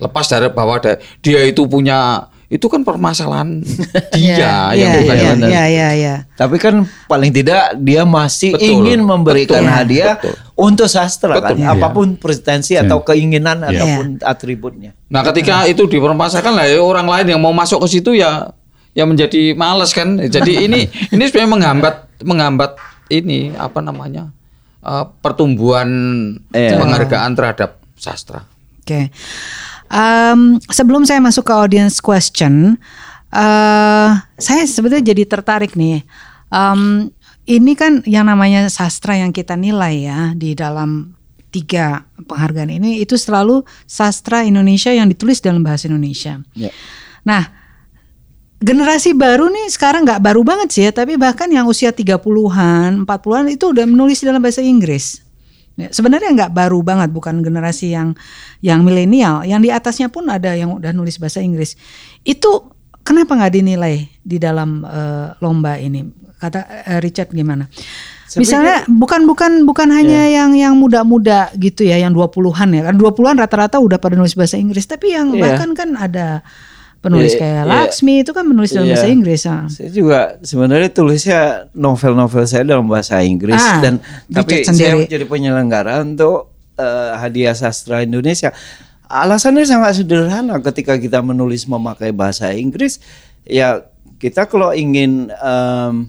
Lepas 0.02 0.26
dari 0.26 0.50
bahwa 0.50 0.76
dia 1.22 1.40
itu 1.46 1.62
punya 1.70 2.26
itu 2.52 2.68
kan 2.68 2.84
permasalahan 2.84 3.64
dia 4.12 4.76
yang 4.76 4.92
Iya, 4.92 5.00
bukan 5.00 5.16
iya, 5.16 5.24
yang 5.24 5.38
iya, 5.40 5.64
iya, 5.64 5.88
iya. 5.96 6.14
Tapi 6.36 6.60
kan 6.60 6.84
paling 7.08 7.32
tidak 7.32 7.80
dia 7.80 8.04
masih 8.04 8.52
Betul, 8.52 8.68
ingin 8.68 9.00
memberikan 9.00 9.64
betul, 9.64 9.72
hadiah 9.72 10.14
betul. 10.20 10.34
untuk 10.52 10.84
sastra 10.84 11.40
kan, 11.40 11.56
Betul. 11.56 11.64
apa 11.64 11.86
pun 11.88 12.20
pretensi 12.20 12.76
atau 12.76 13.00
keinginan 13.00 13.64
Iya. 13.64 13.72
ataupun 13.72 14.06
atributnya. 14.20 14.92
Nah, 15.08 15.24
ketika 15.24 15.64
itu 15.64 15.88
dipermasalahkan 15.88 16.52
lah 16.52 16.68
ya 16.68 16.76
orang 16.76 17.08
lain 17.08 17.32
yang 17.32 17.40
mau 17.40 17.56
masuk 17.56 17.80
ke 17.88 17.88
situ 17.90 18.12
ya 18.12 18.52
ya 18.92 19.08
menjadi 19.08 19.56
males 19.56 19.96
kan. 19.96 20.20
Jadi 20.20 20.68
ini 20.68 20.92
ini 21.16 21.22
sebenarnya 21.24 21.50
menghambat 21.56 21.94
menghambat 22.20 22.70
ini 23.08 23.56
apa 23.56 23.80
namanya? 23.80 24.28
eh, 24.82 25.04
pertumbuhan 25.24 25.88
Iya. 26.52 26.76
penghargaan 26.76 27.32
terhadap 27.32 27.80
sastra. 27.96 28.44
Oke. 28.82 29.08
Em, 29.92 30.56
sebelum 30.72 31.04
saya 31.04 31.20
masuk 31.20 31.44
ke 31.44 31.52
audience 31.52 32.00
question, 32.00 32.80
eh 33.28 34.10
saya 34.40 34.62
sebetulnya 34.64 35.12
jadi 35.12 35.28
tertarik 35.28 35.76
nih. 35.76 36.00
Em, 36.48 37.12
ini 37.44 37.72
kan 37.76 38.00
yang 38.08 38.24
namanya 38.24 38.72
sastra 38.72 39.20
yang 39.20 39.36
kita 39.36 39.52
nilai 39.52 40.08
ya 40.08 40.20
di 40.32 40.56
dalam 40.56 41.12
tiga 41.52 42.08
penghargaan 42.16 42.72
ini 42.72 43.04
itu 43.04 43.20
selalu 43.20 43.60
sastra 43.84 44.42
Indonesia 44.48 44.88
yang 44.88 45.06
ditulis 45.06 45.44
dalam 45.44 45.60
bahasa 45.60 45.86
Indonesia. 45.86 46.40
Ya. 46.56 46.72
Nah, 47.28 47.44
generasi 48.62 49.12
baru 49.12 49.50
nih 49.50 49.68
sekarang 49.68 50.06
nggak 50.06 50.22
baru 50.22 50.42
banget 50.42 50.68
sih 50.72 50.82
ya, 50.88 50.92
tapi 50.94 51.18
bahkan 51.18 51.50
yang 51.50 51.66
usia 51.66 51.90
30-an, 51.90 53.04
40-an 53.04 53.46
itu 53.52 53.64
udah 53.70 53.84
menulis 53.84 54.22
dalam 54.22 54.40
bahasa 54.40 54.64
Inggris. 54.64 55.21
Ya, 55.72 55.88
sebenarnya 55.88 56.30
nggak 56.36 56.52
baru 56.52 56.84
banget, 56.84 57.08
bukan 57.16 57.40
generasi 57.40 57.96
yang 57.96 58.12
yang 58.60 58.84
milenial, 58.84 59.40
yang 59.48 59.64
di 59.64 59.72
atasnya 59.72 60.12
pun 60.12 60.28
ada 60.28 60.52
yang 60.52 60.76
udah 60.76 60.92
nulis 60.92 61.16
bahasa 61.16 61.40
Inggris. 61.40 61.80
Itu 62.22 62.72
kenapa 63.00 63.34
nggak 63.40 63.52
dinilai 63.56 64.04
di 64.20 64.36
dalam 64.36 64.84
eh, 64.84 65.32
lomba 65.40 65.80
ini? 65.80 66.04
Kata 66.36 66.84
eh, 66.84 67.00
Richard 67.00 67.32
gimana? 67.32 67.64
Misalnya 68.32 68.88
bukan 68.88 69.28
bukan 69.28 69.68
bukan 69.68 69.92
hanya 69.92 70.24
yang 70.24 70.56
yang 70.56 70.72
muda-muda 70.76 71.52
gitu 71.60 71.84
ya, 71.84 72.00
yang 72.00 72.16
20-an 72.16 72.68
ya. 72.72 72.82
Kan 72.88 72.96
20-an 72.96 73.36
rata-rata 73.36 73.76
udah 73.76 74.00
pada 74.00 74.16
nulis 74.16 74.32
bahasa 74.32 74.56
Inggris, 74.56 74.88
tapi 74.88 75.12
yang 75.12 75.36
Iya. 75.36 75.40
bahkan 75.40 75.76
kan 75.76 75.92
ada 76.00 76.40
penulis 77.02 77.34
Iya, 77.34 77.40
kayak 77.42 77.54
iya. 77.58 77.68
Laksmi 77.68 78.14
itu 78.22 78.30
kan 78.30 78.44
menulis 78.46 78.70
dalam 78.70 78.86
Iya. 78.86 78.94
bahasa 78.94 79.08
Inggris. 79.10 79.42
ah. 79.44 79.66
Saya 79.66 79.90
juga 79.90 80.20
sebenarnya 80.40 80.88
tulisnya 80.88 81.40
novel-novel 81.74 82.46
saya 82.46 82.62
dalam 82.62 82.86
bahasa 82.86 83.18
Inggris 83.20 83.58
Ah, 83.58 83.82
dan 83.82 83.98
tapi 84.28 84.62
sendiri. 84.62 85.02
saya 85.02 85.10
jadi 85.10 85.26
penyelenggara 85.26 86.00
untuk 86.00 86.54
eh, 86.72 87.12
hadiah 87.14 87.52
sastra 87.52 88.00
Indonesia. 88.00 88.54
Alasannya 89.04 89.68
sangat 89.68 90.00
sederhana 90.00 90.56
ketika 90.62 90.96
kita 90.96 91.20
menulis 91.20 91.68
memakai 91.68 92.14
bahasa 92.14 92.48
Inggris 92.48 92.96
ya 93.44 93.84
kita 94.16 94.46
kalau 94.46 94.72
ingin 94.72 95.28
em, 95.28 96.08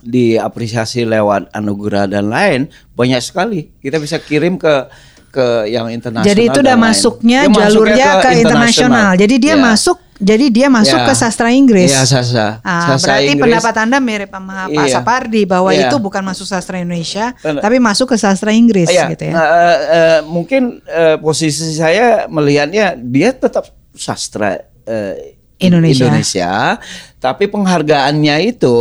diapresiasi 0.00 1.06
lewat 1.06 1.52
anugerah 1.52 2.10
dan 2.10 2.26
lain 2.26 2.60
banyak 2.92 3.22
sekali 3.22 3.70
kita 3.78 3.96
bisa 3.96 4.18
kirim 4.18 4.58
ke 4.58 4.90
ke 5.32 5.64
yang 5.66 5.88
internasional. 5.88 6.28
Jadi 6.28 6.42
itu 6.44 6.58
udah 6.60 6.76
masuknya 6.76 7.40
Dia 7.48 7.56
jalurnya 7.56 8.06
ke, 8.20 8.30
internasional. 8.36 9.10
Jadi 9.16 9.34
dia 9.40 9.56
Ya. 9.56 9.64
masuk 9.64 9.96
jadi 10.22 10.46
dia 10.54 10.68
masuk 10.70 11.02
Ya. 11.02 11.06
ke 11.10 11.12
sastra 11.18 11.50
Inggris. 11.50 11.90
Iya, 11.90 12.06
sastra. 12.06 12.62
Ah, 12.62 12.94
Sastra 12.94 13.18
berarti 13.18 13.26
Inggris. 13.34 13.42
pendapat 13.42 13.74
Anda 13.74 13.98
mirip 13.98 14.30
sama 14.30 14.54
Pak 14.70 14.84
Iya. 14.86 14.94
Sapardi 14.94 15.42
bahwa 15.42 15.70
Iya. 15.74 15.90
itu 15.90 15.96
bukan 15.98 16.22
masuk 16.22 16.46
sastra 16.46 16.78
Indonesia, 16.78 17.34
Benar. 17.42 17.58
tapi 17.58 17.76
masuk 17.82 18.06
ke 18.06 18.16
sastra 18.20 18.54
Inggris 18.54 18.86
Iya, 18.86 19.10
gitu 19.10 19.24
ya. 19.26 19.34
nah, 19.34 19.46
eh, 19.50 19.78
eh, 19.82 20.18
mungkin 20.22 20.78
eh, 20.86 21.16
posisi 21.18 21.74
saya 21.74 22.30
melihatnya 22.30 22.94
dia 22.94 23.34
tetap 23.34 23.66
sastra 23.98 24.62
eh, 24.86 25.34
Indonesia. 25.58 26.06
Indonesia, 26.06 26.78
tapi 27.18 27.46
penghargaannya 27.46 28.36
itu 28.46 28.76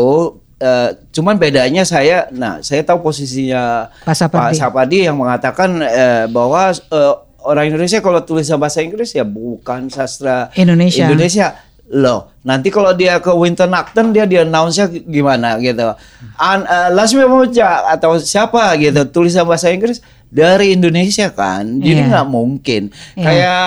eh, 0.61 0.89
cuman 1.09 1.41
bedanya 1.41 1.81
saya, 1.81 2.29
nah 2.29 2.61
saya 2.61 2.85
tahu 2.85 3.01
posisinya 3.01 3.89
Pak 4.05 4.15
Sapardi. 4.15 4.55
Sapardi 4.55 4.97
yang 5.09 5.17
mengatakan 5.17 5.81
eh, 5.81 6.25
bahwa 6.29 6.69
eh, 6.69 7.13
orang 7.41 7.73
Indonesia 7.73 7.99
kalau 7.99 8.21
tulis 8.21 8.45
bahasa 8.53 8.85
Inggris 8.85 9.17
ya 9.17 9.25
bukan 9.25 9.89
sastra 9.89 10.53
Indonesia. 10.53 11.09
Indonesia 11.09 11.47
loh. 11.91 12.31
Nanti 12.41 12.73
kalau 12.73 12.95
dia 12.95 13.19
ke 13.19 13.29
Winton 13.29 13.75
Acton 13.75 14.15
dia 14.15 14.25
dia 14.25 14.47
announce-nya 14.47 14.87
gimana 14.89 15.59
gitu. 15.59 15.91
An, 16.39 16.63
eh, 16.63 16.89
Lasmi 16.93 17.25
Moja 17.27 17.85
atau 17.91 18.17
siapa 18.17 18.73
gitu 18.79 19.03
tulis 19.09 19.35
bahasa 19.43 19.69
Inggris 19.69 19.99
dari 20.31 20.71
Indonesia 20.71 21.27
kan. 21.29 21.77
Jadi 21.77 22.01
Iya. 22.01 22.07
nggak 22.07 22.27
mungkin. 22.27 22.87
Iya. 23.13 23.21
Kayak 23.21 23.61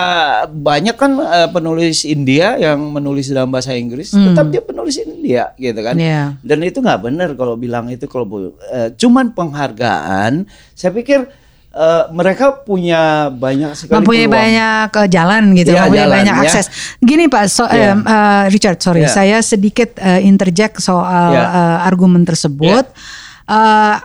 banyak 0.51 0.95
kan 0.95 1.11
eh, 1.15 1.49
penulis 1.49 2.03
India 2.03 2.57
yang 2.57 2.81
menulis 2.89 3.29
dalam 3.29 3.47
bahasa 3.47 3.71
Inggris, 3.71 4.09
Hmm. 4.09 4.33
tetap 4.33 4.49
dia 4.49 4.59
penulis 4.59 4.97
India 4.97 5.53
gitu 5.55 5.79
kan. 5.79 5.93
Iya. 5.93 6.41
Dan 6.41 6.59
itu 6.59 6.81
nggak 6.81 7.01
benar 7.01 7.29
kalau 7.33 7.53
bilang 7.55 7.85
itu 7.87 8.05
kalau 8.05 8.25
eh, 8.67 8.89
cuman 8.91 9.31
penghargaan. 9.31 10.49
Saya 10.71 10.89
pikir 10.91 11.29
eh, 11.71 12.03
mereka 12.09 12.55
punya 12.57 13.27
banyak 13.29 13.75
sekali 13.75 13.99
mempunyai 13.99 14.25
peluang. 14.25 14.39
banyak 14.39 14.83
ke 14.89 15.01
jalan 15.07 15.43
gitu, 15.53 15.69
Iya, 15.69 15.79
mempunyai 15.81 16.01
jalan, 16.01 16.15
banyak 16.17 16.35
ya. 16.35 16.43
akses. 16.47 16.65
Gini 16.97 17.25
Pak, 17.27 17.43
so, 17.45 17.63
Iya. 17.65 17.91
em, 17.91 17.99
eh, 18.01 18.43
Richard, 18.47 18.79
sorry, 18.79 19.03
Iya. 19.03 19.11
saya 19.11 19.37
sedikit 19.39 19.99
eh, 19.99 20.23
interject 20.23 20.79
soal 20.79 21.29
Iya. 21.29 21.43
eh, 21.43 21.77
argumen 21.83 22.23
tersebut. 22.23 22.89
Eh, 23.45 23.95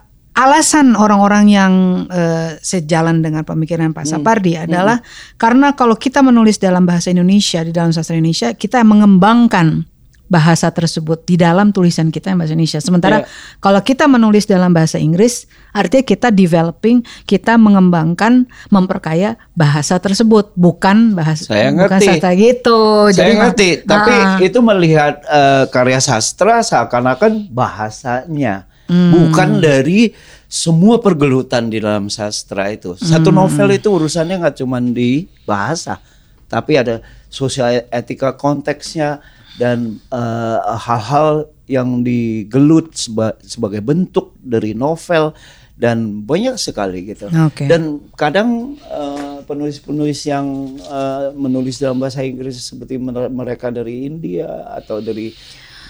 alasan 0.40 0.96
orang-orang 0.96 1.44
yang 1.46 1.72
eh, 2.06 2.56
sejalan 2.58 3.20
dengan 3.20 3.44
pemikiran 3.44 3.92
Pak 3.92 4.02
Hmm. 4.02 4.12
Sapardi 4.16 4.56
adalah 4.56 5.04
karena 5.36 5.72
kalau 5.72 5.94
kita 5.94 6.20
menulis 6.20 6.56
dalam 6.56 6.82
bahasa 6.82 7.08
Indonesia 7.08 7.60
di 7.60 7.70
dalam 7.70 7.90
sastra 7.90 8.16
Indonesia, 8.16 8.52
kita 8.52 8.80
mengembangkan 8.80 9.84
bahasa 10.26 10.70
tersebut 10.70 11.26
di 11.26 11.34
dalam 11.34 11.74
tulisan 11.74 12.06
kita 12.08 12.30
yang 12.30 12.38
bahasa 12.38 12.54
Indonesia. 12.54 12.78
Sementara 12.78 13.16
Iya. 13.18 13.26
kalau 13.58 13.82
kita 13.82 14.06
menulis 14.06 14.46
dalam 14.46 14.70
bahasa 14.70 14.94
Inggris, 14.96 15.42
artinya 15.68 16.06
kita 16.06 16.30
developing, 16.30 17.02
kita 17.26 17.58
mengembangkan, 17.58 18.46
memperkaya 18.70 19.34
bahasa 19.52 19.98
tersebut, 19.98 20.54
bukan 20.54 21.18
bahasa 21.18 21.44
Saya 21.44 21.74
bukan 21.74 21.82
ngerti. 21.90 22.06
sastra 22.06 22.30
gitu. 22.32 23.10
Saya 23.10 23.34
ma- 23.34 23.40
ngerti, 23.44 23.68
tapi 23.82 24.14
Ah, 24.14 24.38
itu 24.38 24.58
melihat 24.62 25.18
eh, 25.20 25.64
karya 25.66 25.98
sastra 25.98 26.62
seakan-akan 26.62 27.50
bahasanya, 27.50 28.69
Hmm. 28.90 29.14
bukan 29.14 29.62
dari 29.62 30.10
semua 30.50 30.98
pergelutan 30.98 31.70
di 31.70 31.78
dalam 31.78 32.10
sastra 32.10 32.74
itu. 32.74 32.98
Hmm. 32.98 33.06
Satu 33.06 33.30
novel 33.30 33.78
itu 33.78 33.86
urusannya 33.86 34.42
nggak 34.42 34.58
cuma 34.58 34.82
di 34.82 35.30
bahasa, 35.46 36.02
tapi 36.50 36.74
ada 36.74 36.98
sosial 37.30 37.86
etika 37.94 38.34
konteksnya 38.34 39.22
dan 39.62 40.02
eh, 40.10 40.58
hal-hal 40.58 41.46
yang 41.70 42.02
digelut 42.02 42.90
seba- 42.98 43.38
sebagai 43.46 43.78
bentuk 43.78 44.34
dari 44.42 44.74
novel 44.74 45.30
dan 45.78 46.26
banyak 46.26 46.58
sekali 46.58 47.14
gitu. 47.14 47.30
Oke. 47.30 47.70
Dan 47.70 48.10
kadang 48.18 48.74
eh, 48.90 49.38
penulis-penulis 49.46 50.26
yang 50.26 50.76
eh, 50.82 51.30
menulis 51.38 51.78
dalam 51.78 52.02
bahasa 52.02 52.26
Inggris 52.26 52.58
seperti 52.58 52.98
mere- 52.98 53.30
mereka 53.30 53.70
dari 53.70 54.10
India 54.10 54.66
atau 54.74 54.98
dari 54.98 55.30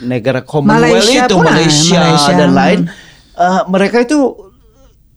negara 0.02 0.40
Commonwealth 0.40 1.04
Malaysia 1.04 1.24
itu 1.24 1.34
pun 1.36 1.44
Malaysia, 1.44 2.00
Malaysia. 2.00 2.32
dan 2.34 2.50
lain 2.52 2.80
eh, 3.36 3.62
mereka 3.68 3.96
itu 4.00 4.18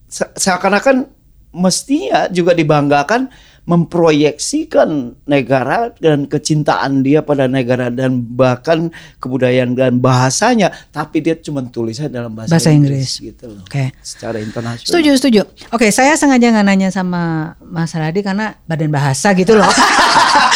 se- 0.06 0.32
seakan-akan 0.34 1.08
mestinya 1.54 2.26
juga 2.28 2.52
dibanggakan 2.52 3.30
memproyeksikan 3.64 4.88
negara 5.24 5.88
dan 5.96 6.24
kecintaan 6.24 7.00
dia 7.00 7.20
pada 7.20 7.44
negara 7.44 7.88
dan 7.88 8.20
bahkan 8.20 8.92
kebudayaan 9.18 9.72
dan 9.72 9.98
bahasanya 9.98 10.68
tapi 10.88 11.18
dia 11.18 11.34
cuma 11.34 11.64
tulisnya 11.64 12.06
dalam 12.06 12.30
bahasa, 12.30 12.52
Bahasa 12.52 12.70
Inggris, 12.70 13.18
Inggris. 13.18 13.28
gitu 13.32 13.44
loh 13.50 13.64
Oke. 13.64 13.90
secara 14.00 14.36
internasional 14.38 14.84
Setuju, 14.84 15.10
setuju. 15.16 15.40
Oke, 15.70 15.88
saya 15.88 16.12
sengaja 16.14 16.50
nggak 16.50 16.66
nanya 16.66 16.88
sama 16.88 17.22
Mas 17.60 17.92
Radi 17.92 18.20
karena 18.20 18.54
badan 18.64 18.88
bahasa 18.88 19.32
gitu 19.32 19.56
loh. 19.56 19.66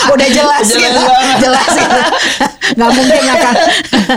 Udah 0.09 0.29
jelas, 0.29 0.65
Jelas 0.65 0.79
gitu. 0.79 1.03
jelas 1.43 1.69
gitu. 1.69 2.01
Nggak 2.79 2.91
mungkin 2.93 3.23
akan. 3.25 3.55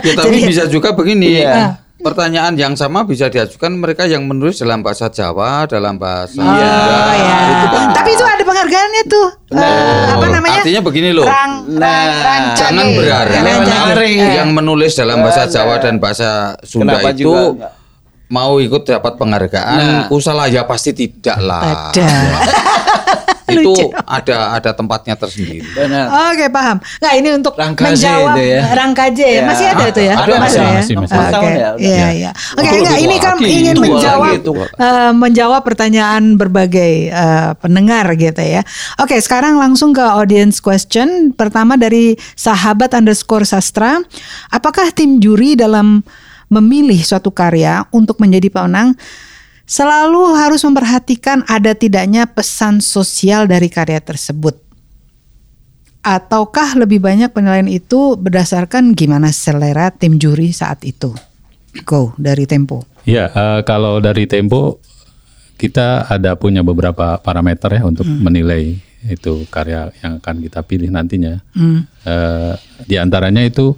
Ya, 0.04 0.14
tapi 0.14 0.36
Jadi- 0.36 0.48
bisa 0.48 0.64
juga 0.68 0.92
begini. 0.92 1.42
Iya. 1.42 1.80
Pertanyaan 2.02 2.54
yang 2.54 2.74
sama 2.74 3.02
bisa 3.02 3.28
diajukan 3.28 3.72
mereka 3.72 4.04
yang 4.04 4.26
menulis 4.26 4.58
dalam 4.58 4.82
bahasa 4.82 5.08
Jawa, 5.08 5.64
dalam 5.66 5.96
bahasa 5.96 6.34
Oh 6.34 6.50
Sunda. 6.50 7.14
ya. 7.14 7.38
Itu 7.48 7.68
kan 7.70 7.86
Tapi 7.94 8.10
itu 8.12 8.24
ada 8.24 8.42
penghargaannya 8.42 9.04
tuh. 9.06 9.28
Eh, 9.52 10.04
apa 10.12 10.26
namanya? 10.28 10.60
Artinya 10.60 10.82
begini 10.82 11.10
loh. 11.12 11.24
Rang, 11.24 11.54
Nah, 11.72 12.02
rang. 12.20 12.44
Jangan 12.54 12.86
berharap 12.92 13.38
menarik. 13.38 14.18
yang 14.34 14.50
menulis 14.52 14.92
dalam 14.94 15.22
bahasa 15.22 15.46
Jawa 15.46 15.78
dan 15.78 15.98
bahasa 15.98 16.30
Sunda 16.62 16.98
Kenapa 16.98 17.10
itu 17.12 17.30
juga 17.30 17.70
mau 18.28 18.58
ikut 18.58 18.82
dapat 18.82 19.14
penghargaan. 19.16 19.78
Nah. 19.78 20.04
Kusalah 20.08 20.48
ya 20.48 20.64
pasti 20.64 20.92
tidak 20.92 21.38
lah. 21.38 21.92
Itu 23.52 23.68
Lucu. 23.76 23.88
ada 24.08 24.56
ada 24.56 24.72
tempatnya 24.72 25.16
tersendiri. 25.20 25.60
Benar. 25.76 26.32
Oke 26.32 26.48
paham. 26.48 26.80
Nah 27.04 27.12
ini 27.20 27.30
untuk 27.36 27.54
Rangkaje 27.60 28.00
menjawab 28.00 28.36
itu 28.40 28.44
ya. 28.48 28.62
Rangkaje 28.72 29.28
ya. 29.28 29.36
Ya. 29.36 29.44
Masih 29.44 29.66
ada 29.68 29.84
itu 29.92 30.02
ya? 30.02 30.14
Ada, 30.16 30.34
Masih 30.40 30.60
ada, 30.60 30.70
ya? 30.72 30.76
masih, 30.80 30.96
masih. 30.96 31.18
Oke. 31.20 31.32
Tahun 31.32 31.52
ya, 31.52 31.70
udah. 31.76 31.84
Iya 31.84 32.08
iya. 32.16 32.32
Oke 32.56 32.76
enggak 32.80 33.00
ini 33.04 33.16
kan 33.20 33.36
lagi. 33.36 33.52
ingin 33.52 33.76
menjawab 33.76 34.34
eh, 34.80 35.12
menjawab 35.12 35.62
pertanyaan 35.68 36.24
berbagai 36.40 36.94
eh, 37.12 37.52
pendengar 37.60 38.06
gitu 38.16 38.40
ya. 38.40 38.62
Oke 39.04 39.20
sekarang 39.20 39.60
langsung 39.60 39.92
ke 39.92 40.04
audience 40.04 40.64
question. 40.64 41.36
Pertama 41.36 41.76
dari 41.76 42.16
sahabat 42.40 42.96
underscore 42.96 43.44
sastra. 43.44 44.00
Apakah 44.48 44.96
tim 44.96 45.20
juri 45.20 45.60
dalam 45.60 46.04
memilih 46.52 47.00
suatu 47.00 47.32
karya 47.32 47.88
untuk 47.96 48.20
menjadi 48.20 48.52
pemenang 48.52 48.96
selalu 49.72 50.36
harus 50.36 50.68
memperhatikan 50.68 51.48
ada 51.48 51.72
tidaknya 51.72 52.28
pesan 52.28 52.84
sosial 52.84 53.48
dari 53.48 53.72
karya 53.72 54.04
tersebut? 54.04 54.60
Ataukah 56.04 56.76
lebih 56.76 57.00
banyak 57.00 57.32
penilaian 57.32 57.72
itu 57.72 58.20
berdasarkan 58.20 58.92
gimana 58.92 59.32
selera 59.32 59.88
tim 59.96 60.20
juri 60.20 60.52
saat 60.52 60.84
itu? 60.84 61.16
Go 61.88 62.12
dari 62.20 62.44
Tempo. 62.44 62.84
Ya, 63.08 63.32
eh, 63.32 63.60
kalau 63.64 64.04
dari 64.04 64.28
Tempo 64.28 64.84
kita 65.56 66.10
ada 66.10 66.36
punya 66.36 66.66
beberapa 66.66 67.22
parameter 67.22 67.80
ya 67.80 67.86
untuk 67.86 68.04
menilai 68.10 68.76
itu 69.08 69.46
karya 69.48 69.94
yang 70.02 70.18
akan 70.20 70.36
kita 70.42 70.60
pilih 70.66 70.90
nantinya. 70.90 71.40
Hmm. 71.54 71.86
Eh, 72.04 72.54
di 72.90 72.98
antaranya 72.98 73.46
itu 73.46 73.78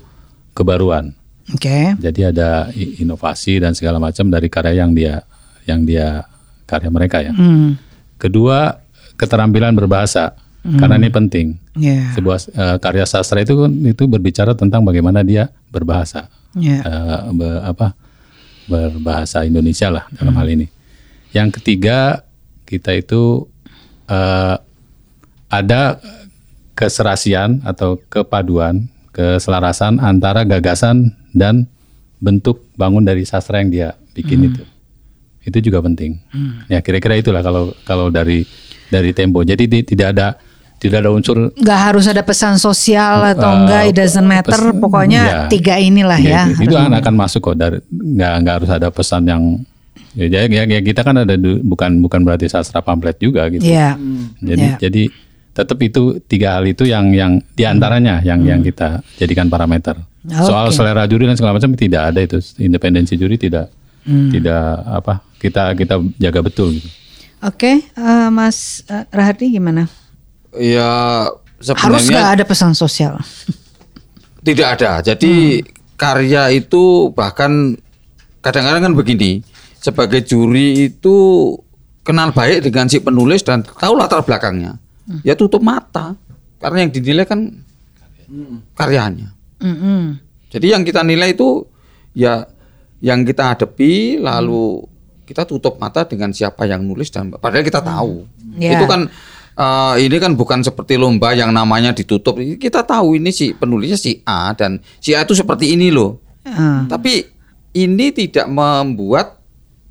kebaruan. 0.55 1.11
Oke. 1.51 1.91
Jadi 1.99 2.21
ada 2.23 2.71
inovasi 2.73 3.59
dan 3.59 3.75
segala 3.75 3.99
macam 3.99 4.31
dari 4.31 4.47
karya 4.47 4.79
yang 4.79 4.95
dia 4.95 5.27
yang 5.70 5.84
dia 5.84 6.28
karya 6.66 6.89
mereka 6.89 7.20
ya. 7.20 7.32
Hmm. 7.32 7.76
Kedua, 8.18 8.80
keterampilan 9.16 9.76
berbahasa. 9.76 10.36
Karena 10.64 10.95
ini 10.95 11.11
penting. 11.11 11.59
Ya. 11.76 12.16
Sebuah 12.16 12.39
eh, 12.47 12.78
karya 12.80 13.03
sastra 13.03 13.43
itu 13.43 13.51
kan- 13.59 13.84
itu 13.84 14.07
berbicara 14.07 14.55
tentang 14.55 14.88
bagaimana 14.88 15.20
dia 15.20 15.51
berbahasa. 15.68 16.32
Ya. 16.55 16.80
Eh, 16.80 17.20
be- 17.36 17.64
apa 17.68 17.91
berbahasa 18.64 19.43
Indonesia 19.43 19.91
lah 19.91 20.07
dalam 20.16 20.32
hal 20.39 20.47
ini. 20.47 20.72
Yang 21.36 21.59
ketiga 21.59 22.24
kita 22.64 22.95
itu 22.95 23.43
eh, 24.07 24.55
ada 25.51 25.99
keserasian 26.74 27.59
atau 27.68 27.99
kepaduan, 28.07 28.88
keselarasan 29.11 29.99
antara 29.99 30.47
gagasan 30.47 31.11
dan 31.36 31.68
bentuk 32.24 32.64
bangun 32.80 33.03
dari 33.03 33.28
sastra 33.28 33.59
yang 33.59 33.70
dia 33.70 33.89
bikin 34.16 34.47
itu. 34.47 34.64
Itu 35.43 35.59
juga 35.59 35.79
penting. 35.79 36.19
Ya 36.65 36.79
kira-kira 36.79 37.13
itulah 37.13 37.39
kalau 37.39 37.75
kalau 37.83 38.07
dari 38.07 38.47
dari 38.87 39.11
tempo. 39.11 39.41
Jadi 39.41 39.63
di- 39.65 39.83
tidak 39.83 40.07
ada 40.11 40.27
tidak 40.75 40.99
ada 40.99 41.09
unsur 41.09 41.51
Nggak 41.53 41.79
harus 41.81 42.05
ada 42.05 42.19
pesan 42.21 42.55
sosial 42.57 43.23
atau 43.29 43.47
Eh, 43.47 43.57
enggak, 43.57 43.81
it 43.85 43.95
doesn't 43.95 44.23
matter. 44.23 44.51
pes- 44.53 44.75
Pokoknya 44.77 45.21
ya. 45.21 45.39
tiga 45.47 45.75
inilah 45.77 46.19
ya. 46.19 46.43
itu, 46.49 46.67
itu 46.67 46.75
akan 46.75 46.91
akan 46.93 47.13
masuk 47.13 47.39
kok 47.41 47.55
dari 47.55 47.79
nggak 47.87 48.33
nggak 48.41 48.55
harus 48.59 48.69
ada 48.69 48.87
pesan 48.89 49.23
yang 49.23 49.43
ya, 50.13 50.27
ya, 50.27 50.41
ya, 50.45 50.63
ya 50.65 50.79
kita 50.81 51.01
kan 51.01 51.15
ada 51.17 51.35
bukan 51.61 51.99
bukan 51.99 52.19
berarti 52.21 52.47
sastra 52.47 52.79
pamflet 52.79 53.15
juga 53.17 53.47
gitu. 53.47 53.63
Iya. 53.63 53.95
Jadi 54.39 54.65
Ya. 54.65 54.75
jadi 54.77 55.03
tetap 55.53 55.77
itu 55.79 56.17
tiga 56.25 56.57
hal 56.57 56.65
itu 56.65 56.83
yang 56.83 57.11
yang 57.11 57.37
di 57.53 57.63
antaranya 57.63 58.19
yang 58.19 58.41
yang 58.41 58.59
kita 58.59 58.99
jadikan 59.15 59.47
parameter. 59.47 59.95
Soal 60.23 60.67
Oke. 60.67 60.75
selera 60.75 61.03
juri 61.03 61.23
dan 61.25 61.35
segala 61.35 61.55
macam 61.55 61.71
tidak 61.73 62.11
ada 62.11 62.19
itu 62.19 62.39
independensi 62.57 63.13
juri 63.13 63.35
tidak 63.35 63.67
tidak 64.03 64.61
apa 64.83 65.23
kita 65.43 65.75
kita 65.75 65.99
jaga 66.15 66.39
betul 66.39 66.79
gitu. 66.79 66.87
Oke, 67.43 67.83
eh, 67.83 68.29
Mas 68.31 68.87
eh, 68.87 69.03
Rahardi 69.11 69.51
gimana? 69.51 69.91
Ya 70.55 71.27
Harus 71.59 72.07
sebenarnya 72.07 72.11
nggak 72.15 72.31
ada 72.39 72.45
pesan 72.47 72.71
sosial? 72.71 73.19
Tidak 74.47 74.67
ada. 74.67 75.03
Jadi 75.03 75.59
karya 75.99 76.55
itu 76.55 77.11
bahkan 77.11 77.75
kadang-kadang 78.39 78.91
kan 78.91 78.93
begini, 78.95 79.43
sebagai 79.79 80.23
juri 80.23 80.91
itu 80.91 81.15
kenal 82.03 82.31
baik 82.31 82.63
dengan 82.63 82.87
si 82.87 82.99
penulis 82.99 83.43
dan 83.43 83.63
tahu 83.63 83.95
latar 83.95 84.23
belakangnya. 84.23 84.79
Ya 85.23 85.35
tutup 85.35 85.59
mata 85.59 86.15
karena 86.63 86.87
yang 86.87 86.91
dinilai 86.95 87.27
kan 87.27 87.39
karyanya. 88.75 89.35
Mm-mm. 89.59 90.19
Jadi 90.51 90.67
yang 90.71 90.83
kita 90.87 91.03
nilai 91.03 91.35
itu 91.35 91.67
ya 92.15 92.47
yang 93.03 93.27
kita 93.27 93.55
hadapi 93.55 94.19
lalu 94.19 94.92
kita 95.24 95.47
tutup 95.47 95.80
mata 95.80 96.03
dengan 96.03 96.32
siapa 96.36 96.67
yang 96.67 96.84
nulis 96.84 97.09
dan 97.09 97.32
padahal 97.34 97.65
kita 97.65 97.80
tahu. 97.80 98.28
Ya. 98.59 98.78
Itu 98.78 98.86
kan 98.86 99.07
eh, 99.57 99.95
ini 100.03 100.17
kan 100.19 100.36
bukan 100.38 100.61
seperti 100.61 100.99
lomba 100.99 101.34
yang 101.34 101.49
namanya 101.55 101.95
ditutup. 101.95 102.38
Kita 102.38 102.84
tahu 102.84 103.17
ini 103.17 103.32
si 103.32 103.55
penulisnya 103.55 103.99
si 103.99 104.19
A 104.28 104.51
dan 104.53 104.84
si 104.99 105.15
A 105.15 105.24
itu 105.24 105.34
seperti 105.34 105.74
ini 105.74 105.89
loh. 105.89 106.19
Ah. 106.43 106.86
Tapi 106.86 107.24
ini 107.74 108.13
tidak 108.13 108.45
membuat 108.51 109.41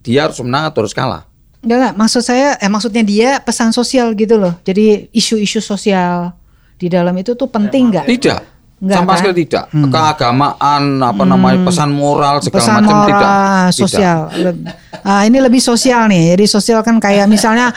dia 0.03 0.27
harus 0.29 0.39
menang 0.43 0.71
atau 0.71 0.85
harus 0.85 0.95
kalah. 0.95 1.27
Enggak, 1.63 1.79
enggak. 1.79 1.95
Maksud 1.95 2.23
saya, 2.27 2.59
eh 2.59 2.71
maksudnya 2.71 3.07
dia 3.07 3.39
pesan 3.39 3.71
sosial 3.71 4.19
gitu 4.19 4.35
loh. 4.35 4.59
Jadi 4.67 5.09
isu-isu 5.15 5.63
sosial 5.63 6.35
di 6.75 6.91
dalam 6.91 7.15
itu 7.15 7.39
tuh 7.39 7.47
penting 7.47 7.95
nggak? 7.95 8.07
Tidak. 8.11 8.52
Enggak, 8.83 8.99
sama 8.99 9.09
kan? 9.09 9.19
sekali 9.23 9.35
tidak. 9.41 9.65
Keagamaan 9.71 10.83
apa 10.99 11.23
namanya 11.23 11.59
pesan 11.63 11.95
moral 11.95 12.43
segala 12.43 12.59
pesan 12.59 12.75
macam 12.77 12.91
moral 12.93 13.07
tidak. 13.07 13.29
Tidak. 13.31 13.71
sosial. 13.73 14.19
Leb- 14.35 14.67
Ah, 15.03 15.23
ini 15.23 15.39
lebih 15.39 15.59
sosial 15.59 16.07
nih. 16.07 16.35
Jadi 16.35 16.45
sosial 16.47 16.83
kan 16.83 16.99
kayak 16.99 17.27
misalnya 17.27 17.71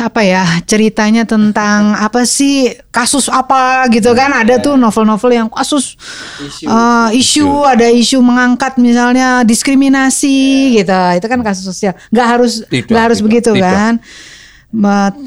apa 0.00 0.24
ya 0.24 0.40
ceritanya 0.64 1.26
tentang 1.26 1.92
apa 2.06 2.24
sih 2.24 2.70
kasus 2.88 3.28
apa 3.28 3.84
gitu 3.90 4.14
kan 4.14 4.32
ada 4.32 4.56
tuh 4.56 4.78
novel-novel 4.78 5.30
yang 5.36 5.48
kasus 5.52 5.98
eh, 6.64 7.08
isu, 7.12 7.66
ada 7.66 7.90
isu 7.90 8.22
mengangkat 8.24 8.78
misalnya 8.78 9.42
diskriminasi 9.44 10.38
gitu 10.80 10.96
itu 11.12 11.26
kan 11.28 11.40
kasus 11.44 11.66
sosial 11.66 11.92
nggak 12.08 12.26
harus 12.30 12.62
Tidak, 12.64 12.88
nggak 12.88 13.02
harus 13.04 13.18
tidak, 13.20 13.26
begitu 13.28 13.50
tidak. 13.52 13.68
kan 13.68 13.92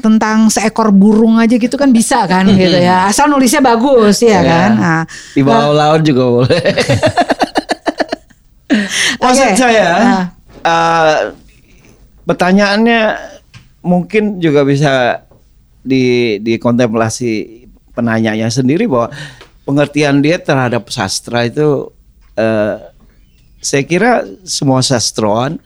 tentang 0.00 0.48
seekor 0.48 0.88
burung 0.88 1.36
aja 1.36 1.52
gitu 1.60 1.76
kan 1.76 1.92
bisa 1.92 2.24
kan 2.24 2.48
gitu 2.48 2.80
ya 2.80 3.04
asal 3.12 3.28
nulisnya 3.28 3.60
bagus 3.60 4.24
ya 4.24 4.40
kan 4.40 4.70
nah, 4.72 5.02
Di 5.36 5.44
bawah 5.44 5.72
laut 5.76 6.00
juga 6.00 6.24
boleh. 6.24 6.64
Maksud 9.22 9.48
Oke. 9.54 9.60
saya, 9.60 9.88
Nah. 10.00 10.24
eh, 10.64 11.18
pertanyaannya 12.24 13.02
mungkin 13.84 14.40
juga 14.40 14.64
bisa 14.64 15.22
di 15.84 16.36
dikontemplasi 16.40 17.64
penanyanya 17.92 18.48
sendiri 18.48 18.88
bahwa 18.88 19.12
pengertian 19.68 20.24
dia 20.24 20.40
terhadap 20.40 20.88
sastra 20.88 21.44
itu 21.44 21.92
eh, 22.34 22.80
saya 23.60 23.84
kira 23.84 24.24
semua 24.44 24.80
sastrawan 24.80 25.60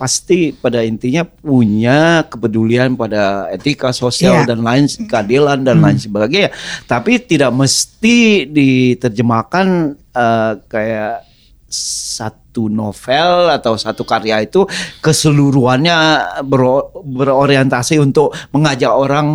pasti 0.00 0.48
pada 0.50 0.80
intinya 0.80 1.20
punya 1.22 2.24
kepedulian 2.24 2.96
pada 2.96 3.22
etika 3.48 3.92
sosial 3.92 4.40
Iya. 4.40 4.48
dan 4.48 4.64
lain 4.64 4.88
keadilan 4.88 5.60
dan 5.60 5.76
lain 5.78 6.00
sebagainya 6.00 6.48
tapi 6.86 7.20
tidak 7.20 7.52
mesti 7.52 8.48
diterjemahkan 8.48 9.66
eh, 10.10 10.52
kayak 10.64 11.28
satu 11.70 12.66
novel 12.66 13.30
atau 13.48 13.76
satu 13.76 14.02
karya 14.02 14.42
itu 14.42 14.66
keseluruhannya 14.98 15.96
bero- 16.42 16.90
berorientasi 16.98 18.00
untuk 18.00 18.32
mengajak 18.50 18.90
orang 18.90 19.26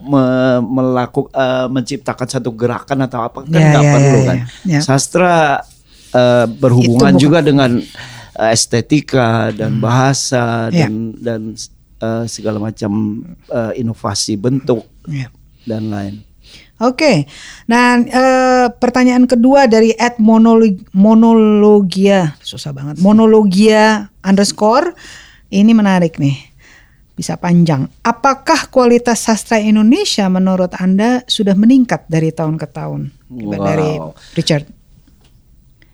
me- 0.00 0.62
melakukan 0.62 1.34
menciptakan 1.68 2.24
satu 2.26 2.54
gerakan 2.54 3.04
atau 3.04 3.20
apa 3.20 3.44
kan 3.44 3.52
Ya, 3.52 3.68
nggak 3.68 3.84
ya, 3.84 3.92
perlu 3.92 4.16
ya, 4.16 4.24
kan 4.24 4.36
ya. 4.36 4.44
Ya. 4.64 4.80
sastra 4.80 5.36
eh, 6.10 6.46
berhubungan 6.48 7.14
juga 7.16 7.42
dengan 7.42 7.84
eh, 8.38 8.50
estetika 8.54 9.50
dan 9.50 9.82
bahasa 9.82 10.70
Ya. 10.70 10.86
dan 10.86 10.94
dan 11.18 11.40
eh, 11.98 12.24
segala 12.30 12.62
macam 12.62 13.22
eh, 13.50 13.82
inovasi 13.82 14.38
bentuk 14.38 14.86
Ya. 15.10 15.28
dan 15.66 15.90
lain. 15.90 16.14
Oke, 16.78 17.26
nah 17.66 17.98
eh, 17.98 18.66
pertanyaan 18.78 19.26
kedua 19.26 19.66
dari 19.66 19.90
at 19.98 20.22
monolog 20.22 20.78
monologia 20.94 22.38
susah 22.38 22.70
banget 22.70 23.02
monologia 23.02 24.06
underscore 24.22 24.94
ini 25.50 25.74
menarik 25.74 26.22
nih 26.22 26.38
bisa 27.18 27.34
panjang. 27.34 27.90
Apakah 28.06 28.70
kualitas 28.70 29.26
sastra 29.26 29.58
Indonesia 29.58 30.30
menurut 30.30 30.70
anda 30.78 31.26
sudah 31.26 31.58
meningkat 31.58 32.06
dari 32.06 32.30
tahun 32.30 32.54
ke 32.54 32.70
tahun? 32.70 33.10
Wow. 33.26 33.58
Dari 33.58 33.90
Richard. 34.38 34.70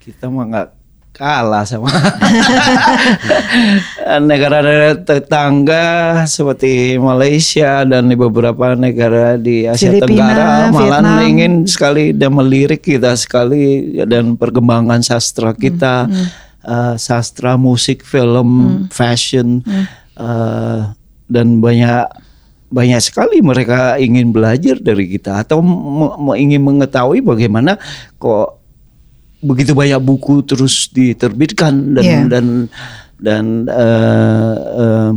Kita 0.04 0.28
mah 0.28 0.44
nggak 0.52 0.68
kalah 1.14 1.62
sama 1.62 1.86
negara-negara 4.28 4.98
tetangga 4.98 5.86
seperti 6.26 6.98
Malaysia 6.98 7.86
dan 7.86 8.10
di 8.10 8.18
beberapa 8.18 8.74
negara 8.74 9.38
di 9.38 9.62
Asia 9.62 9.94
Filipina, 9.94 10.10
Tenggara 10.10 10.48
malah 10.74 11.00
Vietnam. 11.06 11.30
ingin 11.30 11.52
sekali 11.70 12.10
dan 12.10 12.34
melirik 12.34 12.82
kita 12.82 13.14
sekali 13.14 13.94
dan 14.10 14.34
perkembangan 14.34 15.06
sastra 15.06 15.54
kita 15.54 16.10
Hmm, 16.10 16.26
eh, 16.66 16.94
sastra 16.98 17.54
musik 17.54 18.02
film 18.02 18.82
fashion 18.90 19.62
eh, 20.18 20.80
dan 21.30 21.46
banyak 21.62 22.10
banyak 22.74 22.98
sekali 22.98 23.38
mereka 23.38 23.94
ingin 24.02 24.34
belajar 24.34 24.74
dari 24.82 25.06
kita 25.06 25.46
atau 25.46 25.62
ingin 26.34 26.58
mengetahui 26.58 27.22
bagaimana 27.22 27.78
kok 28.18 28.63
begitu 29.44 29.76
banyak 29.76 30.00
buku 30.00 30.40
terus 30.42 30.88
diterbitkan 30.88 31.92
dan 31.92 32.04
Iya. 32.04 32.20
dan 32.32 32.46
dan 33.20 33.44
eh, 33.68 34.56
eh, 34.80 35.12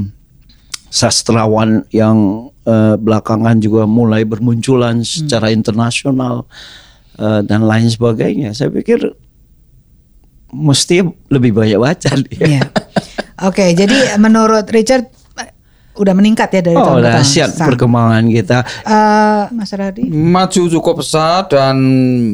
sastrawan 0.92 1.84
yang 1.92 2.52
eh, 2.64 2.96
belakangan 3.00 3.58
juga 3.60 3.88
mulai 3.88 4.28
bermunculan 4.28 5.02
secara 5.02 5.52
internasional 5.52 6.44
eh, 7.18 7.42
dan 7.48 7.64
lain 7.64 7.88
sebagainya. 7.88 8.52
Saya 8.52 8.70
pikir 8.72 9.16
mesti 10.52 11.04
lebih 11.32 11.52
banyak 11.56 11.80
baca. 11.80 12.12
Iya. 12.32 12.64
Oke, 13.48 13.76
jadi 13.78 14.18
menurut 14.18 14.66
Richard 14.74 15.14
udah 15.98 16.14
meningkat 16.14 16.50
ya 16.50 16.62
dari 16.62 16.74
Oh, 16.74 16.86
tahun 16.86 16.95
ke 16.95 17.04
tahun. 17.04 17.16
dahsyat 17.18 17.50
perkembangan 17.60 18.24
kita. 18.30 18.58
Eh, 18.84 19.43
Mas 19.52 19.72
Radi. 19.72 20.04
maju 20.08 20.62
cukup 20.70 20.93
pesat 20.98 21.50
dan 21.50 21.76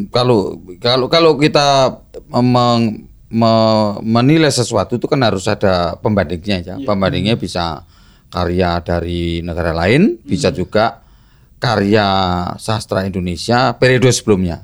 kalau 0.07 0.39
kalau 0.77 1.07
kalau 1.07 1.31
kita 1.35 1.95
meng- 2.29 3.07
me- 3.27 3.95
menilai 3.99 4.49
sesuatu 4.49 4.93
itu 4.93 5.05
kan 5.05 5.19
harus 5.19 5.47
ada 5.47 5.95
pembandingnya 5.95 6.57
ya. 6.61 6.75
Pembandingnya 6.77 7.33
bisa 7.33 7.81
karya 8.27 8.77
dari 8.79 9.39
negara 9.39 9.71
lain, 9.71 10.19
bisa 10.19 10.49
juga 10.49 11.01
karya 11.57 12.05
sastra 12.55 13.03
Indonesia 13.03 13.71
periode 13.73 14.09
sebelumnya. 14.09 14.61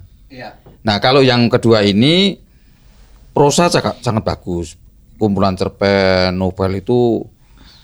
Nah, 0.79 0.97
kalau 0.97 1.19
yang 1.19 1.47
kedua 1.47 1.81
ini 1.81 2.39
prosa 3.29 3.67
sangat, 3.67 3.99
sangat 3.99 4.23
bagus. 4.23 4.75
Kumpulan 5.15 5.51
cerpen, 5.53 6.31
novel 6.33 6.77
itu 6.77 7.23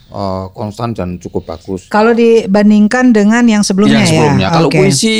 eh, 0.08 0.46
konstan 0.52 0.92
dan 0.92 1.18
cukup 1.18 1.48
bagus. 1.48 1.88
Kalau 1.88 2.12
dibandingkan 2.12 3.10
dengan 3.10 3.42
yang 3.44 3.62
sebelumnya, 3.62 4.02
yang 4.02 4.10
sebelumnya. 4.10 4.48
ya. 4.48 4.54
Kalau 4.54 4.70
Oke. 4.70 4.78
puisi 4.78 5.18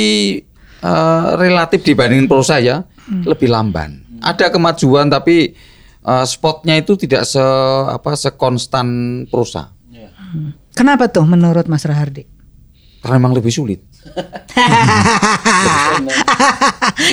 eh, 0.76 1.24
relatif 1.36 1.80
dibandingin 1.82 2.26
prosa 2.26 2.58
ya 2.58 2.84
Hmm. 3.06 3.22
lebih 3.22 3.46
lamban. 3.46 4.02
Ada 4.18 4.50
kemajuan 4.50 5.06
tapi 5.06 5.54
eh, 6.02 6.24
spotnya 6.26 6.74
itu 6.74 6.94
tidak 6.96 7.22
se 7.22 7.42
apa 7.86 8.14
sekonstan 8.14 8.86
prosa. 9.26 9.70
Kenapa 10.74 11.08
tuh 11.08 11.24
menurut 11.24 11.64
Mas 11.66 11.86
Rahardi? 11.86 12.26
Karena 13.00 13.16
memang 13.16 13.32
lebih 13.32 13.48
sulit. 13.48 13.80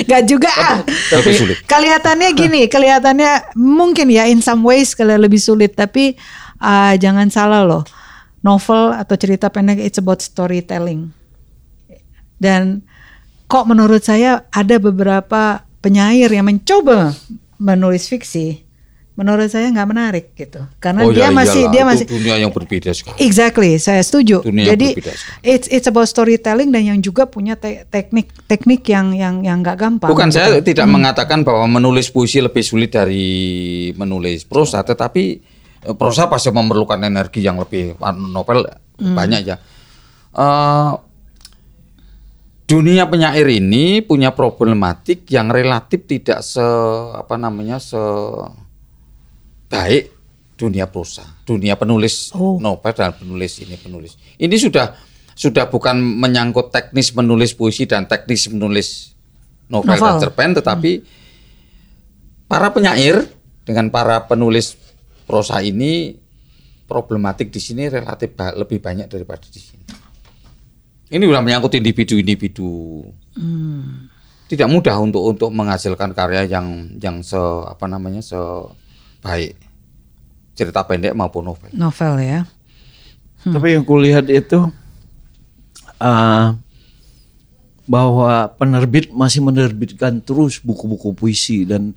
Gak 0.04 0.22
juga. 0.26 0.50
ah. 0.52 0.78
Lebih 1.12 1.34
sulit. 1.34 1.56
Kelihatannya 1.64 2.28
gini, 2.34 2.62
kelihatannya 2.66 3.54
mungkin 3.56 4.10
ya 4.10 4.26
in 4.26 4.40
some 4.40 4.60
ways 4.60 4.92
kalau 4.92 5.14
lebih 5.14 5.38
sulit, 5.38 5.72
tapi 5.72 6.18
ah, 6.64 6.96
jangan 6.96 7.28
salah 7.28 7.62
loh. 7.68 7.84
Novel 8.40 8.92
atau 8.96 9.16
cerita 9.16 9.52
pendek 9.52 9.80
it's 9.80 10.00
about 10.00 10.24
storytelling. 10.24 11.12
Dan 12.36 12.84
kok 13.48 13.64
menurut 13.68 14.04
saya 14.04 14.48
ada 14.52 14.76
beberapa 14.76 15.64
penyair 15.80 16.28
yang 16.32 16.48
mencoba 16.48 17.12
menulis 17.56 18.08
fiksi. 18.08 18.64
Menurut 19.14 19.46
saya 19.46 19.70
nggak 19.70 19.88
menarik 19.94 20.26
gitu. 20.34 20.66
Karena 20.82 21.06
Oh, 21.06 21.14
dia 21.14 21.30
ya 21.30 21.30
masih 21.30 21.70
iyalah, 21.70 21.70
dia 21.70 21.82
itu 21.86 21.90
masih 21.94 22.06
dunia 22.10 22.34
yang 22.34 22.50
berbeda 22.50 22.90
sekali. 22.90 23.14
Exactly, 23.22 23.78
saya 23.78 24.02
setuju. 24.02 24.42
Dunia 24.42 24.74
Jadi 24.74 24.98
it's 25.46 25.70
it's 25.70 25.86
about 25.86 26.10
storytelling 26.10 26.74
dan 26.74 26.82
yang 26.82 26.98
juga 26.98 27.22
punya 27.30 27.54
te- 27.54 27.86
teknik 27.86 28.34
teknik 28.50 28.82
yang 28.90 29.14
yang 29.14 29.46
yang 29.46 29.62
nggak 29.62 29.78
gampang. 29.78 30.10
Bukan 30.10 30.34
gitu. 30.34 30.42
saya 30.42 30.58
tidak 30.58 30.90
mengatakan 30.90 31.46
bahwa 31.46 31.62
menulis 31.78 32.10
puisi 32.10 32.42
lebih 32.42 32.66
sulit 32.66 32.90
dari 32.90 33.94
menulis 33.94 34.42
prosa, 34.42 34.82
tetapi 34.82 35.53
eh, 35.84 35.94
prosa 35.96 36.26
pasti 36.26 36.48
memerlukan 36.48 36.98
energi 37.04 37.44
yang 37.44 37.60
lebih 37.60 38.00
anu, 38.00 38.32
novel 38.32 38.64
banyak 38.96 39.40
ya. 39.44 39.56
Eh, 40.34 40.92
dunia 42.64 43.04
penyair 43.06 43.44
ini 43.46 44.00
punya 44.00 44.32
problematik 44.32 45.28
yang 45.28 45.52
relatif 45.52 46.08
tidak 46.08 46.40
se 46.40 46.64
apa 47.12 47.36
namanya 47.36 47.76
se 47.76 48.00
baik 49.68 50.10
dunia 50.54 50.86
prosa, 50.86 51.26
dunia 51.44 51.74
penulis 51.74 52.30
Oh. 52.32 52.56
novel 52.62 52.94
dan 52.94 53.12
penulis 53.12 53.58
ini 53.60 53.76
penulis. 53.76 54.16
Ini 54.38 54.56
sudah 54.56 54.94
sudah 55.34 55.66
bukan 55.66 55.98
menyangkut 55.98 56.70
teknis 56.70 57.10
menulis 57.10 57.52
puisi 57.58 57.90
dan 57.90 58.06
teknis 58.06 58.46
menulis 58.46 59.12
novel, 59.66 59.98
dan 59.98 60.14
Novel. 60.14 60.22
cerpen, 60.22 60.50
tetapi 60.54 60.92
para 62.46 62.70
penyair 62.70 63.26
dengan 63.66 63.90
para 63.90 64.30
penulis 64.30 64.78
prosa 65.24 65.60
ini 65.64 66.16
problematik 66.84 67.48
di 67.48 67.60
sini 67.60 67.88
relatif 67.88 68.36
ba- 68.36 68.54
lebih 68.54 68.78
banyak 68.80 69.08
daripada 69.08 69.44
di 69.48 69.60
sini. 69.60 69.84
Ini 71.08 71.24
sudah 71.24 71.42
menyangkut 71.44 71.72
individu-individu. 71.76 73.04
Tidak 74.44 74.68
mudah 74.68 74.96
untuk 75.00 75.22
untuk 75.24 75.48
menghasilkan 75.52 76.12
karya 76.12 76.44
yang 76.44 76.96
yang 77.00 77.24
se 77.24 77.38
apa 77.64 77.88
namanya 77.88 78.20
se 78.20 78.36
baik 79.24 79.56
cerita 80.54 80.84
pendek 80.84 81.16
maupun 81.16 81.48
novel. 81.48 81.70
novel 81.72 82.14
ya. 82.20 82.40
Tapi 83.44 83.76
yang 83.76 83.84
kulihat 83.84 84.28
itu 84.32 84.72
uh, 86.00 86.46
bahwa 87.84 88.48
penerbit 88.56 89.12
masih 89.12 89.44
menerbitkan 89.44 90.20
terus 90.24 90.56
buku-buku 90.60 91.12
puisi 91.12 91.68
dan 91.68 91.92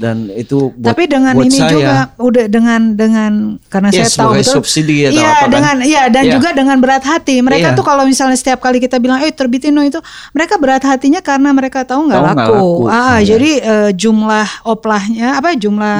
dan 0.00 0.32
itu 0.32 0.72
buat, 0.72 0.96
Tapi 0.96 1.04
dengan 1.04 1.36
buat 1.36 1.44
ini 1.44 1.58
saya, 1.60 1.72
juga 1.76 1.94
udah 2.16 2.44
dengan 2.48 2.80
dengan 2.96 3.32
karena 3.68 3.88
Iya, 3.92 4.08
saya 4.08 4.24
tahu 4.24 4.32
betul. 4.40 4.52
subsidi 4.56 4.96
atau 5.04 5.20
Iya, 5.20 5.28
apa 5.28 5.36
kan? 5.36 5.50
dengan 5.52 5.76
iya 5.84 6.02
dan 6.08 6.24
Iya. 6.24 6.32
juga 6.40 6.48
dengan 6.56 6.76
berat 6.80 7.04
hati. 7.04 7.36
Mereka 7.38 7.68
Iya. 7.70 7.76
tuh 7.76 7.84
kalau 7.84 8.08
misalnya 8.08 8.34
setiap 8.34 8.58
kali 8.58 8.80
kita 8.80 8.96
bilang, 8.96 9.20
"Eh, 9.20 9.28
terbitin 9.28 9.76
no 9.76 9.84
itu," 9.84 10.00
mereka 10.32 10.56
berat 10.56 10.80
hatinya 10.80 11.20
karena 11.20 11.52
mereka 11.52 11.84
tahu 11.84 12.08
nggak 12.08 12.22
laku. 12.24 12.40
laku. 12.40 12.66
Ah, 12.88 13.20
Iya. 13.20 13.36
jadi 13.36 13.50
eh, 13.60 13.90
jumlah 13.92 14.48
oplahnya 14.64 15.36
apa 15.36 15.52
jumlah 15.52 15.96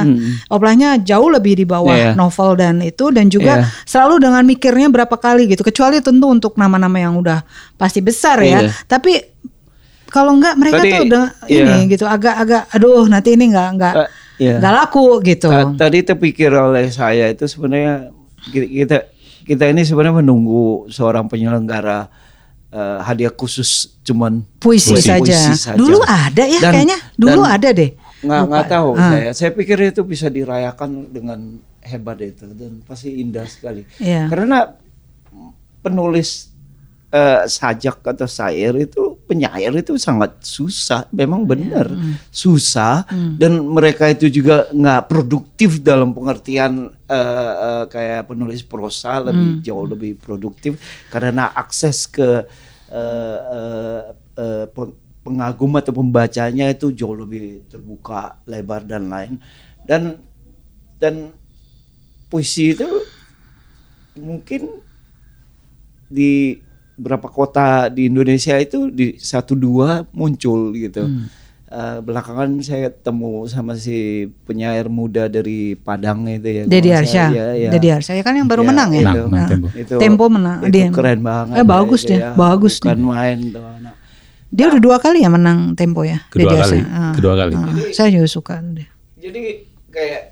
oplahnya 0.47 0.97
jauh 0.99 1.29
lebih 1.29 1.53
di 1.55 1.63
bawah 1.63 1.93
Iya. 1.93 2.11
novel 2.17 2.57
dan 2.57 2.81
itu 2.81 3.13
dan 3.13 3.29
juga 3.29 3.61
Iya. 3.61 3.69
selalu 3.85 4.17
dengan 4.17 4.41
mikirnya 4.43 4.89
berapa 4.89 5.13
kali 5.13 5.45
gitu. 5.45 5.61
Kecuali 5.61 6.01
tentu 6.01 6.25
untuk 6.25 6.57
nama-nama 6.57 6.97
yang 6.97 7.13
udah 7.15 7.45
pasti 7.77 8.01
besar 8.01 8.41
ya. 8.41 8.65
Iya. 8.65 8.73
Tapi 8.87 9.30
kalau 10.11 10.35
enggak 10.35 10.53
mereka 10.53 10.77
Tadi, 10.77 10.91
tuh 10.91 11.01
udah 11.07 11.25
iya. 11.47 11.63
ini 11.65 11.77
gitu 11.87 12.03
agak-agak 12.03 12.67
aduh 12.69 13.07
nanti 13.07 13.33
ini 13.33 13.47
enggak 13.47 13.67
enggak 13.71 13.93
Eh, 13.95 14.07
iya. 14.43 14.55
nggak 14.59 14.73
laku 14.75 15.03
gitu. 15.23 15.47
Ta- 15.47 15.87
Tadi 15.87 15.99
terpikir 16.03 16.51
oleh 16.51 16.91
saya 16.91 17.25
itu 17.27 17.47
sebenarnya 17.47 18.11
ki- 18.45 18.83
kita 18.83 19.07
kita 19.41 19.63
ini 19.65 19.81
sebenarnya 19.81 20.19
menunggu 20.19 20.85
seorang 20.87 21.25
penyelenggara 21.25 22.11
eh, 22.69 22.99
hadiah 23.01 23.31
khusus 23.31 23.97
cuman 24.01 24.43
puisi, 24.57 24.95
saja. 24.95 25.55
saja. 25.55 25.73
Dulu 25.73 25.99
ada 26.01 26.43
ya 26.43 26.59
Dan- 26.59 26.73
kayaknya. 26.73 26.97
Dulu 27.15 27.41
dan 27.41 27.53
ada 27.53 27.69
deh. 27.71 27.91
Nggak 28.21 28.41
nggak 28.47 28.65
tahu 28.67 28.89
Ah. 28.95 29.09
saya. 29.09 29.29
Saya 29.33 29.51
pikir 29.51 29.77
itu 29.81 30.03
bisa 30.03 30.27
dirayakan 30.27 31.09
dengan 31.09 31.39
hebat 31.81 32.19
itu 32.19 32.45
dan 32.51 32.83
pasti 32.83 33.17
indah 33.17 33.43
sekali. 33.43 33.81
Iya. 33.97 34.27
Karena 34.27 34.77
penulis 35.79 36.50
eh, 37.11 37.43
sajak 37.45 37.99
atau 38.01 38.27
syair 38.27 38.73
itu 38.79 39.19
penyair 39.27 39.71
itu 39.75 39.99
sangat 39.99 40.39
susah, 40.41 41.05
memang 41.11 41.43
benar. 41.43 41.91
susah. 42.31 43.05
Dan 43.37 43.61
mereka 43.67 44.07
itu 44.07 44.31
juga 44.31 44.67
nggak 44.71 45.11
produktif 45.11 45.83
dalam 45.83 46.15
pengertian 46.15 46.89
eh, 47.05 47.53
eh, 47.67 47.83
kayak 47.91 48.31
penulis 48.31 48.63
prosa 48.63 49.19
lebih 49.19 49.59
jauh 49.59 49.85
lebih 49.85 50.15
produktif 50.17 50.79
karena 51.11 51.51
akses 51.51 52.07
ke 52.07 52.47
eh, 52.91 53.39
eh, 54.39 54.65
peng- 54.71 54.97
pengagum 55.21 55.71
atau 55.77 55.93
pembacanya 55.93 56.73
itu 56.73 56.89
jauh 56.95 57.13
lebih 57.13 57.67
terbuka 57.69 58.41
lebar 58.49 58.81
dan 58.87 59.05
lain. 59.11 59.33
Dan 59.85 60.17
dan 60.97 61.33
puisi 62.29 62.73
itu 62.73 62.87
mungkin 64.17 64.81
di 66.11 66.59
berapa 67.01 67.25
kota 67.25 67.89
di 67.89 68.05
Indonesia 68.05 68.53
itu 68.55 68.87
di 68.87 69.17
satu 69.17 69.57
dua 69.57 70.05
muncul 70.11 70.69
gitu. 70.71 71.09
Eh, 71.65 71.97
belakangan 71.99 72.59
saya 72.59 72.91
ketemu 72.91 73.47
sama 73.47 73.73
si 73.73 74.27
penyair 74.43 74.85
muda 74.85 75.25
dari 75.25 75.73
Padang 75.73 76.27
itu 76.27 76.43
ya. 76.43 76.63
Dedi 76.67 76.89
Arsya. 76.91 77.25
saya- 77.25 77.31
ya, 77.31 77.45
ya. 77.57 77.69
Dedi 77.71 77.87
Arsya 77.89 78.13
ya 78.13 78.23
kan 78.23 78.35
yang 78.35 78.43
baru 78.45 78.61
Ya, 78.61 78.67
menang 78.67 78.89
ya. 78.91 78.99
itu. 78.99 79.07
Menang, 79.07 79.25
menang 79.25 79.47
Tempo. 79.49 79.67
Itu, 79.73 79.93
Tempo 79.95 80.23
menang. 80.27 80.57
Itu 80.61 80.69
Dia- 80.69 80.91
keren 80.91 81.19
banget. 81.23 81.55
Eh, 81.55 81.65
bagus 81.65 82.01
deh, 82.03 82.19
ya. 82.19 82.35
bagus 82.35 82.75
Bukan 82.77 82.91
nih. 82.93 83.07
main 83.07 83.37
tuh 83.49 83.63
anak. 83.63 83.93
Dia 84.51 84.65
udah 84.67 84.81
dua 84.83 84.97
kali 84.99 85.23
ya 85.23 85.29
menang 85.31 85.71
Tempo 85.73 86.03
ya. 86.03 86.19
Kedua 86.27 86.43
Dedi 86.43 86.59
kali, 86.59 86.77
Arsya. 86.83 86.91
Ah, 86.91 87.13
kedua 87.15 87.33
kali. 87.33 87.53
ah. 87.55 87.65
saya 87.89 88.09
juga 88.11 88.27
suka 88.27 88.59
deh. 88.59 88.87
Jadi 89.15 89.43
kayak 89.87 90.23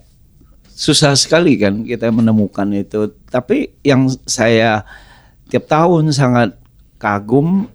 susah 0.69 1.15
sekali 1.15 1.55
kan 1.55 1.87
kita 1.87 2.11
menemukan 2.11 2.67
itu. 2.69 3.15
Tapi 3.25 3.79
yang 3.81 4.11
saya 4.25 4.83
tiap 5.47 5.65
tahun 5.65 6.11
sangat 6.11 6.58
kagum 6.99 7.65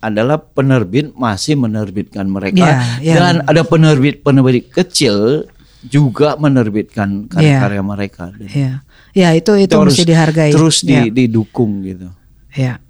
adalah 0.00 0.36
penerbit 0.36 1.12
masih 1.14 1.56
menerbitkan 1.56 2.26
mereka 2.26 2.60
Ya, 2.60 2.76
ya. 3.00 3.14
dan 3.14 3.34
ada 3.44 3.62
penerbit-penerbit 3.62 4.68
kecil 4.70 5.48
juga 5.84 6.36
menerbitkan 6.36 7.28
karya-karya 7.28 7.80
mereka. 7.80 8.32
Dan 8.32 8.48
Iya. 8.48 8.72
Ya, 9.12 9.28
itu 9.32 9.52
itu, 9.54 9.68
itu 9.70 9.76
mesti 9.78 10.04
dihargai. 10.04 10.50
Terus 10.50 10.80
di- 10.80 10.92
Ya. 10.92 11.04
didukung 11.06 11.84
gitu. 11.84 12.08
Ya. 12.52 12.80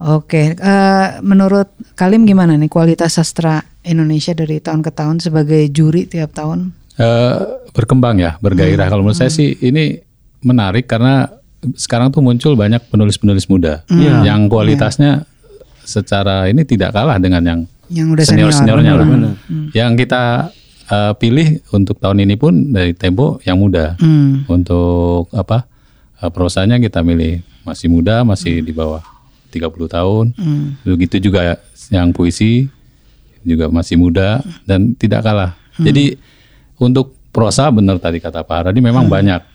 Oke, 0.00 0.54
eh, 0.54 1.08
menurut 1.20 1.68
Kalim 1.92 2.24
gimana 2.24 2.56
nih 2.56 2.66
kualitas 2.66 3.14
sastra 3.14 3.60
Indonesia 3.82 4.32
dari 4.32 4.56
tahun 4.56 4.80
ke 4.80 4.90
tahun 4.90 5.20
sebagai 5.20 5.68
juri 5.68 6.08
tiap 6.08 6.32
tahun? 6.32 6.72
Eh, 6.96 7.36
berkembang 7.70 8.16
ya, 8.16 8.36
bergairah. 8.38 8.88
Kalau 8.88 9.04
menurut 9.04 9.16
saya 9.16 9.28
sih 9.28 9.60
ini 9.60 10.00
menarik 10.40 10.88
karena 10.88 11.28
sekarang 11.76 12.08
tuh 12.08 12.24
muncul 12.24 12.56
banyak 12.56 12.80
penulis-penulis 12.88 13.44
muda 13.46 13.84
yang 14.24 14.48
kualitasnya 14.48 15.28
secara 15.80 16.46
ini 16.46 16.64
tidak 16.64 16.94
kalah 16.94 17.18
dengan 17.18 17.42
yang 17.42 17.60
Yang 17.90 18.06
udah 18.14 18.24
senior. 18.24 18.50
senior-seniornya 18.54 18.92
lah. 18.94 19.34
Yang 19.74 19.92
kita 20.06 20.22
eh, 20.86 21.12
pilih 21.18 21.48
untuk 21.74 21.98
tahun 21.98 22.22
ini 22.22 22.38
pun 22.38 22.70
dari 22.70 22.94
Tempo 22.94 23.42
yang 23.42 23.58
muda. 23.58 23.98
Hmm. 23.98 24.46
Untuk 24.46 25.26
apa? 25.34 25.66
eh, 26.22 26.30
prosanya 26.30 26.78
kita 26.78 27.02
milih 27.02 27.42
masih 27.66 27.90
muda, 27.90 28.22
masih 28.22 28.62
di 28.62 28.70
bawah 28.70 29.02
30 29.50 29.90
tahun. 29.90 30.26
Begitu 30.86 31.18
juga 31.18 31.58
yang 31.90 32.14
puisi 32.14 32.70
juga 33.42 33.66
masih 33.66 33.98
muda 33.98 34.38
dan 34.62 34.94
tidak 34.94 35.26
kalah. 35.26 35.58
Jadi 35.80 36.14
untuk 36.78 37.18
prosa 37.30 37.66
benar 37.74 37.98
tadi 37.98 38.18
kata 38.22 38.46
Pak 38.46 38.56
Haradi 38.70 38.78
memang 38.78 39.10
banyak 39.10 39.40
eh, 39.42 39.49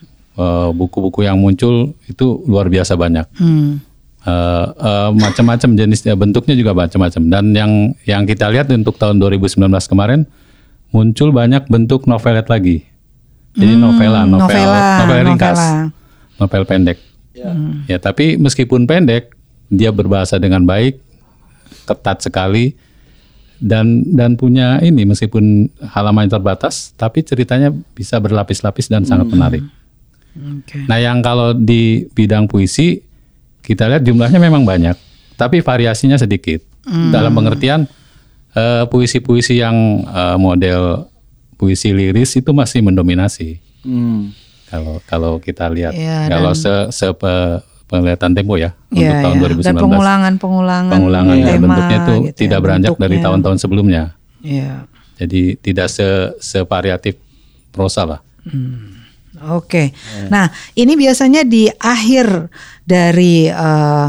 buku-buku 0.75 1.23
yang 1.23 1.39
muncul 1.39 1.95
itu 2.11 2.43
luar 2.47 2.67
biasa 2.67 2.99
banyak. 2.99 3.23
Hmm. 3.39 3.79
Eh, 4.25 4.67
eh, 4.73 5.09
macam-macam 5.13 5.77
jenisnya 5.77 6.17
bentuknya 6.17 6.57
juga 6.57 6.73
macam-macam 6.73 7.21
dan 7.29 7.45
yang 7.53 7.71
yang 8.09 8.25
kita 8.25 8.49
lihat 8.49 8.65
untuk 8.73 8.97
tahun 8.97 9.21
2019 9.21 9.61
kemarin 9.85 10.25
muncul 10.89 11.29
banyak 11.29 11.69
bentuk 11.69 12.09
novelet 12.09 12.49
lagi. 12.49 12.89
Jadi 13.53 13.77
novela, 13.77 14.25
novel, 14.25 14.49
novela, 14.49 14.79
novel 15.05 15.19
ringkas, 15.29 15.61
novela. 15.61 16.41
novel 16.41 16.63
pendek. 16.65 16.97
Ya, 17.85 18.01
tapi 18.01 18.35
meskipun 18.35 18.83
pendek, 18.89 19.31
dia 19.71 19.93
berbahasa 19.93 20.41
dengan 20.41 20.65
baik, 20.65 20.99
ketat 21.85 22.25
sekali 22.25 22.75
dan 23.61 24.03
dan 24.11 24.35
punya 24.35 24.81
ini 24.83 25.05
meskipun 25.05 25.69
halaman 25.93 26.27
terbatas, 26.27 26.91
tapi 26.97 27.21
ceritanya 27.21 27.71
bisa 27.93 28.17
berlapis-lapis 28.17 28.89
dan 28.89 29.05
sangat 29.05 29.29
menarik. 29.29 29.63
Oke. 30.35 30.83
Nah, 30.85 30.97
yang 30.97 31.19
kalau 31.19 31.51
di 31.51 32.05
bidang 32.11 32.45
puisi 32.45 32.99
kita 33.59 33.87
lihat 33.87 34.03
jumlahnya 34.03 34.37
memang 34.37 34.61
banyak, 34.61 34.93
tapi 35.33 35.59
variasinya 35.59 36.15
sedikit. 36.15 36.61
Dalam 36.85 37.33
pengertian 37.33 37.89
eh, 38.51 38.83
puisi-puisi 38.85 39.57
yang 39.57 39.73
eh, 40.03 40.37
model 40.37 41.09
puisi 41.55 41.89
liris 41.89 42.35
itu 42.35 42.51
masih 42.51 42.79
mendominasi. 42.79 43.57
Hmm. 43.81 44.29
Kalau 44.65 44.99
kalau 45.03 45.33
kita 45.37 45.65
lihat, 45.67 45.93
Iya, 45.93 46.27
kalau 46.27 46.51
se, 46.51 46.69
se 46.89 47.07
pe- 47.09 47.61
penglihatan 47.85 48.33
tempo 48.33 48.53
ya 48.55 48.73
untuk 48.87 49.01
Iya, 49.01 49.21
tahun 49.21 49.35
iya. 49.35 49.43
2019. 49.45 49.61
Dan 49.63 49.75
pengulangan-pengulangan 49.77 50.91
Pengulangan 50.91 51.35
ya, 51.35 51.45
tema 51.47 51.63
bentuknya 51.63 51.97
itu 51.97 52.13
gitu 52.17 52.25
ya, 52.25 52.31
tidak 52.35 52.59
beranjak 52.59 52.91
dari 52.91 52.99
bentuknya. 52.99 53.23
tahun-tahun 53.23 53.57
sebelumnya. 53.57 54.03
Iya. 54.41 54.71
Jadi 55.15 55.41
tidak 55.57 55.87
se 55.87 56.07
sevariatif 56.37 57.15
prosa 57.71 58.03
lah. 58.05 58.19
Oke. 59.51 59.91
Nah, 60.31 60.47
ini 60.79 60.95
biasanya 60.95 61.43
di 61.43 61.67
akhir 61.67 62.47
dari 62.87 63.51
eh, 63.51 64.07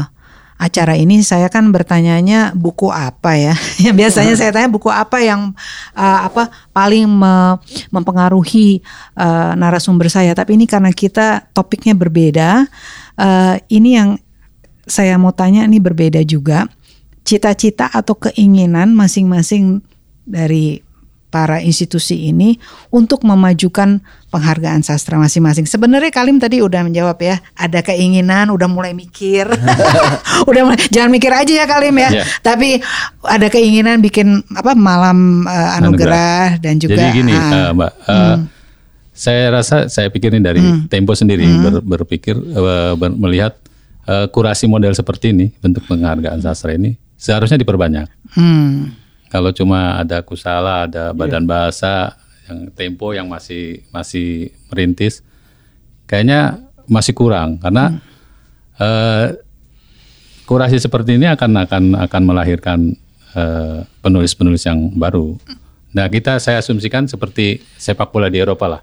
acara 0.57 0.97
ini 0.97 1.21
saya 1.21 1.47
kan 1.53 1.69
bertanyanya 1.69 2.51
buku 2.57 2.89
apa 2.89 3.37
ya? 3.37 3.53
Yang 3.83 3.95
biasanya 3.95 4.33
saya 4.33 4.51
tanya 4.55 4.69
buku 4.71 4.89
apa 4.89 5.21
yang 5.21 5.53
eh, 5.93 6.19
apa 6.25 6.49
paling 6.73 7.05
me- 7.05 7.57
mempengaruhi 7.93 8.81
eh, 9.17 9.51
narasumber 9.53 10.09
saya. 10.09 10.33
Tapi 10.33 10.57
ini 10.57 10.65
karena 10.65 10.89
kita 10.89 11.51
topiknya 11.53 11.93
berbeda, 11.93 12.65
eh, 13.19 13.55
ini 13.69 13.89
yang 13.99 14.09
saya 14.87 15.19
mau 15.19 15.35
tanya 15.35 15.67
ini 15.67 15.77
berbeda 15.77 16.23
juga. 16.23 16.65
Cita-cita 17.27 17.91
atau 17.91 18.15
keinginan 18.15 18.95
masing-masing 18.95 19.83
dari 20.23 20.86
para 21.37 21.61
institusi 21.61 22.33
ini 22.33 22.57
untuk 22.89 23.21
memajukan 23.21 24.01
penghargaan 24.33 24.81
sastra 24.81 25.21
masing-masing. 25.21 25.69
Sebenarnya 25.69 26.09
Kalim 26.09 26.41
tadi 26.41 26.65
udah 26.65 26.81
menjawab 26.81 27.21
ya, 27.21 27.37
ada 27.53 27.85
keinginan, 27.85 28.49
udah 28.49 28.65
mulai 28.65 28.97
mikir, 28.97 29.45
udah 30.49 30.61
mulai, 30.65 30.81
jangan 30.89 31.13
mikir 31.13 31.29
aja 31.29 31.53
ya 31.53 31.65
Kalim 31.69 31.93
ya. 32.01 32.09
Iya. 32.09 32.23
Tapi 32.41 32.81
ada 33.21 33.47
keinginan 33.53 34.01
bikin 34.01 34.41
apa 34.57 34.73
malam 34.73 35.45
eh, 35.45 35.77
anugerah, 35.77 36.57
dan 36.57 36.81
juga 36.81 36.97
Jadi 36.97 37.21
gini, 37.21 37.37
eh, 37.37 37.69
Mbak, 37.77 37.91
eh, 38.09 38.35
saya 39.13 39.43
rasa 39.53 39.85
saya 39.93 40.09
pikirin 40.09 40.41
dari 40.41 40.89
Tempo 40.89 41.13
sendiri 41.13 41.45
ber- 41.61 41.85
berpikir 41.85 42.33
eh, 42.33 42.93
ber- 42.97 43.13
melihat 43.13 43.53
eh, 44.09 44.25
kurasi 44.33 44.65
model 44.65 44.97
seperti 44.97 45.37
ini 45.37 45.53
bentuk 45.61 45.85
penghargaan 45.85 46.41
sastra 46.41 46.73
ini 46.73 46.97
seharusnya 47.13 47.61
diperbanyak. 47.61 48.09
hmm, 48.33 49.05
Kalau 49.27 49.51
cuma 49.51 49.99
ada 49.99 50.23
kusala, 50.23 50.87
ada 50.87 51.11
badan 51.11 51.43
bahasa 51.43 52.15
yang 52.47 52.71
Tempo 52.71 53.11
yang 53.11 53.27
masih 53.27 53.83
masih 53.91 54.55
merintis, 54.71 55.19
kayaknya 56.07 56.63
masih 56.87 57.11
kurang. 57.11 57.59
Karena 57.59 57.99
eh, 58.79 59.35
kurasi 60.47 60.79
seperti 60.79 61.19
ini 61.19 61.27
akan 61.27 61.67
akan 61.67 61.83
akan 62.07 62.21
melahirkan 62.23 62.95
eh, 63.35 63.83
penulis-penulis 63.99 64.63
yang 64.63 64.95
baru. 64.95 65.35
Nah 65.91 66.07
kita 66.07 66.39
saya 66.39 66.63
asumsikan 66.63 67.07
seperti 67.11 67.59
sepak 67.75 68.15
bola 68.15 68.31
di 68.31 68.39
Eropa 68.39 68.79
lah. 68.79 68.81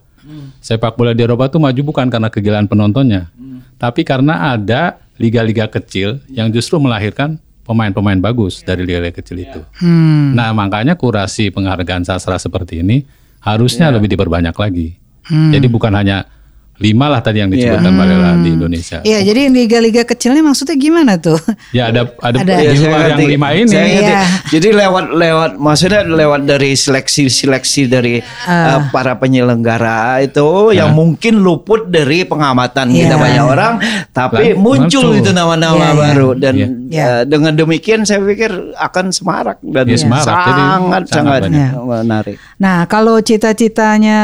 Sepak 0.61 0.97
bola 0.97 1.13
di 1.13 1.21
Eropa 1.21 1.53
tuh 1.53 1.61
maju 1.61 1.81
bukan 1.85 2.09
karena 2.09 2.33
kegilaan 2.33 2.65
penontonnya, 2.65 3.29
tapi 3.77 4.09
karena 4.09 4.57
ada 4.57 4.97
liga-liga 5.21 5.69
kecil 5.69 6.25
yang 6.33 6.49
justru 6.49 6.81
melahirkan 6.81 7.37
pemain-pemain 7.65 8.21
bagus 8.21 8.61
dari 8.61 8.85
liga-liga 8.85 9.17
kecil 9.19 9.41
itu. 9.41 9.61
hmm, 9.81 10.37
Nah 10.37 10.53
makanya 10.53 10.95
kurasi 10.95 11.49
penghargaan 11.49 12.05
sastra 12.05 12.37
seperti 12.37 12.85
ini 12.85 13.03
harusnya 13.41 13.89
lebih 13.93 14.13
diperbanyak 14.13 14.57
lagi. 14.57 15.01
Jadi 15.25 15.67
bukan 15.73 15.93
hanya 15.97 16.29
lima 16.85 17.09
lah 17.09 17.21
tadi 17.21 17.41
yang 17.41 17.49
disebutkan 17.49 17.89
Mbak 17.89 18.07
Lela 18.07 18.31
di 18.37 18.51
Indonesia. 18.53 18.99
Iya, 19.01 19.19
jadi 19.23 19.49
liga-liga 19.49 20.03
kecilnya 20.05 20.41
maksudnya 20.41 20.77
gimana 20.77 21.17
tuh? 21.17 21.41
Ya 21.73 21.89
ada 21.89 22.13
ada, 22.21 22.37
Ada. 22.37 22.53
di 22.53 22.63
Iya, 22.63 22.73
luar 22.79 23.01
yang 23.01 23.09
ngerti. 23.17 23.25
lima 23.31 23.49
ini. 23.51 23.69
Saya 23.69 23.85
ngerti. 23.87 24.05
Iya. 24.05 24.21
Jadi 24.51 24.69
lewat 24.75 25.05
lewat 25.11 25.51
maksudnya 25.57 26.01
lewat 26.05 26.41
dari 26.45 26.71
seleksi-seleksi 26.75 27.83
dari 27.87 28.15
Ah. 28.45 28.53
uh, 28.53 28.81
para 28.91 29.17
penyelenggara 29.17 29.95
itu 30.21 30.45
yang 30.71 30.93
mungkin 30.93 31.41
luput 31.41 31.89
dari 31.89 32.23
pengamatan 32.23 32.91
kita 32.91 33.15
Iya. 33.15 33.23
banyak 33.23 33.45
orang, 33.47 33.73
tapi 34.11 34.53
Lang- 34.53 34.61
muncul 34.61 35.15
itu 35.15 35.31
nama-nama 35.31 35.79
Iya, 35.79 35.89
iya. 35.89 36.03
baru 36.05 36.29
dan 36.35 36.55
Iya. 36.55 36.69
Iya. 36.91 37.05
uh, 37.07 37.23
dengan 37.25 37.53
demikian 37.55 38.03
saya 38.03 38.21
pikir 38.21 38.51
akan 38.75 39.09
semarak 39.09 39.57
dan 39.63 39.85
Iya, 39.87 39.97
semarak. 39.97 40.27
Jadi 40.27 40.63
sangat 40.63 40.75
sangat 40.75 41.03
sangat 41.09 41.41
banyak. 41.47 41.71
menarik. 41.81 42.37
Nah, 42.57 42.85
kalau 42.85 43.17
cita-citanya 43.19 44.21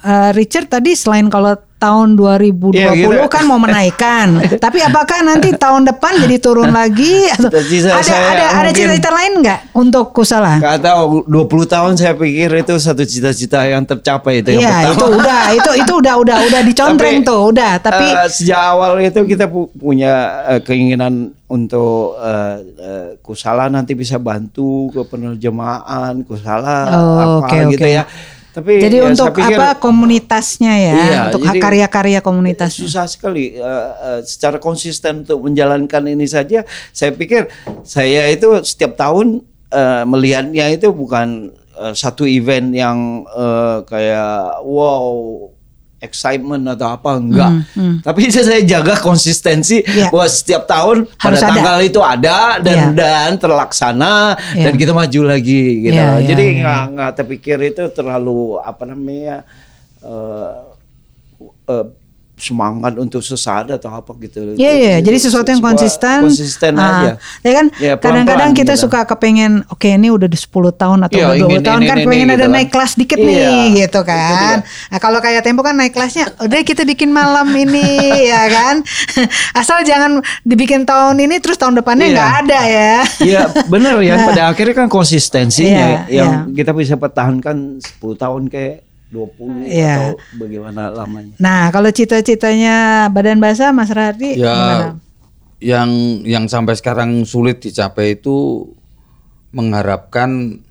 eh, 0.00 0.30
Richard 0.32 0.66
tadi 0.66 0.92
selain 0.92 1.28
kalau 1.28 1.59
tahun 1.80 2.12
2020 2.12 2.76
Iya, 2.76 2.92
gitu. 2.94 3.24
kan 3.26 3.42
mau 3.42 3.56
menaikkan, 3.56 4.36
tapi 4.64 4.78
apakah 4.78 5.20
nanti 5.20 5.50
tahun 5.50 5.88
depan 5.88 6.20
jadi 6.20 6.36
turun 6.36 6.68
lagi 6.68 7.24
atau 7.26 7.48
ada 7.48 8.46
ada 8.54 8.70
cita-cita 8.70 9.08
lain 9.08 9.40
nggak 9.40 9.72
untuk 9.72 10.12
Kusala? 10.12 10.60
Gak 10.60 10.84
tahu 10.84 11.24
20 11.24 11.40
tahun 11.66 11.92
saya 11.94 12.12
pikir 12.12 12.52
itu 12.54 12.76
satu 12.76 13.00
cita-cita 13.02 13.64
yang 13.64 13.80
tercapai 13.82 14.38
itu 14.38 14.52
yang 14.52 14.60
Iya, 14.60 14.76
pertama. 14.84 14.92
itu 14.92 15.06
udah 15.16 15.40
itu 15.58 15.70
itu 15.78 15.92
udah 15.96 16.14
udah 16.18 16.36
udah 16.44 16.60
dicontreng 16.62 17.16
Tapi, 17.16 17.26
tuh, 17.26 17.40
udah. 17.48 17.72
Tapi 17.80 18.06
Eh, 18.12 18.28
sejak 18.28 18.60
awal 18.60 19.00
itu 19.00 19.20
kita 19.24 19.46
pu- 19.46 19.72
punya 19.72 20.12
eh, 20.46 20.60
keinginan 20.60 21.14
untuk 21.46 22.14
eh, 22.16 22.56
eh, 22.76 23.08
Kusala 23.18 23.66
nanti 23.66 23.94
bisa 23.94 24.20
bantu 24.20 24.60
ke 24.90 25.00
penerjemahan 25.02 26.20
Kusala 26.22 26.76
Oh, 26.90 27.40
apa 27.40 27.48
oke, 27.48 27.58
gitu 27.72 27.80
oke. 27.80 27.88
ya. 27.90 28.04
Tapi 28.50 28.82
jadi 28.82 28.98
ya, 28.98 29.14
untuk 29.14 29.30
pikir 29.30 29.58
apa 29.58 29.78
komunitasnya 29.78 30.74
ya, 30.74 30.94
Iya, 30.94 31.20
untuk 31.30 31.46
karya-karya 31.46 32.18
komunitasnya. 32.18 32.82
susah 32.82 33.06
sekali 33.06 33.54
eh, 33.54 33.90
eh, 33.94 34.20
secara 34.26 34.58
konsisten 34.58 35.22
untuk 35.22 35.46
menjalankan 35.46 36.02
ini 36.10 36.26
saja. 36.26 36.66
Saya 36.90 37.14
pikir 37.14 37.46
saya 37.86 38.26
itu 38.26 38.50
setiap 38.66 38.98
tahun 38.98 39.46
eh, 39.70 40.02
melihatnya 40.02 40.66
itu 40.74 40.90
bukan 40.90 41.54
eh, 41.78 41.94
satu 41.94 42.26
event 42.26 42.74
yang 42.74 43.22
eh, 43.30 43.86
kayak 43.86 44.66
wow 44.66 45.06
excitement 46.00 46.64
atau 46.66 46.90
apa 46.90 47.14
enggak. 47.14 47.52
Tapi 48.00 48.20
saya 48.34 48.60
jaga 48.60 48.96
konsistensi 48.98 49.80
Hmm, 49.80 49.88
Iya. 49.90 50.06
bahwa 50.08 50.26
setiap 50.26 50.62
tahun 50.64 50.96
Harus 51.14 51.20
pada 51.20 51.36
ada. 51.36 51.48
tanggal 51.52 51.76
itu 51.80 52.00
ada 52.00 52.38
dan 52.58 52.76
Iya. 52.76 52.88
dan 52.92 53.30
terlaksana 53.36 54.14
Iya. 54.52 54.64
dan 54.64 54.72
kita 54.74 54.92
maju 54.92 55.20
lagi 55.22 55.64
gitu. 55.84 55.94
Iya, 55.94 56.08
iya, 56.16 56.26
Jadi 56.26 56.44
iya. 56.46 56.58
nggak 56.58 56.82
nggak 56.90 57.10
terpikir 57.14 57.58
itu 57.62 57.82
terlalu 57.90 58.40
apa 58.58 58.82
namanya 58.84 59.44
eh, 60.00 60.52
eh, 61.68 61.84
semangat 62.40 62.96
untuk 62.96 63.20
sesaat 63.20 63.68
atau 63.70 63.92
apa 63.92 64.10
gitu. 64.18 64.56
Iya 64.56 64.72
iya, 64.72 64.94
Itu 64.98 65.06
jadi 65.06 65.18
sesuatu 65.20 65.46
yang 65.46 65.60
konsisten. 65.60 66.24
Konsisten 66.24 66.72
Ah, 66.74 66.88
aja. 66.90 67.10
Ya 67.40 67.52
kan 67.52 67.66
Ya, 67.76 67.92
kadang-kadang 67.94 68.24
pelan-pelan 68.26 68.52
kita 68.56 68.74
gitu. 68.74 68.82
suka 68.88 69.04
kepengen 69.04 69.62
oke 69.68 69.84
ini 69.84 70.08
udah 70.08 70.24
10 70.26 70.48
tahun 70.72 70.98
atau 71.04 71.14
udah 71.14 71.36
20 71.36 71.44
ingin 71.46 71.60
tahun 71.62 71.80
ini, 71.80 71.86
kan 71.86 71.96
ini, 71.96 72.06
pengen 72.06 72.24
ini, 72.24 72.32
ada 72.32 72.40
gitu 72.40 72.50
naik 72.50 72.64
kan. 72.64 72.72
kelas 72.74 72.92
dikit 72.96 73.18
Iya, 73.18 73.28
nih 73.28 73.44
gitu 73.76 73.88
itu 73.90 74.00
kan. 74.02 74.56
Nah, 74.88 74.98
kalau 74.98 75.18
kayak 75.18 75.40
Tempo 75.40 75.60
kan 75.60 75.74
naik 75.74 75.92
kelasnya 75.92 76.24
udah 76.38 76.60
kita 76.62 76.82
bikin 76.82 77.10
malam 77.10 77.46
ini 77.50 77.84
ya 78.32 78.42
kan. 78.46 78.74
Asal 79.52 79.82
jangan 79.82 80.18
dibikin 80.42 80.82
tahun 80.82 81.16
ini 81.18 81.38
terus 81.38 81.54
tahun 81.54 81.76
depannya 81.76 82.06
Iya. 82.06 82.14
nggak 82.14 82.32
ada 82.40 82.60
ya. 82.64 82.94
Iya 83.20 83.42
benar 83.66 84.00
ya. 84.00 84.14
Pada 84.22 84.42
akhirnya 84.48 84.74
kan 84.74 84.88
konsistensinya 84.88 86.06
Iya, 86.08 86.22
yang 86.22 86.32
iya. 86.46 86.54
kita 86.54 86.72
bisa 86.72 86.96
pertahankan 86.96 87.76
10 87.78 88.16
tahun 88.16 88.48
kayak 88.48 88.89
20 89.10 89.66
Iya. 89.66 90.14
atau 90.14 90.18
bagaimana 90.38 90.82
lamanya. 90.88 91.34
Nah, 91.36 91.68
kalau 91.68 91.90
cita-citanya 91.90 93.06
Badan 93.08 93.38
Bahasa 93.38 93.70
Mas 93.70 93.90
Radi 93.90 94.38
Ya 94.38 94.54
gimana? 94.54 94.88
yang 95.58 95.90
yang 96.24 96.44
sampai 96.46 96.72
sekarang 96.72 97.22
sulit 97.24 97.58
dicapai 97.58 98.16
itu 98.16 98.64
mengharapkan 99.50 100.62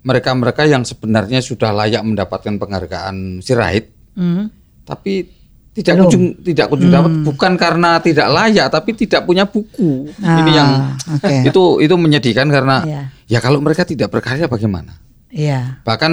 mereka-mereka 0.00 0.64
yang 0.64 0.80
sebenarnya 0.82 1.40
sudah 1.40 1.72
layak 1.72 2.00
mendapatkan 2.02 2.56
penghargaan 2.56 3.40
Sirait, 3.40 3.92
Hmm. 4.12 4.48
tapi 4.82 5.28
tidak 5.70 6.02
kunjung 6.02 6.34
tidak 6.42 6.66
kunjung 6.66 6.90
dapat 6.90 7.12
bukan 7.22 7.52
karena 7.54 7.96
tidak 7.98 8.26
layak 8.28 8.66
tapi 8.68 8.90
tidak 8.92 9.22
punya 9.22 9.46
buku. 9.46 10.10
Ini 10.10 10.24
Ah, 10.42 10.48
yang 10.50 10.70
oke. 11.14 11.36
itu 11.48 11.62
itu 11.80 11.94
menyedihkan 11.94 12.48
karena 12.48 12.76
Iya. 12.82 13.02
ya 13.26 13.38
kalau 13.38 13.60
mereka 13.60 13.84
tidak 13.84 14.10
berkarya 14.10 14.44
bagaimana? 14.46 14.98
Iya. 15.30 15.78
Bahkan 15.80 16.12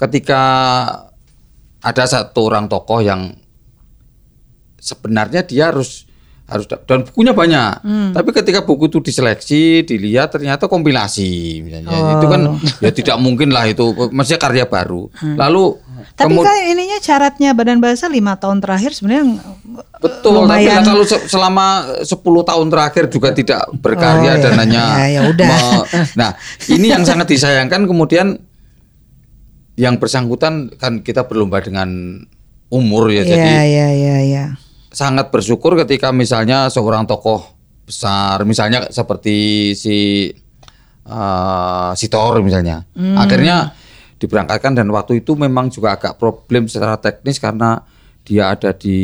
ketika 0.00 0.42
ada 1.78 2.04
satu 2.04 2.40
orang 2.42 2.66
tokoh 2.66 3.00
yang 3.00 3.36
sebenarnya 4.76 5.42
dia 5.42 5.68
harus 5.68 6.08
harus 6.44 6.66
da- 6.66 6.82
dan 6.82 7.06
bukunya 7.06 7.30
banyak. 7.30 7.72
Hmm. 7.80 8.10
Tapi 8.10 8.30
ketika 8.34 8.60
buku 8.60 8.90
itu 8.90 8.98
diseleksi, 8.98 9.86
dilihat 9.86 10.34
ternyata 10.34 10.66
kompilasi 10.66 11.30
misalnya. 11.62 12.18
Itu 12.18 12.26
kan 12.26 12.42
Oh. 12.48 12.58
ya 12.80 12.90
tidak 12.90 13.16
mungkin 13.16 13.54
lah 13.54 13.64
itu 13.64 13.86
maksudnya 14.10 14.40
karya 14.40 14.64
baru. 14.66 15.06
Hmm. 15.14 15.38
Lalu 15.38 15.78
Tapi 16.10 16.32
kan 16.34 16.56
ininya 16.66 16.96
syaratnya 16.98 17.52
Badan 17.52 17.78
Bahasa 17.78 18.08
lima 18.08 18.34
tahun 18.34 18.58
terakhir 18.58 18.90
sebenarnya 18.90 19.36
betul 20.00 20.32
tapi 20.42 20.64
lumayan. 20.64 20.80
lah 20.80 20.84
kalau 20.86 21.04
se- 21.04 21.28
selama 21.28 21.66
10 22.02 22.16
tahun 22.42 22.66
terakhir 22.66 23.04
juga 23.06 23.28
tidak 23.30 23.62
berkarya 23.76 24.32
Oh, 24.32 24.40
dan 24.40 24.50
ya. 24.50 24.58
hanya 24.58 24.84
Ya, 24.96 25.06
ya 25.06 25.20
udah. 25.28 25.56
nah, 26.16 26.30
ini 26.66 26.88
yang 26.88 27.04
sangat 27.04 27.28
disayangkan 27.28 27.84
kemudian 27.84 28.42
yang 29.80 29.96
bersangkutan 29.96 30.68
kan 30.76 31.00
kita 31.00 31.24
berlomba 31.24 31.64
dengan 31.64 31.88
umur 32.68 33.08
ya 33.08 33.24
jadi 33.24 33.48
Iya, 33.48 33.62
iya, 33.64 33.88
iya, 33.90 34.16
iya. 34.20 34.44
sangat 34.92 35.32
bersyukur 35.32 35.72
ketika 35.80 36.12
misalnya 36.12 36.68
seorang 36.68 37.08
tokoh 37.08 37.40
besar 37.88 38.44
misalnya 38.44 38.92
seperti 38.92 39.72
si 39.72 40.28
uh, 41.06 41.90
Sitor 41.96 42.44
misalnya 42.44 42.84
Hmm. 42.92 43.16
akhirnya 43.16 43.72
diberangkatkan 44.20 44.76
dan 44.76 44.92
waktu 44.92 45.24
itu 45.24 45.32
memang 45.32 45.72
juga 45.72 45.96
agak 45.96 46.20
problem 46.20 46.68
secara 46.68 47.00
teknis 47.00 47.40
karena 47.40 47.80
dia 48.20 48.52
ada 48.52 48.76
di 48.76 49.00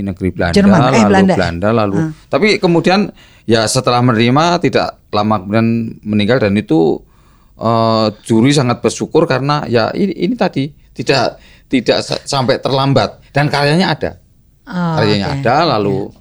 negeri 0.00 0.32
Belanda 0.32 0.56
Jerman, 0.56 0.80
eh, 0.80 0.82
lalu 0.88 0.98
Belanda. 1.04 1.34
Belanda 1.36 1.68
lalu 1.70 1.98
tapi 2.32 2.56
kemudian 2.56 3.12
ya 3.44 3.68
setelah 3.68 4.00
menerima 4.00 4.56
tidak 4.64 4.96
lama 5.12 5.36
kemudian 5.36 5.68
meninggal 6.00 6.40
dan 6.40 6.56
itu 6.56 7.04
uh, 7.58 8.14
juri 8.24 8.54
sangat 8.54 8.80
bersyukur 8.80 9.26
karena 9.26 9.66
ya 9.66 9.90
ini, 9.92 10.14
ini 10.14 10.34
tadi 10.38 10.70
tidak 10.94 11.38
tidak 11.68 11.98
sa- 12.00 12.22
sampai 12.22 12.62
terlambat. 12.62 13.20
Dan 13.34 13.52
karyanya 13.52 13.92
ada. 13.92 14.10
Oh, 14.68 14.96
karyanya 14.98 15.28
oke. 15.30 15.36
ada 15.42 15.56
lalu 15.76 16.12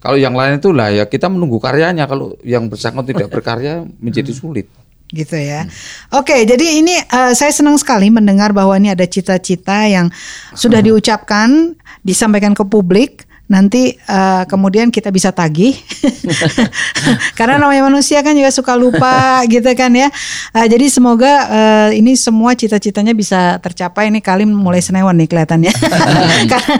kalau 0.00 0.16
yang 0.16 0.32
lain 0.32 0.56
itu 0.56 0.72
lah 0.72 0.88
ya 0.88 1.04
kita 1.04 1.28
menunggu 1.28 1.60
karyanya. 1.60 2.08
Kalau 2.08 2.34
yang 2.42 2.66
bersangkutan 2.66 3.12
tidak 3.12 3.28
berkarya 3.34 3.84
menjadi 4.00 4.32
sulit. 4.32 4.66
Gitu 5.10 5.34
ya. 5.34 5.66
Oke, 6.14 6.46
jadi 6.46 6.80
ini 6.80 6.94
eh, 6.94 7.32
saya 7.34 7.50
senang 7.50 7.74
sekali 7.76 8.14
mendengar 8.14 8.54
bahwa 8.54 8.78
ini 8.78 8.94
ada 8.94 9.02
cita-cita 9.10 9.90
yang 9.90 10.06
sudah 10.54 10.78
diucapkan, 10.78 11.74
disampaikan 12.06 12.54
ke 12.54 12.62
publik. 12.62 13.26
Nanti 13.50 13.98
eh, 13.98 14.42
kemudian 14.46 14.94
kita 14.94 15.10
bisa 15.10 15.34
tagih, 15.34 15.74
karena 17.38 17.58
namanya 17.58 17.90
manusia 17.90 18.22
kan 18.22 18.38
juga 18.38 18.54
suka 18.54 18.78
lupa 18.78 19.42
gitu 19.52 19.66
kan 19.74 19.90
ya. 19.90 20.06
Eh, 20.54 20.66
jadi 20.70 20.86
semoga 20.86 21.32
eh, 21.50 21.98
ini 21.98 22.14
semua 22.14 22.54
cita-citanya 22.54 23.10
bisa 23.10 23.58
tercapai. 23.58 24.06
Ini 24.14 24.22
Kalim 24.22 24.54
mulai 24.54 24.78
senewan 24.78 25.18
nih 25.18 25.26
kelihatannya, 25.26 25.72
karena, 26.46 26.74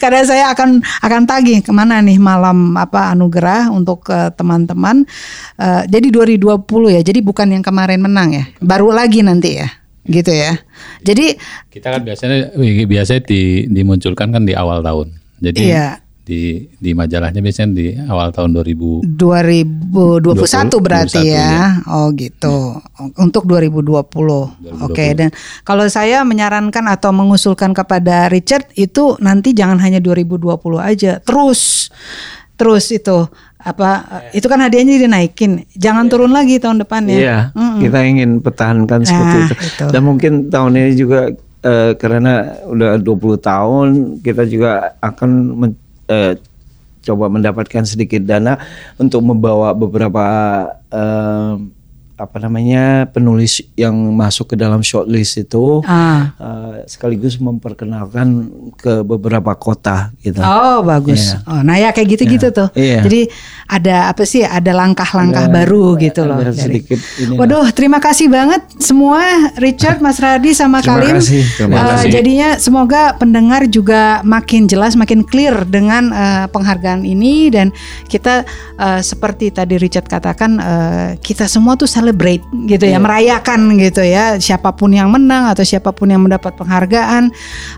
karena 0.00 0.20
saya 0.24 0.44
akan 0.56 0.80
akan 1.04 1.22
tagih 1.28 1.60
ke 1.60 1.72
mana 1.76 2.00
nih 2.00 2.16
malam 2.16 2.72
apa 2.80 3.12
anugerah 3.12 3.68
untuk 3.68 4.08
teman-teman. 4.08 5.04
Eh, 5.60 5.82
jadi 5.92 6.08
2020 6.08 6.96
ya, 6.96 7.00
jadi 7.04 7.20
bukan 7.20 7.52
yang 7.52 7.60
kemarin 7.60 8.00
menang 8.00 8.32
ya, 8.32 8.44
baru 8.64 8.94
lagi 8.94 9.20
nanti 9.20 9.60
ya, 9.60 9.68
gitu 10.08 10.32
ya. 10.32 10.56
Jadi 11.04 11.36
Kita 11.68 11.92
kan 11.92 12.02
biasanya 12.06 12.56
biasanya 12.88 13.22
di, 13.28 13.68
dimunculkan 13.68 14.32
kan 14.32 14.48
di 14.48 14.56
awal 14.56 14.80
tahun. 14.80 15.27
Jadi 15.38 15.70
Iya. 15.70 16.02
di 16.28 16.60
di 16.76 16.92
majalahnya 16.92 17.40
biasanya 17.40 17.72
di 17.72 17.86
awal 18.04 18.28
tahun 18.30 18.52
2000. 18.52 19.00
2021 19.16 20.76
berarti 20.76 21.24
21, 21.24 21.32
ya. 21.32 21.80
Oh 21.88 22.12
gitu. 22.12 22.76
Untuk 23.16 23.48
2020. 23.48 24.52
Oke 24.84 25.16
dan 25.16 25.32
kalau 25.64 25.88
saya 25.88 26.20
menyarankan 26.28 26.84
atau 26.84 27.16
mengusulkan 27.16 27.72
kepada 27.72 28.28
Richard 28.28 28.68
itu 28.76 29.16
nanti 29.24 29.56
jangan 29.56 29.80
hanya 29.80 30.04
2020 30.04 30.76
aja, 30.76 31.16
terus 31.24 31.88
terus 32.58 32.90
itu 32.90 33.30
apa 33.58 34.04
itu 34.36 34.46
kan 34.46 34.60
hadiahnya 34.60 35.00
dinaikin. 35.00 35.64
Jangan 35.74 36.12
turun 36.12 36.30
lagi 36.30 36.60
tahun 36.60 36.84
depan 36.84 37.08
ya. 37.08 37.16
Iya, 37.16 37.38
kita 37.80 37.98
ingin 38.04 38.44
pertahankan 38.44 39.00
seperti 39.02 39.36
Nah, 39.38 39.46
itu. 39.48 39.54
itu. 39.64 39.84
Dan 39.96 40.02
mungkin 40.04 40.32
tahun 40.52 40.76
ini 40.76 40.92
juga 40.92 41.32
eh, 41.62 41.92
karena 41.98 42.58
udah 42.66 42.98
20 43.00 43.38
tahun 43.38 43.88
kita 44.22 44.42
juga 44.46 44.94
akan 45.00 45.30
men- 45.54 45.80
eh, 46.10 46.34
coba 47.02 47.32
mendapatkan 47.32 47.84
sedikit 47.88 48.20
dana 48.20 48.60
untuk 49.00 49.24
membawa 49.24 49.72
beberapa 49.72 50.24
eh, 50.92 51.52
apa 52.18 52.36
namanya 52.38 53.06
penulis 53.06 53.62
yang 53.72 53.94
masuk 54.12 54.52
ke 54.52 54.56
dalam 54.56 54.82
shortlist 54.82 55.38
itu 55.38 55.80
Ah. 55.82 56.34
eh, 56.34 56.74
sekaligus 56.84 57.38
memperkenalkan 57.38 58.50
ke 58.74 59.00
beberapa 59.00 59.54
kota 59.54 60.10
gitu. 60.18 60.38
Oh 60.38 60.82
bagus. 60.82 61.38
Oh, 61.46 61.62
nah 61.62 61.74
ya 61.74 61.90
kayak 61.90 62.18
gitu-gitu 62.18 62.50
tuh. 62.50 62.68
Iya. 62.74 63.06
Jadi 63.06 63.30
ada 63.64 64.10
apa 64.10 64.22
sih? 64.22 64.42
Ada 64.42 64.74
langkah-langkah 64.74 65.46
Ada- 65.46 65.54
baru 65.54 65.94
gitu 65.96 66.26
loh. 66.26 66.36
ada 66.36 66.50
dari- 66.50 66.58
sedikit 66.58 66.98
inilah. 67.16 67.38
Waduh, 67.38 67.66
terima 67.70 67.98
kasih 67.98 68.26
banget 68.26 68.66
semua 68.76 69.22
Richard, 69.56 69.98
Mas 69.98 70.18
Radi 70.18 70.50
sama 70.52 70.82
Terima 70.82 70.98
Kalim. 70.98 71.14
kasih, 71.16 71.42
terima 71.56 71.78
kasih. 71.94 72.10
jadinya 72.10 72.48
semoga 72.58 73.14
pendengar 73.14 73.62
juga 73.64 74.02
makin 74.22 74.66
jelas, 74.66 74.98
makin 74.98 75.22
clear 75.22 75.62
dengan 75.62 76.10
eh, 76.10 76.46
penghargaan 76.48 77.06
ini 77.06 77.46
dan 77.48 77.70
kita 78.04 78.42
eh, 78.74 79.00
seperti 79.00 79.50
tadi 79.50 79.78
Richard 79.78 80.10
katakan 80.10 80.50
eh, 80.58 81.08
kita 81.20 81.46
semua 81.46 81.78
tuh 81.78 81.86
celebrate 82.08 82.40
gitu 82.64 82.88
Iya. 82.88 82.96
ya, 82.96 82.98
merayakan 83.04 83.60
gitu 83.76 84.00
ya. 84.00 84.40
Siapa 84.40 84.72
pun 84.72 84.96
yang 84.96 85.12
menang 85.12 85.52
atau 85.52 85.60
siapa 85.60 85.92
pun 85.92 86.08
yang 86.08 86.24
mendapat 86.24 86.56
penghargaan 86.56 87.28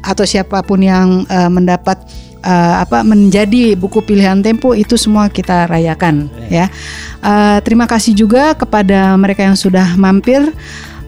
atau 0.07 0.23
siapa 0.23 0.63
pun 0.63 0.79
yang 0.79 1.27
eh, 1.27 1.51
mendapat 1.51 1.99
eh, 2.47 2.75
apa 2.79 3.03
menjadi 3.03 3.75
buku 3.75 4.07
pilihan 4.07 4.39
Tempo 4.39 4.71
itu 4.79 4.95
semua 4.95 5.27
kita 5.27 5.67
rayakan 5.67 6.31
ya. 6.47 6.71
Eh, 7.21 7.59
terima 7.67 7.91
kasih 7.91 8.15
juga 8.15 8.55
kepada 8.55 9.19
mereka 9.19 9.43
yang 9.43 9.59
sudah 9.59 9.99
mampir 9.99 10.39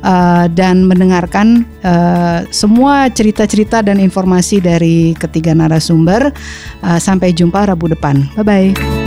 eh, 0.03 0.47
dan 0.51 0.83
mendengarkan 0.83 1.63
eh, 1.79 2.39
semua 2.51 3.07
cerita-cerita 3.07 3.87
dan 3.87 4.03
informasi 4.03 4.59
dari 4.59 5.15
ketiga 5.15 5.55
narasumber. 5.55 6.35
Eh, 6.83 6.99
sampai 6.99 7.31
jumpa 7.31 7.71
Rabu 7.71 7.87
depan. 7.95 8.27
Bye 8.35 8.43
bye. 8.43 9.02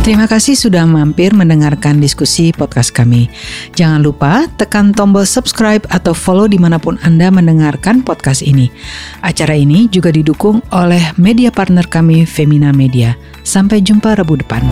Terima 0.00 0.24
kasih 0.24 0.56
sudah 0.56 0.88
mampir 0.88 1.36
mendengarkan 1.36 2.00
diskusi 2.00 2.56
podcast 2.56 2.88
kami. 2.88 3.28
Jangan 3.76 4.00
lupa 4.00 4.48
tekan 4.56 4.96
tombol 4.96 5.28
subscribe 5.28 5.84
atau 5.92 6.16
follow 6.16 6.48
di 6.48 6.56
mana 6.56 6.80
pun 6.80 6.96
Anda 7.04 7.28
mendengarkan 7.28 8.00
podcast 8.00 8.40
ini. 8.40 8.72
Acara 9.20 9.52
ini 9.52 9.92
juga 9.92 10.08
didukung 10.08 10.64
oleh 10.72 11.12
media 11.20 11.52
partner 11.52 11.84
kami 11.84 12.24
Femina 12.24 12.72
Media. 12.72 13.12
Sampai 13.44 13.84
jumpa 13.84 14.16
Rabu 14.16 14.40
depan. 14.40 14.64